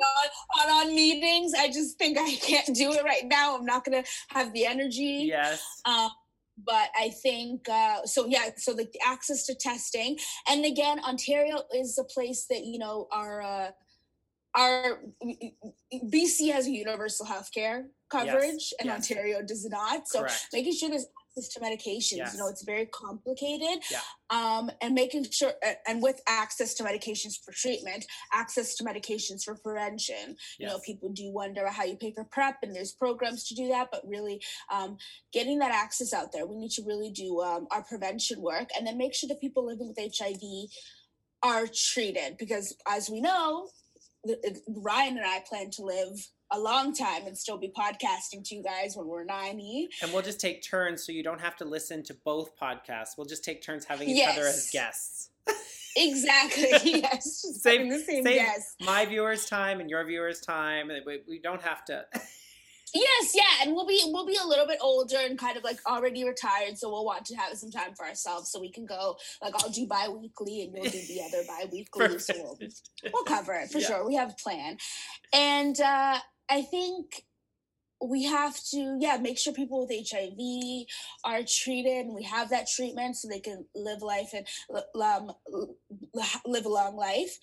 on, 0.61 0.87
on 0.87 0.95
meetings. 0.95 1.53
I 1.55 1.67
just 1.67 1.97
think 1.99 2.17
I 2.17 2.33
can't 2.35 2.75
do 2.75 2.91
it 2.93 3.03
right 3.03 3.25
now. 3.25 3.57
I'm 3.57 3.65
not 3.65 3.83
gonna 3.83 4.03
have 4.29 4.51
the 4.53 4.65
energy. 4.65 5.25
yes, 5.29 5.81
Um, 5.85 6.09
but 6.65 6.89
I 6.95 7.09
think 7.09 7.69
uh, 7.69 8.05
so. 8.05 8.25
Yeah. 8.27 8.49
So 8.57 8.73
like 8.73 8.91
the 8.91 8.99
access 9.05 9.45
to 9.47 9.55
testing, 9.55 10.17
and 10.49 10.65
again, 10.65 10.99
Ontario 10.99 11.61
is 11.73 11.97
a 11.97 12.03
place 12.03 12.45
that 12.49 12.65
you 12.65 12.79
know 12.79 13.07
our 13.11 13.41
uh, 13.41 13.71
our 14.55 15.01
BC 15.93 16.51
has 16.51 16.67
a 16.67 16.71
universal 16.71 17.25
health 17.25 17.49
care 17.53 17.87
coverage, 18.09 18.73
and 18.79 18.87
yes. 18.87 19.11
Ontario 19.11 19.41
does 19.41 19.67
not. 19.69 20.07
So 20.07 20.21
correct. 20.21 20.47
making 20.53 20.73
sure 20.73 20.89
there's 20.89 21.07
access 21.37 21.53
to 21.53 21.59
medications. 21.59 22.17
Yes. 22.17 22.33
You 22.33 22.39
know, 22.39 22.47
it's 22.47 22.63
very 22.63 22.85
complicated. 22.87 23.83
Yeah. 23.91 23.99
Um, 24.29 24.71
and 24.81 24.93
making 24.93 25.25
sure, 25.31 25.53
and 25.87 26.01
with 26.01 26.19
access 26.27 26.73
to 26.75 26.83
medications 26.83 27.35
for 27.43 27.51
treatment, 27.53 28.05
access 28.33 28.75
to 28.75 28.83
medications 28.83 29.43
for 29.43 29.55
prevention. 29.55 30.35
You 30.59 30.67
know, 30.67 30.79
people 30.85 31.09
do 31.09 31.31
wonder 31.31 31.67
how 31.69 31.85
you 31.85 31.95
pay 31.95 32.13
for 32.13 32.23
PrEP, 32.25 32.57
and 32.63 32.75
there's 32.75 32.91
programs 32.91 33.47
to 33.47 33.55
do 33.55 33.69
that. 33.69 33.89
But 33.91 34.01
really, 34.05 34.41
um, 34.71 34.97
getting 35.31 35.59
that 35.59 35.71
access 35.71 36.13
out 36.13 36.31
there, 36.31 36.45
we 36.45 36.57
need 36.57 36.71
to 36.71 36.83
really 36.85 37.11
do 37.11 37.41
um, 37.41 37.67
our 37.71 37.83
prevention 37.83 38.41
work, 38.41 38.69
and 38.77 38.85
then 38.85 38.97
make 38.97 39.13
sure 39.13 39.27
that 39.27 39.39
people 39.39 39.65
living 39.65 39.87
with 39.87 40.15
HIV 40.17 40.41
are 41.43 41.67
treated. 41.67 42.37
Because 42.37 42.75
as 42.87 43.09
we 43.09 43.21
know, 43.21 43.69
Ryan 44.67 45.17
and 45.17 45.25
I 45.25 45.43
plan 45.47 45.69
to 45.71 45.83
live 45.83 46.27
a 46.51 46.59
long 46.59 46.93
time 46.93 47.25
and 47.25 47.37
still 47.37 47.57
be 47.57 47.69
podcasting 47.69 48.43
to 48.45 48.55
you 48.55 48.63
guys 48.63 48.95
when 48.95 49.07
we're 49.07 49.23
90. 49.25 49.89
And 50.01 50.13
we'll 50.13 50.21
just 50.21 50.39
take 50.39 50.63
turns, 50.63 51.05
so 51.05 51.11
you 51.11 51.23
don't 51.23 51.41
have 51.41 51.55
to 51.57 51.65
listen 51.65 52.03
to 52.03 52.13
both 52.25 52.57
podcasts. 52.57 53.17
We'll 53.17 53.27
just 53.27 53.43
take 53.43 53.61
turns 53.61 53.85
having 53.85 54.09
each 54.09 54.25
other 54.27 54.47
as 54.47 54.69
guests. 54.71 55.29
Exactly. 55.95 56.69
yes. 57.01 57.45
Same- 57.61 57.89
the 57.89 57.99
same 57.99 58.23
same- 58.23 58.37
guess. 58.37 58.75
My 58.81 59.05
viewers' 59.05 59.45
time 59.45 59.79
and 59.79 59.89
your 59.89 60.05
viewers' 60.05 60.39
time. 60.39 60.89
We, 61.05 61.21
we 61.27 61.39
don't 61.39 61.61
have 61.61 61.83
to. 61.85 62.05
Yes, 62.93 63.33
yeah, 63.35 63.43
and 63.63 63.75
we'll 63.75 63.85
be 63.85 64.01
we'll 64.07 64.25
be 64.25 64.37
a 64.41 64.47
little 64.47 64.65
bit 64.65 64.79
older 64.81 65.17
and 65.17 65.37
kind 65.37 65.57
of 65.57 65.63
like 65.63 65.77
already 65.85 66.23
retired, 66.23 66.77
so 66.77 66.89
we'll 66.89 67.03
want 67.03 67.25
to 67.25 67.35
have 67.35 67.55
some 67.57 67.69
time 67.69 67.93
for 67.93 68.05
ourselves, 68.05 68.49
so 68.49 68.61
we 68.61 68.71
can 68.71 68.85
go 68.85 69.17
like 69.41 69.53
I'll 69.61 69.69
do 69.69 69.85
bi-weekly 69.85 70.61
and 70.63 70.73
you'll 70.73 70.85
do 70.91 71.01
the 71.05 71.21
other 71.21 71.43
bi-weekly, 71.47 72.17
so 72.19 72.33
we'll, 72.37 72.57
we'll 73.11 73.23
cover 73.25 73.53
it 73.55 73.69
for 73.71 73.79
yeah. 73.79 73.87
sure. 73.87 74.07
We 74.07 74.15
have 74.15 74.31
a 74.31 74.35
plan, 74.41 74.77
and 75.33 75.79
uh, 75.81 76.19
I 76.49 76.61
think 76.61 77.23
we 78.01 78.25
have 78.25 78.55
to 78.63 78.97
yeah 78.99 79.17
make 79.17 79.39
sure 79.39 79.53
people 79.53 79.87
with 79.87 80.09
hiv 80.11 80.37
are 81.23 81.41
treated 81.47 82.05
and 82.05 82.13
we 82.15 82.23
have 82.23 82.49
that 82.49 82.67
treatment 82.67 83.15
so 83.15 83.27
they 83.27 83.39
can 83.39 83.65
live 83.75 84.01
life 84.01 84.33
and 84.33 84.45
um, 85.01 85.31
live 86.45 86.65
a 86.65 86.69
long 86.69 86.95
life. 86.95 87.39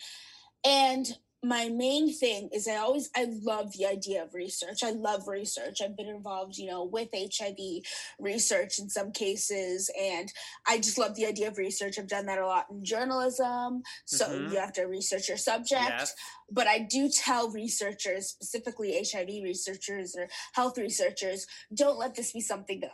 And 0.64 1.06
my 1.44 1.68
main 1.68 2.12
thing 2.12 2.48
is 2.52 2.66
I 2.66 2.76
always 2.76 3.10
I 3.14 3.26
love 3.42 3.72
the 3.72 3.86
idea 3.86 4.22
of 4.22 4.34
research. 4.34 4.82
I 4.82 4.90
love 4.90 5.28
research. 5.28 5.80
I've 5.82 5.96
been 5.96 6.08
involved, 6.08 6.56
you 6.56 6.66
know, 6.66 6.84
with 6.84 7.08
HIV 7.12 7.82
research 8.18 8.78
in 8.78 8.88
some 8.88 9.12
cases 9.12 9.90
and 10.00 10.32
I 10.66 10.78
just 10.78 10.98
love 10.98 11.14
the 11.14 11.26
idea 11.26 11.48
of 11.48 11.58
research. 11.58 11.98
I've 11.98 12.08
done 12.08 12.26
that 12.26 12.38
a 12.38 12.46
lot 12.46 12.66
in 12.70 12.84
journalism. 12.84 13.82
So 14.06 14.26
mm-hmm. 14.26 14.52
you 14.52 14.58
have 14.58 14.72
to 14.74 14.84
research 14.84 15.28
your 15.28 15.36
subject. 15.36 15.82
Yes. 15.82 16.14
But 16.50 16.66
I 16.66 16.78
do 16.78 17.10
tell 17.10 17.50
researchers, 17.50 18.28
specifically 18.28 18.98
HIV 19.12 19.28
researchers 19.42 20.16
or 20.16 20.28
health 20.54 20.78
researchers, 20.78 21.46
don't 21.74 21.98
let 21.98 22.14
this 22.14 22.32
be 22.32 22.40
something 22.40 22.80
that 22.80 22.92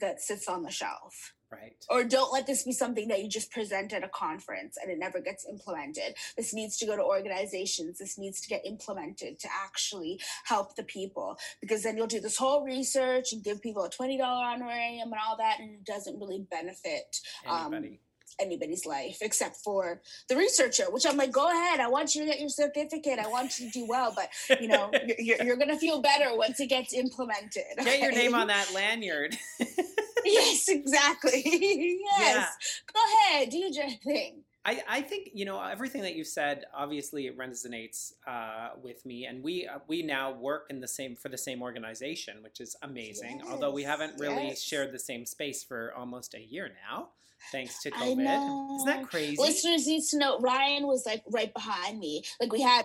that 0.00 0.20
sits 0.20 0.48
on 0.48 0.62
the 0.62 0.70
shelf. 0.70 1.32
Right. 1.52 1.74
Or 1.88 2.04
don't 2.04 2.32
let 2.32 2.46
this 2.46 2.62
be 2.62 2.72
something 2.72 3.08
that 3.08 3.22
you 3.22 3.28
just 3.28 3.50
present 3.50 3.92
at 3.92 4.04
a 4.04 4.08
conference 4.08 4.78
and 4.80 4.90
it 4.90 4.98
never 5.00 5.20
gets 5.20 5.44
implemented. 5.48 6.14
This 6.36 6.54
needs 6.54 6.76
to 6.78 6.86
go 6.86 6.96
to 6.96 7.02
organizations. 7.02 7.98
This 7.98 8.16
needs 8.18 8.40
to 8.42 8.48
get 8.48 8.64
implemented 8.64 9.40
to 9.40 9.48
actually 9.64 10.20
help 10.44 10.76
the 10.76 10.84
people. 10.84 11.38
Because 11.60 11.82
then 11.82 11.96
you'll 11.96 12.06
do 12.06 12.20
this 12.20 12.36
whole 12.36 12.64
research 12.64 13.32
and 13.32 13.42
give 13.42 13.60
people 13.60 13.82
a 13.82 13.90
$20 13.90 14.20
honorarium 14.20 15.12
and 15.12 15.20
all 15.26 15.36
that, 15.38 15.58
and 15.58 15.70
it 15.70 15.84
doesn't 15.84 16.20
really 16.20 16.46
benefit 16.50 17.20
um, 17.46 17.74
Anybody. 17.74 17.88
Um, 17.88 17.98
anybody's 18.40 18.86
life 18.86 19.18
except 19.20 19.56
for 19.56 20.00
the 20.28 20.36
researcher 20.36 20.84
which 20.90 21.04
i'm 21.04 21.16
like 21.16 21.32
go 21.32 21.50
ahead 21.50 21.78
i 21.78 21.88
want 21.88 22.14
you 22.14 22.22
to 22.22 22.26
get 22.26 22.40
your 22.40 22.48
certificate 22.48 23.18
i 23.18 23.26
want 23.26 23.58
you 23.58 23.66
to 23.66 23.72
do 23.72 23.86
well 23.86 24.14
but 24.14 24.30
you 24.60 24.68
know 24.68 24.90
you're, 25.06 25.16
you're, 25.18 25.42
you're 25.44 25.56
gonna 25.56 25.78
feel 25.78 26.00
better 26.00 26.34
once 26.34 26.58
it 26.58 26.68
gets 26.68 26.94
implemented 26.94 27.64
get 27.78 28.00
your 28.00 28.12
name 28.12 28.34
on 28.34 28.46
that 28.46 28.72
lanyard 28.72 29.36
yes, 30.24 30.68
exactly. 30.68 31.42
yes. 31.44 32.00
Yeah. 32.18 32.46
Go 32.92 33.00
ahead, 33.34 33.50
do 33.50 33.58
your 33.58 33.90
thing. 34.04 34.44
I, 34.64 34.82
I 34.88 35.00
think 35.00 35.30
you 35.32 35.46
know 35.46 35.62
everything 35.62 36.02
that 36.02 36.16
you 36.16 36.24
said. 36.24 36.64
Obviously, 36.74 37.26
it 37.26 37.38
resonates 37.38 38.12
uh, 38.26 38.70
with 38.82 39.06
me, 39.06 39.24
and 39.24 39.42
we 39.42 39.66
uh, 39.66 39.78
we 39.88 40.02
now 40.02 40.32
work 40.32 40.66
in 40.68 40.80
the 40.80 40.88
same 40.88 41.16
for 41.16 41.30
the 41.30 41.38
same 41.38 41.62
organization, 41.62 42.42
which 42.42 42.60
is 42.60 42.76
amazing. 42.82 43.38
Yes. 43.38 43.48
Although 43.50 43.70
we 43.70 43.84
haven't 43.84 44.20
really 44.20 44.48
yes. 44.48 44.62
shared 44.62 44.92
the 44.92 44.98
same 44.98 45.24
space 45.24 45.64
for 45.64 45.94
almost 45.96 46.34
a 46.34 46.40
year 46.40 46.70
now, 46.90 47.08
thanks 47.50 47.82
to 47.82 47.90
COVID. 47.90 48.76
Isn't 48.76 48.86
that 48.86 49.08
crazy? 49.08 49.36
Listeners 49.38 49.86
need 49.86 50.02
to 50.10 50.18
know 50.18 50.38
Ryan 50.40 50.86
was 50.86 51.06
like 51.06 51.22
right 51.30 51.52
behind 51.54 51.98
me. 51.98 52.22
Like 52.38 52.52
we 52.52 52.60
had 52.60 52.84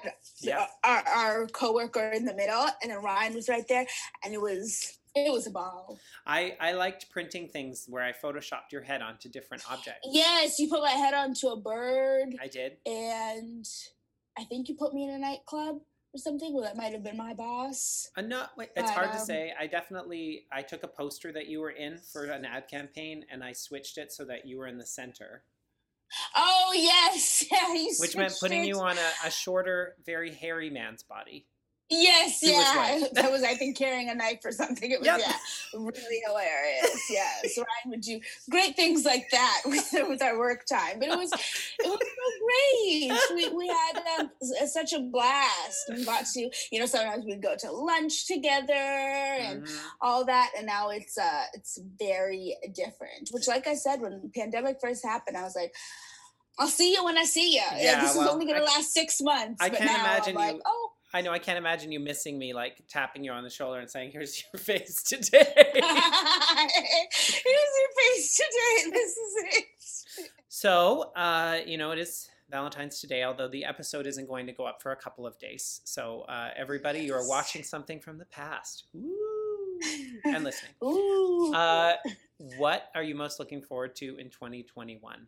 our 0.84 1.04
our 1.08 1.48
coworker 1.48 2.10
in 2.12 2.24
the 2.24 2.34
middle, 2.34 2.68
and 2.82 2.92
then 2.92 3.04
Ryan 3.04 3.34
was 3.34 3.50
right 3.50 3.68
there, 3.68 3.86
and 4.24 4.34
it 4.34 4.42
was 4.42 4.98
it 5.16 5.32
was 5.32 5.48
a 5.48 5.52
ball. 5.52 5.98
I, 6.26 6.58
I 6.60 6.74
liked 6.74 7.10
printing 7.10 7.48
things 7.48 7.86
where 7.88 8.04
I 8.04 8.12
photoshopped 8.12 8.72
your 8.72 8.82
head 8.82 9.02
onto 9.02 9.30
different 9.30 9.64
objects. 9.72 10.08
Yes, 10.12 10.60
you 10.60 10.68
put 10.70 10.82
my 10.82 10.90
head 10.90 11.14
onto 11.14 11.48
a 11.48 11.60
bird. 11.60 12.36
I 12.42 12.48
did. 12.48 12.78
And 12.86 13.66
I 14.38 14.44
think 14.44 14.68
you 14.68 14.76
put 14.76 14.94
me 14.94 15.06
in 15.06 15.12
a 15.12 15.18
nightclub 15.18 15.78
or 16.14 16.18
something. 16.18 16.54
Well, 16.54 16.64
that 16.64 16.76
might 16.76 16.92
have 16.92 17.04
been 17.04 17.18
my 17.18 17.34
boss. 17.34 18.10
Uh, 18.18 18.22
no, 18.22 18.44
wait, 18.58 18.70
it's 18.76 18.90
but, 18.90 18.94
hard 18.94 19.10
um, 19.10 19.14
to 19.14 19.20
say. 19.20 19.54
I 19.60 19.68
definitely 19.68 20.46
I 20.52 20.62
took 20.62 20.84
a 20.84 20.88
poster 20.88 21.32
that 21.32 21.48
you 21.48 21.62
were 21.62 21.72
in 21.72 21.98
for 21.98 22.26
an 22.26 22.46
ad 22.46 22.68
campaign 22.68 23.26
and 23.32 23.44
I 23.44 23.54
switched 23.54 23.98
it 23.98 24.12
so 24.12 24.26
that 24.26 24.46
you 24.46 24.58
were 24.58 24.68
in 24.68 24.78
the 24.78 24.86
center. 24.86 25.44
Oh 26.36 26.74
yes, 26.76 27.46
yeah. 27.52 27.86
Which 28.00 28.16
meant 28.16 28.36
putting 28.40 28.64
it. 28.64 28.68
you 28.68 28.80
on 28.80 28.98
a, 28.98 29.28
a 29.28 29.32
shorter, 29.32 29.96
very 30.06 30.32
hairy 30.32 30.70
man's 30.70 31.04
body. 31.04 31.48
Yes, 31.90 32.40
yeah. 32.42 33.04
that 33.14 33.32
was 33.32 33.44
I 33.44 33.54
think 33.54 33.78
carrying 33.78 34.10
a 34.10 34.16
knife 34.16 34.40
or 34.44 34.52
something. 34.52 34.90
It 34.90 35.00
was 35.00 35.06
yep. 35.06 35.20
yeah, 35.20 35.36
really 35.74 36.22
hilarious. 36.26 37.00
Yes, 37.12 37.58
Ryan 37.58 37.92
would 37.92 38.02
do 38.02 38.20
great 38.50 38.76
things 38.76 39.06
like 39.06 39.28
that 39.32 39.62
with 39.66 39.94
with 40.08 40.22
our 40.24 40.38
work 40.40 40.66
time. 40.66 41.00
But 41.00 41.10
it 41.10 41.18
was 41.18 41.32
it 41.32 41.88
was 41.88 42.00
so 42.00 43.38
great. 43.38 43.50
We 43.52 43.56
we 43.56 43.68
had 43.68 44.02
um, 44.20 44.32
such 44.68 44.94
a 44.94 45.00
blast. 45.00 45.86
We 45.90 46.06
got 46.06 46.26
to 46.26 46.50
you 46.72 46.80
know 46.80 46.88
sometimes 46.88 47.24
we'd 47.24 47.44
go 47.44 47.56
to 47.60 47.72
lunch 47.72 48.26
together 48.26 48.74
and 48.74 49.64
mm-hmm. 49.64 49.88
all 50.02 50.26
that. 50.26 50.52
And 50.58 50.66
now 50.66 50.90
it's 50.90 51.20
uh 51.20 51.44
it's 51.54 51.80
very 52.00 52.56
different. 52.74 53.30
Which, 53.32 53.48
like 53.48 53.68
I 53.68 53.76
said, 53.76 54.02
when 54.02 54.22
the 54.24 54.32
pandemic 54.34 54.78
first 54.82 55.06
happened, 55.06 55.38
I 55.38 55.44
was 55.44 55.56
like. 55.56 55.74
I'll 56.58 56.70
see 56.70 56.94
you 56.94 57.04
when 57.04 57.18
I 57.18 57.26
see 57.26 57.54
you. 57.54 57.62
Yeah, 57.76 58.00
this 58.00 58.16
well, 58.16 58.28
is 58.28 58.32
only 58.32 58.46
going 58.46 58.58
to 58.58 58.64
last 58.64 58.94
six 58.94 59.20
monts. 59.22 59.62
I 59.62 59.68
can't 59.68 59.82
imagine 59.82 60.38
I'm 60.38 60.48
you. 60.48 60.54
Like, 60.54 60.62
oh, 60.66 60.92
I 61.16 61.22
know 61.22 61.32
I 61.32 61.40
can't 61.40 61.58
imagine 61.58 61.94
you 61.94 62.02
missing 62.02 62.38
me, 62.38 62.54
like 62.54 62.84
tapping 62.90 63.24
you 63.24 63.32
on 63.32 63.46
the 63.46 63.50
shoulder 63.50 63.80
and 63.80 63.90
saying, 63.90 64.12
"Here's 64.12 64.44
your 64.44 64.60
face 64.62 65.02
today." 65.02 65.46
Here's 65.56 65.86
your 67.46 67.92
face 67.98 68.36
today. 68.36 68.92
This 68.92 69.16
is 69.16 69.36
it. 69.46 70.30
So, 70.50 71.14
uh, 71.16 71.60
you 71.66 71.78
know, 71.78 71.92
it 71.92 72.00
is 72.00 72.30
Valentine's 72.52 73.00
today, 73.00 73.24
although 73.24 73.48
the 73.48 73.64
episode 73.64 74.08
isn't 74.08 74.28
going 74.28 74.46
to 74.48 74.52
go 74.52 74.66
up 74.66 74.82
for 74.82 74.92
a 74.92 74.96
couple 74.98 75.26
of 75.26 75.40
days. 75.40 75.80
So, 75.86 76.26
uh, 76.28 76.50
everybody, 76.58 77.00
you 77.00 77.14
are 77.14 77.26
watching 77.26 77.64
something 77.64 78.02
from 78.02 78.18
the 78.18 78.26
past. 78.26 78.84
Ooh. 78.94 79.80
And 80.26 80.44
listening. 80.44 80.74
Ooh. 80.84 81.54
Uh, 81.54 81.94
what 82.58 82.90
are 82.94 83.04
you 83.04 83.16
most 83.16 83.40
looking 83.40 83.62
forward 83.62 83.96
to 83.98 84.18
in 84.18 84.30
2021? 84.30 85.28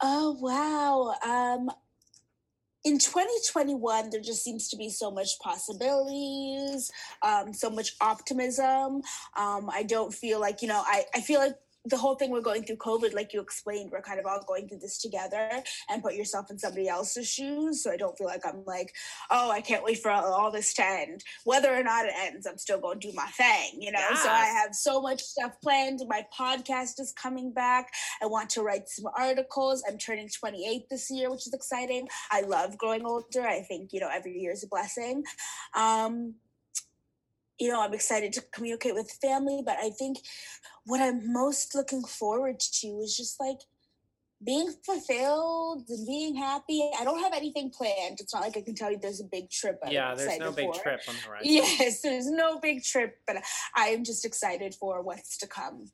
Oh 0.00 0.36
wow. 0.40 1.14
Um 1.24 1.70
in 2.84 2.98
2021 2.98 4.10
there 4.10 4.20
just 4.20 4.44
seems 4.44 4.68
to 4.68 4.76
be 4.76 4.88
so 4.88 5.10
much 5.10 5.38
possibilities 5.40 6.90
um, 7.22 7.52
so 7.52 7.70
much 7.70 7.96
optimism. 8.00 9.02
Um, 9.36 9.70
i 9.72 9.82
don't 9.82 10.12
feel 10.12 10.40
like 10.40 10.62
you 10.62 10.68
know 10.68 10.82
I, 10.84 11.04
I 11.14 11.20
feel 11.20 11.40
like 11.40 11.56
the 11.86 11.96
whole 11.98 12.14
thing 12.14 12.30
we're 12.30 12.40
going 12.40 12.64
through 12.64 12.76
COVID, 12.76 13.14
like 13.14 13.34
you 13.34 13.40
explained, 13.40 13.90
we're 13.92 14.00
kind 14.00 14.18
of 14.18 14.24
all 14.24 14.42
going 14.46 14.68
through 14.68 14.78
this 14.78 14.98
together 14.98 15.50
and 15.90 16.02
put 16.02 16.14
yourself 16.14 16.50
in 16.50 16.58
somebody 16.58 16.88
else's 16.88 17.28
shoes. 17.28 17.82
So 17.82 17.90
I 17.90 17.96
don't 17.96 18.16
feel 18.16 18.26
like 18.26 18.46
I'm 18.46 18.64
like, 18.64 18.94
oh, 19.30 19.50
I 19.50 19.60
can't 19.60 19.84
wait 19.84 19.98
for 19.98 20.10
all 20.10 20.50
this 20.50 20.72
to 20.74 20.84
end. 20.84 21.22
Whether 21.44 21.74
or 21.74 21.82
not 21.82 22.06
it 22.06 22.14
ends, 22.18 22.46
I'm 22.46 22.56
still 22.56 22.80
going 22.80 23.00
to 23.00 23.08
do 23.10 23.14
my 23.14 23.26
thing, 23.26 23.82
you 23.82 23.92
know? 23.92 23.98
Yes. 23.98 24.22
So 24.22 24.30
I 24.30 24.46
have 24.46 24.74
so 24.74 25.02
much 25.02 25.20
stuff 25.20 25.60
planned. 25.62 26.00
My 26.08 26.26
podcast 26.36 27.00
is 27.00 27.12
coming 27.12 27.52
back. 27.52 27.92
I 28.22 28.26
want 28.26 28.48
to 28.50 28.62
write 28.62 28.88
some 28.88 29.10
articles. 29.16 29.84
I'm 29.86 29.98
turning 29.98 30.28
28 30.28 30.88
this 30.88 31.10
year, 31.10 31.30
which 31.30 31.46
is 31.46 31.52
exciting. 31.52 32.08
I 32.30 32.42
love 32.42 32.78
growing 32.78 33.04
older. 33.04 33.42
I 33.42 33.60
think, 33.60 33.92
you 33.92 34.00
know, 34.00 34.10
every 34.12 34.38
year 34.38 34.52
is 34.52 34.64
a 34.64 34.68
blessing. 34.68 35.24
Um, 35.76 36.34
you 37.58 37.70
know, 37.70 37.82
I'm 37.82 37.94
excited 37.94 38.32
to 38.34 38.42
communicate 38.52 38.94
with 38.94 39.10
family, 39.22 39.62
but 39.64 39.76
I 39.78 39.90
think 39.90 40.18
what 40.86 41.00
I'm 41.00 41.32
most 41.32 41.74
looking 41.74 42.02
forward 42.04 42.60
to 42.60 42.86
is 43.02 43.16
just 43.16 43.40
like 43.40 43.58
being 44.44 44.72
fulfilled 44.84 45.84
and 45.88 46.06
being 46.06 46.34
happy. 46.34 46.90
I 46.98 47.04
don't 47.04 47.22
have 47.22 47.32
anything 47.32 47.70
planned. 47.70 48.20
It's 48.20 48.34
not 48.34 48.42
like 48.42 48.56
I 48.56 48.60
can 48.60 48.74
tell 48.74 48.90
you 48.90 48.98
there's 49.00 49.20
a 49.20 49.28
big 49.30 49.50
trip. 49.50 49.78
I'm 49.84 49.92
yeah, 49.92 50.14
there's 50.14 50.38
no 50.38 50.52
big 50.52 50.72
trip 50.74 51.00
on 51.08 51.14
the 51.14 51.20
horizon. 51.28 51.52
Yes, 51.52 52.02
there's 52.02 52.30
no 52.30 52.58
big 52.58 52.84
trip, 52.84 53.18
but 53.26 53.36
I 53.74 53.88
am 53.88 54.04
just 54.04 54.24
excited 54.24 54.74
for 54.74 55.02
what's 55.02 55.38
to 55.38 55.46
come. 55.46 55.86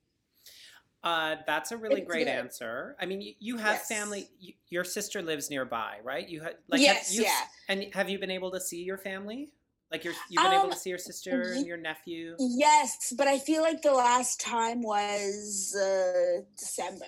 Uh, 1.02 1.36
that's 1.46 1.72
a 1.72 1.76
really 1.76 2.02
it's 2.02 2.10
great 2.10 2.26
good. 2.26 2.32
answer. 2.32 2.94
I 3.00 3.06
mean, 3.06 3.22
you, 3.22 3.32
you 3.38 3.56
have 3.56 3.76
yes. 3.76 3.88
family. 3.88 4.28
You, 4.38 4.52
your 4.68 4.84
sister 4.84 5.22
lives 5.22 5.48
nearby, 5.48 5.96
right? 6.02 6.28
You 6.28 6.42
had 6.42 6.56
like 6.68 6.80
yes, 6.80 7.16
have, 7.16 7.24
yeah. 7.24 7.40
And 7.68 7.94
have 7.94 8.10
you 8.10 8.18
been 8.18 8.30
able 8.30 8.50
to 8.50 8.60
see 8.60 8.82
your 8.82 8.98
family? 8.98 9.50
Like 9.90 10.04
you've 10.04 10.14
been 10.30 10.46
um, 10.46 10.52
able 10.52 10.70
to 10.70 10.76
see 10.76 10.90
your 10.90 10.98
sister 10.98 11.52
and 11.52 11.66
your 11.66 11.76
nephew? 11.76 12.36
Yes, 12.38 13.12
but 13.16 13.26
I 13.26 13.38
feel 13.38 13.62
like 13.62 13.82
the 13.82 13.92
last 13.92 14.40
time 14.40 14.82
was 14.82 15.74
uh, 15.76 16.42
December. 16.56 17.06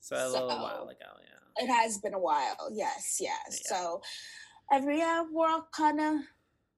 So 0.00 0.16
a 0.16 0.28
little 0.28 0.48
while 0.48 0.88
ago, 0.88 1.10
yeah. 1.18 1.64
It 1.64 1.68
has 1.68 1.98
been 1.98 2.14
a 2.14 2.18
while. 2.18 2.70
Yes, 2.72 3.18
yes. 3.20 3.62
Yeah. 3.64 3.76
So 3.76 4.02
every 4.72 4.98
year 4.98 5.24
we're 5.30 5.48
all 5.48 5.68
kind 5.72 6.00
of 6.00 6.14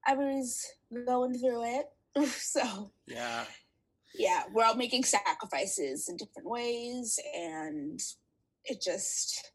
everybody's 0.07 0.65
going 1.05 1.37
through 1.37 1.63
it. 1.65 1.85
so 2.29 2.91
yeah, 3.05 3.43
yeah, 4.15 4.43
we're 4.53 4.63
all 4.63 4.75
making 4.75 5.03
sacrifices 5.03 6.09
in 6.09 6.17
different 6.17 6.49
ways, 6.49 7.19
and 7.35 7.99
it 8.65 8.81
just 8.81 9.51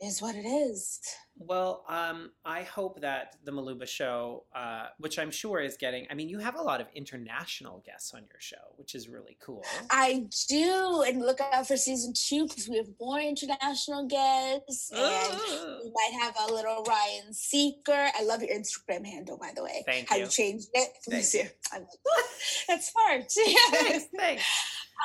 is 0.00 0.22
what 0.22 0.36
it 0.36 0.46
is. 0.46 1.00
Well, 1.38 1.84
um, 1.88 2.30
I 2.46 2.62
hope 2.62 3.02
that 3.02 3.36
the 3.44 3.52
Muluba 3.52 3.86
show, 3.86 4.44
uh, 4.54 4.86
which 4.98 5.18
I'm 5.18 5.30
sure 5.30 5.60
is 5.60 5.76
getting, 5.76 6.06
I 6.10 6.14
mean, 6.14 6.30
you 6.30 6.38
have 6.38 6.54
a 6.54 6.62
lot 6.62 6.80
of 6.80 6.86
international 6.94 7.82
guests 7.84 8.14
on 8.14 8.20
your 8.22 8.40
show, 8.40 8.56
which 8.76 8.94
is 8.94 9.06
really 9.08 9.36
cool. 9.38 9.62
I 9.90 10.26
do, 10.48 11.04
and 11.06 11.20
look 11.20 11.40
out 11.52 11.68
for 11.68 11.76
season 11.76 12.14
two 12.14 12.48
because 12.48 12.68
we 12.70 12.78
have 12.78 12.86
more 12.98 13.20
international 13.20 14.06
guests, 14.06 14.90
and 14.90 15.00
Ah. 15.02 15.78
we 15.84 15.90
might 15.90 16.18
have 16.22 16.34
a 16.48 16.52
little 16.54 16.82
Ryan 16.84 17.34
Seeker. 17.34 18.08
I 18.18 18.22
love 18.24 18.42
your 18.42 18.56
Instagram 18.56 19.04
handle, 19.04 19.36
by 19.36 19.52
the 19.54 19.62
way. 19.62 19.82
Thank 19.84 20.08
How 20.08 20.16
you. 20.16 20.22
you 20.24 20.28
changed 20.30 20.68
it? 20.72 20.88
Thank 21.10 21.34
you. 21.34 21.50
I'm 21.70 21.82
like, 21.82 22.24
that's 22.66 22.90
smart. 22.92 23.30
Thanks, 23.72 24.06
thanks. 24.16 24.42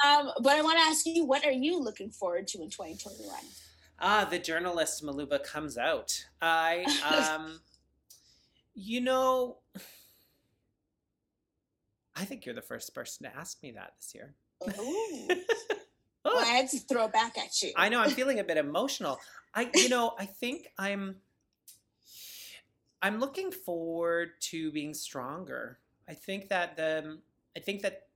um, 0.08 0.32
but 0.42 0.54
I 0.54 0.62
want 0.62 0.78
to 0.80 0.84
ask 0.86 1.06
you, 1.06 1.26
what 1.26 1.46
are 1.46 1.52
you 1.52 1.78
looking 1.78 2.10
forward 2.10 2.48
to 2.48 2.62
in 2.62 2.70
2021? 2.70 3.36
Ah, 4.04 4.26
the 4.28 4.40
journalist 4.40 5.06
Muluba 5.06 5.44
comes 5.44 5.78
out. 5.78 6.26
I, 6.42 6.86
um, 7.08 7.60
you 8.74 9.00
know, 9.00 9.58
I 12.16 12.26
think 12.26 12.46
you're 12.46 12.56
the 12.56 12.64
first 12.64 12.96
person 12.96 13.30
to 13.30 13.38
ask 13.38 13.62
me 13.62 13.72
that 13.74 13.94
this 14.00 14.16
year. 14.16 14.34
Ooh. 14.80 15.28
Oh, 15.30 15.36
Well, 16.36 16.40
I 16.40 16.46
had 16.46 16.70
to 16.70 16.80
throw 16.80 17.06
it 17.06 17.14
back 17.14 17.38
at 17.38 17.62
you. 17.62 17.72
I 17.76 17.90
know 17.90 18.00
I'm 18.00 18.12
feeling 18.12 18.40
a 18.40 18.44
bit 18.44 18.58
emotional. 18.58 19.20
I, 19.56 19.70
you 19.74 19.90
know, 19.90 20.14
I 20.20 20.26
think 20.26 20.68
I'm, 20.78 21.16
I'm 23.02 23.20
looking 23.20 23.52
forward 23.52 24.30
to 24.42 24.72
being 24.72 24.94
stronger. 24.94 25.80
I 26.08 26.14
think 26.14 26.50
that 26.50 26.76
the, 26.78 27.18
I 27.56 27.60
think 27.60 27.82
that 27.82 28.08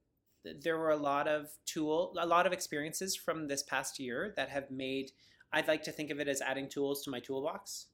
there 0.61 0.77
were 0.77 0.91
a 0.91 0.97
lot 0.97 1.27
of 1.27 1.49
tool, 1.65 2.15
a 2.19 2.27
lot 2.27 2.45
of 2.45 2.53
experiences 2.53 3.15
from 3.15 3.47
this 3.47 3.63
past 3.63 3.99
year 3.99 4.33
that 4.35 4.49
have 4.49 4.69
made. 4.69 5.11
I'd 5.53 5.67
like 5.67 5.83
to 5.83 5.91
think 5.91 6.09
of 6.11 6.19
it 6.19 6.27
as 6.27 6.41
adding 6.41 6.67
tools 6.69 7.03
to 7.03 7.09
my 7.09 7.19
toolbox. 7.19 7.87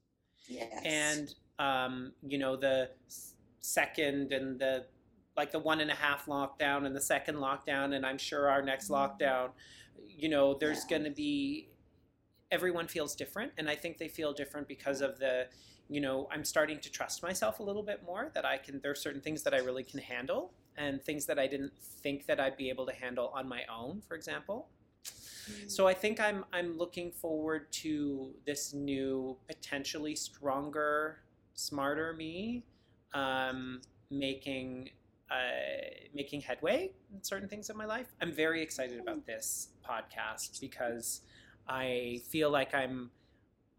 Yes. 0.48 0.82
and 0.84 1.34
um, 1.60 2.14
you 2.28 2.38
know 2.40 2.56
the 2.56 2.90
second 3.60 4.32
and 4.34 4.60
the 4.60 4.86
like 5.38 5.52
the 5.52 5.60
one 5.60 5.80
and 5.82 5.92
a 5.92 5.96
half 5.96 6.26
lockdown 6.26 6.86
and 6.86 6.96
the 6.96 7.02
second 7.02 7.36
lockdown 7.36 7.94
and 7.96 8.06
i'm 8.06 8.18
sure 8.18 8.50
our 8.50 8.62
next 8.62 8.90
lockdown 8.90 9.50
you 10.10 10.28
know 10.30 10.56
there's 10.60 10.80
Mm-hmm. 10.80 10.94
Yeah. 10.94 10.98
going 10.98 11.10
to 11.12 11.16
be 11.16 11.70
everyone 12.52 12.88
feels 12.88 13.16
different 13.16 13.52
and 13.58 13.70
i 13.70 13.76
think 13.76 13.98
they 14.00 14.08
feel 14.08 14.34
different 14.34 14.68
because 14.68 15.02
of 15.02 15.20
the 15.20 15.46
you 15.90 16.02
know 16.02 16.28
i'm 16.32 16.44
starting 16.44 16.80
to 16.80 16.90
trust 16.92 17.22
myself 17.22 17.60
a 17.60 17.64
little 17.64 17.84
bit 17.84 18.02
more 18.04 18.32
that 18.34 18.46
i 18.46 18.58
can 18.58 18.80
there 18.82 18.92
are 18.92 18.96
certain 18.96 19.22
things 19.22 19.44
that 19.44 19.54
i 19.54 19.58
really 19.60 19.84
can 19.84 20.00
handle 20.00 20.52
and 20.78 21.02
things 21.04 21.28
that 21.28 21.38
i 21.38 21.46
didn't 21.46 21.72
think 22.02 22.26
that 22.26 22.40
i'd 22.40 22.58
be 22.58 22.68
able 22.70 22.86
to 22.88 22.94
handle 22.94 23.32
on 23.36 23.48
my 23.48 23.62
own 23.74 24.02
for 24.08 24.16
example. 24.16 24.68
So 25.68 25.88
I 25.88 25.94
think 25.94 26.20
I'm 26.20 26.46
I'm 26.54 26.78
looking 26.78 27.12
forward 27.12 27.72
to 27.84 28.34
this 28.46 28.74
new, 28.74 29.38
potentially 29.48 30.16
stronger, 30.16 31.20
smarter 31.54 32.14
me, 32.14 32.64
um, 33.14 33.82
making 34.10 34.90
uh, 35.30 35.36
making 36.14 36.42
headway 36.42 36.92
in 37.14 37.24
certain 37.24 37.48
things 37.48 37.70
in 37.70 37.78
my 37.78 37.86
life. 37.86 38.08
I'm 38.22 38.32
very 38.34 38.62
excited 38.62 39.00
about 39.00 39.26
this 39.26 39.70
podcast 39.88 40.60
because 40.60 41.22
I 41.68 42.22
feel 42.30 42.50
like 42.50 42.74
I'm 42.76 43.12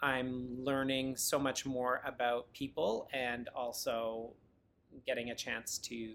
I'm 0.01 0.57
learning 0.65 1.17
so 1.17 1.39
much 1.39 1.65
more 1.65 2.03
about 2.05 2.53
people 2.53 3.09
and 3.13 3.49
also 3.55 4.33
getting 5.07 5.31
a 5.31 5.35
chance 5.35 5.79
to 5.79 6.15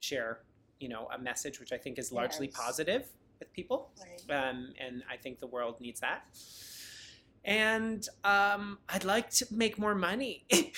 share, 0.00 0.40
you 0.80 0.88
know, 0.88 1.08
a 1.14 1.18
message 1.18 1.60
which 1.60 1.72
I 1.72 1.78
think 1.78 1.98
is 1.98 2.10
largely 2.12 2.46
Yes. 2.46 2.56
positive 2.56 3.08
with 3.38 3.52
people 3.52 3.90
Right. 4.28 4.48
um, 4.48 4.72
and 4.80 5.02
I 5.10 5.16
think 5.16 5.40
the 5.40 5.46
world 5.46 5.80
needs 5.80 6.00
that. 6.00 6.24
And 7.44 8.06
um, 8.24 8.78
I'd 8.88 9.04
like 9.04 9.30
to 9.30 9.46
make 9.50 9.78
more 9.78 9.94
money. 9.94 10.44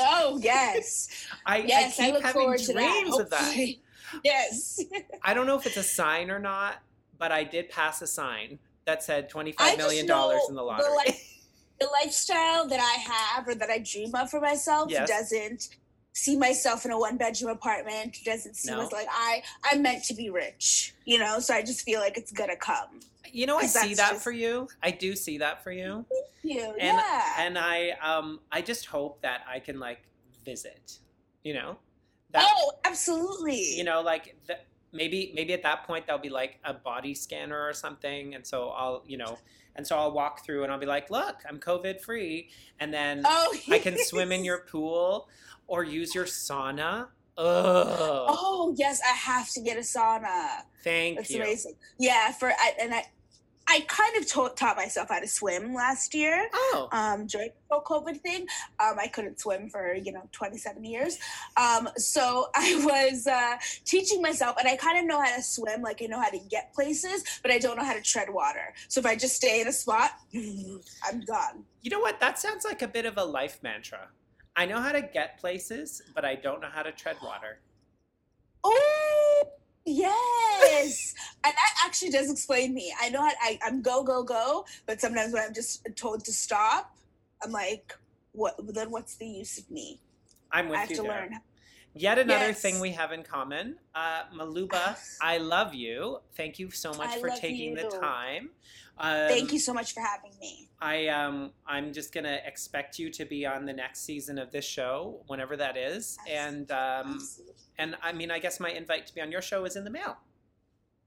Oh 0.00 0.38
yes, 0.40 1.08
I, 1.44 1.56
yes. 1.58 1.98
I 1.98 2.04
I, 2.04 2.06
keep 2.06 2.14
look 2.14 2.22
having 2.22 2.40
forward 2.42 2.60
to 2.60 2.72
that. 2.74 3.00
dreams 3.00 3.18
of 3.18 3.30
that. 3.30 3.56
Yes. 4.24 4.80
I 5.24 5.34
don't 5.34 5.44
know 5.48 5.58
if 5.58 5.66
it's 5.66 5.76
a 5.76 5.82
sign 5.82 6.30
or 6.30 6.38
not, 6.38 6.76
but 7.18 7.32
I 7.32 7.42
did 7.42 7.68
pass 7.68 8.00
a 8.00 8.06
sign 8.06 8.60
that 8.84 9.02
said 9.02 9.24
I 9.24 9.26
twenty-five 9.26 9.76
million 9.76 10.06
dollars 10.06 10.42
in 10.48 10.54
the 10.54 10.60
the 10.60 10.66
lottery. 10.66 10.94
life- 10.94 11.44
the 11.80 11.88
lifestyle 11.92 12.68
that 12.68 12.78
I 12.78 13.00
have 13.12 13.48
or 13.48 13.56
that 13.56 13.70
I 13.70 13.78
dream 13.78 14.14
of 14.14 14.30
for 14.30 14.40
myself 14.40 14.88
Yes. 14.88 15.08
doesn't 15.08 15.68
see 16.12 16.36
myself 16.36 16.84
in 16.84 16.90
a 16.90 16.98
one 16.98 17.16
bedroom 17.16 17.50
apartment. 17.50 18.16
Doesn't 18.24 18.54
seem 18.56 18.72
No. 18.72 18.78
myself 18.78 18.92
like 18.92 19.08
I 19.10 19.42
I'm 19.64 19.82
meant 19.82 20.04
to 20.04 20.14
be 20.14 20.30
rich, 20.30 20.94
you 21.04 21.18
know. 21.18 21.38
So 21.40 21.54
I 21.54 21.62
just 21.62 21.82
feel 21.82 22.00
like 22.00 22.16
it's 22.18 22.32
gonna 22.32 22.56
come. 22.56 23.00
you 23.30 23.46
know, 23.46 23.58
I 23.58 23.66
see 23.66 23.94
that 23.94 24.12
just- 24.12 24.24
for 24.24 24.30
you. 24.32 24.68
I 24.82 24.90
do 24.90 25.14
see 25.14 25.38
that 25.38 25.62
for 25.62 25.70
you. 25.70 26.06
Thank 26.10 26.26
You, 26.42 26.64
and 26.78 26.96
yeah. 26.96 27.34
and 27.38 27.58
I 27.58 27.90
um 28.02 28.40
I 28.50 28.62
just 28.62 28.86
hope 28.86 29.20
that 29.22 29.42
I 29.48 29.60
can 29.60 29.78
like 29.78 30.00
visit, 30.44 30.98
you 31.44 31.52
know, 31.54 31.76
that 32.30 32.42
oh, 32.46 32.72
absolutely. 32.84 33.74
you 33.76 33.84
know 33.84 34.00
like 34.00 34.34
the, 34.46 34.56
maybe 34.92 35.32
maybe 35.34 35.52
at 35.52 35.62
that 35.62 35.84
point 35.84 36.06
there'll 36.06 36.20
be 36.20 36.28
like 36.28 36.58
a 36.64 36.74
body 36.74 37.14
scanner 37.14 37.60
or 37.66 37.72
something, 37.72 38.34
and 38.34 38.46
so 38.46 38.70
I'll 38.70 39.04
you 39.06 39.16
know 39.16 39.38
and 39.78 39.86
so 39.86 39.96
I'll 39.96 40.10
walk 40.12 40.44
through 40.44 40.64
and 40.64 40.72
I'll 40.72 40.78
be 40.78 40.86
like, 40.86 41.08
look, 41.08 41.36
I'm 41.48 41.58
COVID 41.58 42.00
free, 42.00 42.50
and 42.80 42.92
then 42.92 43.22
Oh, 43.24 43.56
I 43.70 43.78
can 43.78 43.96
swim 43.96 44.32
in 44.32 44.44
your 44.44 44.58
pool 44.58 45.28
or 45.68 45.84
use 45.84 46.14
your 46.14 46.24
sauna. 46.24 47.06
Ugh. 47.38 48.26
Oh 48.28 48.74
yes, 48.76 49.00
I 49.08 49.14
have 49.14 49.48
to 49.50 49.60
get 49.60 49.76
a 49.76 49.82
sauna. 49.82 50.62
Thank 50.82 51.10
you. 51.10 51.16
That's 51.16 51.30
you. 51.30 51.42
amazing. 51.42 51.74
Yeah, 51.98 52.32
for 52.32 52.50
I, 52.50 52.72
and 52.80 52.92
I, 52.92 53.04
I 53.70 53.84
kind 53.86 54.16
of 54.16 54.26
taught 54.26 54.56
taught 54.56 54.76
myself 54.76 55.10
how 55.10 55.20
to 55.20 55.28
swim 55.28 55.74
last 55.74 56.14
year. 56.14 56.48
Oh, 56.54 56.88
Um, 56.90 57.26
during 57.26 57.50
the 57.68 57.74
whole 57.76 57.82
COVID 57.82 58.18
thing, 58.20 58.46
um, 58.80 58.96
I 58.98 59.08
couldn't 59.08 59.38
swim 59.40 59.68
for 59.68 59.94
you 59.94 60.10
know 60.12 60.28
twenty 60.32 60.56
seven 60.56 60.84
years. 60.84 61.18
Um, 61.56 61.88
so 61.96 62.48
I 62.54 62.82
was 62.84 63.26
uh, 63.26 63.56
teaching 63.84 64.22
myself, 64.22 64.56
and 64.58 64.66
I 64.66 64.76
kind 64.76 64.98
of 64.98 65.04
know 65.04 65.20
how 65.20 65.36
to 65.36 65.42
swim, 65.42 65.82
like 65.82 66.00
I 66.02 66.06
know 66.06 66.20
how 66.20 66.30
to 66.30 66.38
get 66.38 66.72
places, 66.72 67.22
but 67.42 67.50
I 67.50 67.58
don't 67.58 67.76
know 67.76 67.84
how 67.84 67.92
to 67.94 68.02
tread 68.02 68.28
water. 68.32 68.74
So 68.88 69.00
if 69.00 69.06
I 69.06 69.14
just 69.16 69.36
stay 69.36 69.60
in 69.60 69.68
a 69.68 69.72
spot, 69.72 70.12
I'm 70.34 71.20
done. 71.26 71.64
you 71.82 71.90
know 71.90 72.00
what? 72.00 72.20
That 72.20 72.38
sounds 72.38 72.64
like 72.64 72.82
a 72.82 72.88
bit 72.88 73.04
of 73.04 73.18
a 73.18 73.24
life 73.24 73.58
mantra. 73.62 74.08
I 74.56 74.64
know 74.66 74.80
how 74.80 74.92
to 74.92 75.02
get 75.02 75.38
places, 75.38 76.02
but 76.14 76.24
I 76.24 76.34
don't 76.34 76.60
know 76.60 76.68
how 76.72 76.82
to 76.82 76.90
tread 76.90 77.16
water. 77.22 77.60
Oh 78.64 79.42
yes, 79.88 81.14
and 81.44 81.52
that 81.52 81.74
actually 81.84 82.10
does 82.10 82.30
explain 82.30 82.74
me. 82.74 82.92
I 83.00 83.08
know 83.08 83.20
I, 83.22 83.58
I'm 83.64 83.82
go 83.82 84.02
go 84.02 84.22
go, 84.22 84.64
but 84.86 85.00
sometimes 85.00 85.32
when 85.32 85.42
I'm 85.42 85.54
just 85.54 85.86
told 85.96 86.24
to 86.24 86.32
stop, 86.32 86.96
I'm 87.42 87.52
like, 87.52 87.94
what? 88.32 88.54
Then 88.74 88.90
what's 88.90 89.16
the 89.16 89.26
use 89.26 89.58
of 89.58 89.70
me? 89.70 90.00
I'm 90.52 90.68
I 90.68 90.70
with 90.70 90.80
have 90.80 90.90
you 90.90 90.96
to 90.96 91.02
there. 91.02 91.12
learn. 91.12 91.40
Yet 91.94 92.18
another 92.18 92.46
Yes. 92.46 92.62
thing 92.62 92.80
we 92.80 92.92
have 92.92 93.12
in 93.12 93.22
common. 93.22 93.76
Uh, 93.94 94.22
Muluba, 94.34 94.96
I 95.22 95.38
love 95.38 95.74
you. 95.74 96.18
Thank 96.36 96.58
you 96.58 96.70
so 96.70 96.94
much 96.94 97.16
I 97.16 97.18
for 97.18 97.30
taking 97.30 97.74
the 97.74 97.84
time. 97.84 98.50
Um, 98.98 99.28
Thank 99.28 99.52
you 99.52 99.58
so 99.58 99.72
much 99.74 99.94
for 99.94 100.00
having 100.00 100.32
me. 100.40 100.67
I 100.80 101.08
um 101.08 101.50
I'm 101.66 101.92
just 101.92 102.12
gonna 102.14 102.38
expect 102.46 102.98
you 102.98 103.10
to 103.10 103.24
be 103.24 103.44
on 103.44 103.64
the 103.66 103.72
next 103.72 104.00
season 104.04 104.38
of 104.38 104.52
this 104.52 104.64
show, 104.64 105.22
whenever 105.26 105.56
that 105.56 105.76
is. 105.76 106.16
And 106.28 106.70
um 106.70 107.14
Absolutely. 107.16 107.54
and 107.78 107.96
I 108.02 108.12
mean 108.12 108.30
I 108.30 108.38
guess 108.38 108.60
my 108.60 108.70
invite 108.70 109.06
to 109.08 109.14
be 109.14 109.20
on 109.20 109.32
your 109.32 109.42
show 109.42 109.64
is 109.64 109.74
in 109.76 109.84
the 109.84 109.90
mail. 109.90 110.16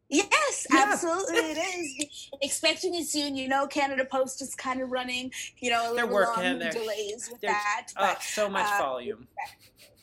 Yes, 0.10 0.68
Yeah. 0.70 0.88
absolutely 0.90 1.38
it 1.38 1.58
is. 2.10 2.30
Expecting 2.42 2.96
it 2.96 3.06
soon. 3.06 3.38
You 3.38 3.48
know, 3.48 3.66
Canada 3.66 4.04
Post 4.04 4.42
is 4.42 4.54
kind 4.56 4.82
of 4.82 4.92
running, 4.92 5.32
you 5.60 5.70
know, 5.70 5.94
a 5.94 5.96
They're 5.96 6.04
little 6.04 6.14
working, 6.16 6.44
long 6.44 6.60
they're- 6.60 6.72
delays 6.72 7.30
with 7.32 7.40
that. 7.42 7.88
Oh, 7.96 8.08
But 8.08 8.22
so 8.22 8.50
much 8.50 8.68
uh, 8.74 8.78
volume. 8.84 9.26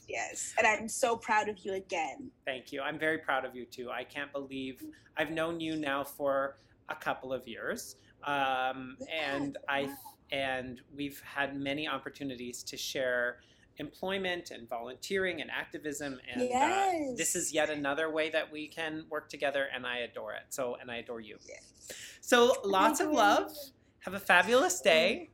yes, 0.08 0.54
and 0.56 0.66
I'm 0.66 0.88
so 0.88 1.14
proud 1.14 1.50
of 1.50 1.58
you 1.58 1.74
again. 1.74 2.30
Thank 2.46 2.72
you. 2.72 2.80
I'm 2.80 2.98
very 2.98 3.18
proud 3.18 3.44
of 3.44 3.54
you 3.54 3.66
too. 3.66 3.90
I 3.90 4.02
can't 4.02 4.32
believe 4.32 4.82
I've 5.18 5.30
known 5.30 5.60
you 5.60 5.76
now 5.76 6.04
for 6.04 6.56
a 6.88 6.94
couple 6.94 7.30
of 7.34 7.46
years. 7.46 7.96
Um, 8.24 8.96
and 9.12 9.56
I 9.68 9.90
and 10.30 10.80
we've 10.94 11.20
had 11.24 11.58
many 11.58 11.88
opportunities 11.88 12.62
to 12.64 12.76
share 12.76 13.40
employment 13.78 14.50
and 14.50 14.68
volunteering 14.68 15.40
and 15.40 15.50
activism 15.50 16.18
and 16.34 16.42
uh, 16.52 17.16
this 17.16 17.36
is 17.36 17.54
yet 17.54 17.70
another 17.70 18.10
way 18.10 18.28
that 18.28 18.50
we 18.50 18.66
can 18.66 19.04
work 19.08 19.28
together 19.28 19.68
and 19.72 19.86
I 19.86 19.98
adore 19.98 20.32
it. 20.32 20.42
So 20.50 20.76
and 20.80 20.90
I 20.90 20.96
adore 20.96 21.20
you. 21.20 21.38
Yes. 21.46 21.96
So 22.20 22.56
lots 22.64 23.00
of 23.00 23.10
love. 23.12 23.52
Have 24.00 24.14
a 24.14 24.20
fabulous 24.20 24.80
day. 24.80 25.30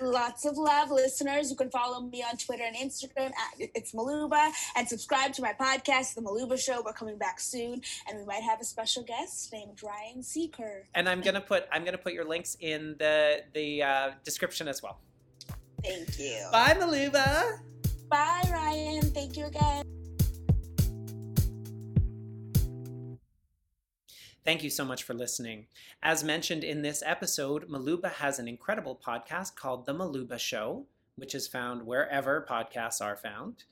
Lots 0.00 0.44
of 0.44 0.56
love, 0.56 0.90
listeners. 0.90 1.50
You 1.50 1.56
can 1.56 1.70
follow 1.70 2.00
me 2.00 2.22
on 2.22 2.36
Twitter 2.36 2.64
and 2.64 2.76
Instagram 2.76 3.26
at 3.28 3.54
It's 3.58 3.92
Muluba 3.92 4.50
and 4.76 4.88
subscribe 4.88 5.32
to 5.34 5.42
my 5.42 5.52
podcast, 5.52 6.14
The 6.14 6.20
Muluba 6.22 6.58
Show. 6.58 6.82
We're 6.84 6.92
coming 6.92 7.18
back 7.18 7.40
soon, 7.40 7.82
and 8.08 8.18
we 8.18 8.24
might 8.24 8.42
have 8.42 8.60
a 8.60 8.64
special 8.64 9.02
guest 9.02 9.52
named 9.52 9.82
Ryan 9.82 10.22
Seeker. 10.22 10.86
And 10.94 11.08
I'm 11.08 11.20
gonna 11.20 11.40
put 11.40 11.66
I'm 11.72 11.84
gonna 11.84 11.98
put 11.98 12.12
your 12.12 12.24
links 12.24 12.56
in 12.60 12.96
the 12.98 13.42
the 13.52 13.82
uh, 13.82 14.10
description 14.24 14.68
as 14.68 14.82
well. 14.82 14.98
Thank 15.82 16.18
you. 16.18 16.46
Bye, 16.50 16.76
Muluba. 16.78 17.58
Bye, 18.08 18.42
Ryan. 18.50 19.02
Thank 19.02 19.36
you 19.36 19.46
again. 19.46 19.84
Thank 24.44 24.62
you 24.62 24.68
so 24.68 24.84
much 24.84 25.04
for 25.04 25.14
listening. 25.14 25.66
As 26.02 26.22
mentioned 26.22 26.64
in 26.64 26.82
this 26.82 27.02
episode, 27.06 27.66
Muluba 27.68 28.12
has 28.12 28.38
an 28.38 28.46
incredible 28.46 29.00
podcast 29.02 29.56
called 29.56 29.86
The 29.86 29.94
Muluba 29.94 30.38
Show, 30.38 30.84
which 31.16 31.34
is 31.34 31.48
found 31.48 31.86
wherever 31.86 32.46
podcasts 32.48 33.00
are 33.00 33.16
found. 33.16 33.64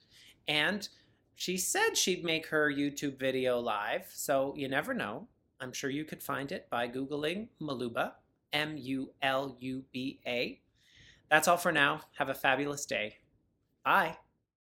And 0.49 0.89
she 1.35 1.59
said 1.59 1.97
she'd 1.97 2.25
make 2.25 2.47
her 2.47 2.73
YouTube 2.73 3.19
video 3.19 3.59
live, 3.59 4.07
so 4.15 4.55
you 4.57 4.67
never 4.67 4.95
know. 4.95 5.29
I'm 5.61 5.73
sure 5.73 5.91
you 5.91 6.05
could 6.05 6.23
find 6.23 6.51
it 6.51 6.71
by 6.71 6.89
Googling 6.89 7.49
Muluba, 7.61 8.13
M 8.55 8.77
U 8.79 9.11
L 9.21 9.57
U 9.61 9.85
B 9.93 10.21
A. 10.27 10.59
That's 11.31 11.49
all 11.49 11.59
for 11.59 11.73
now. 11.73 12.01
Have 12.17 12.31
a 12.31 12.35
fabulous 12.35 12.87
day. 12.87 13.17
Bye. 13.85 14.17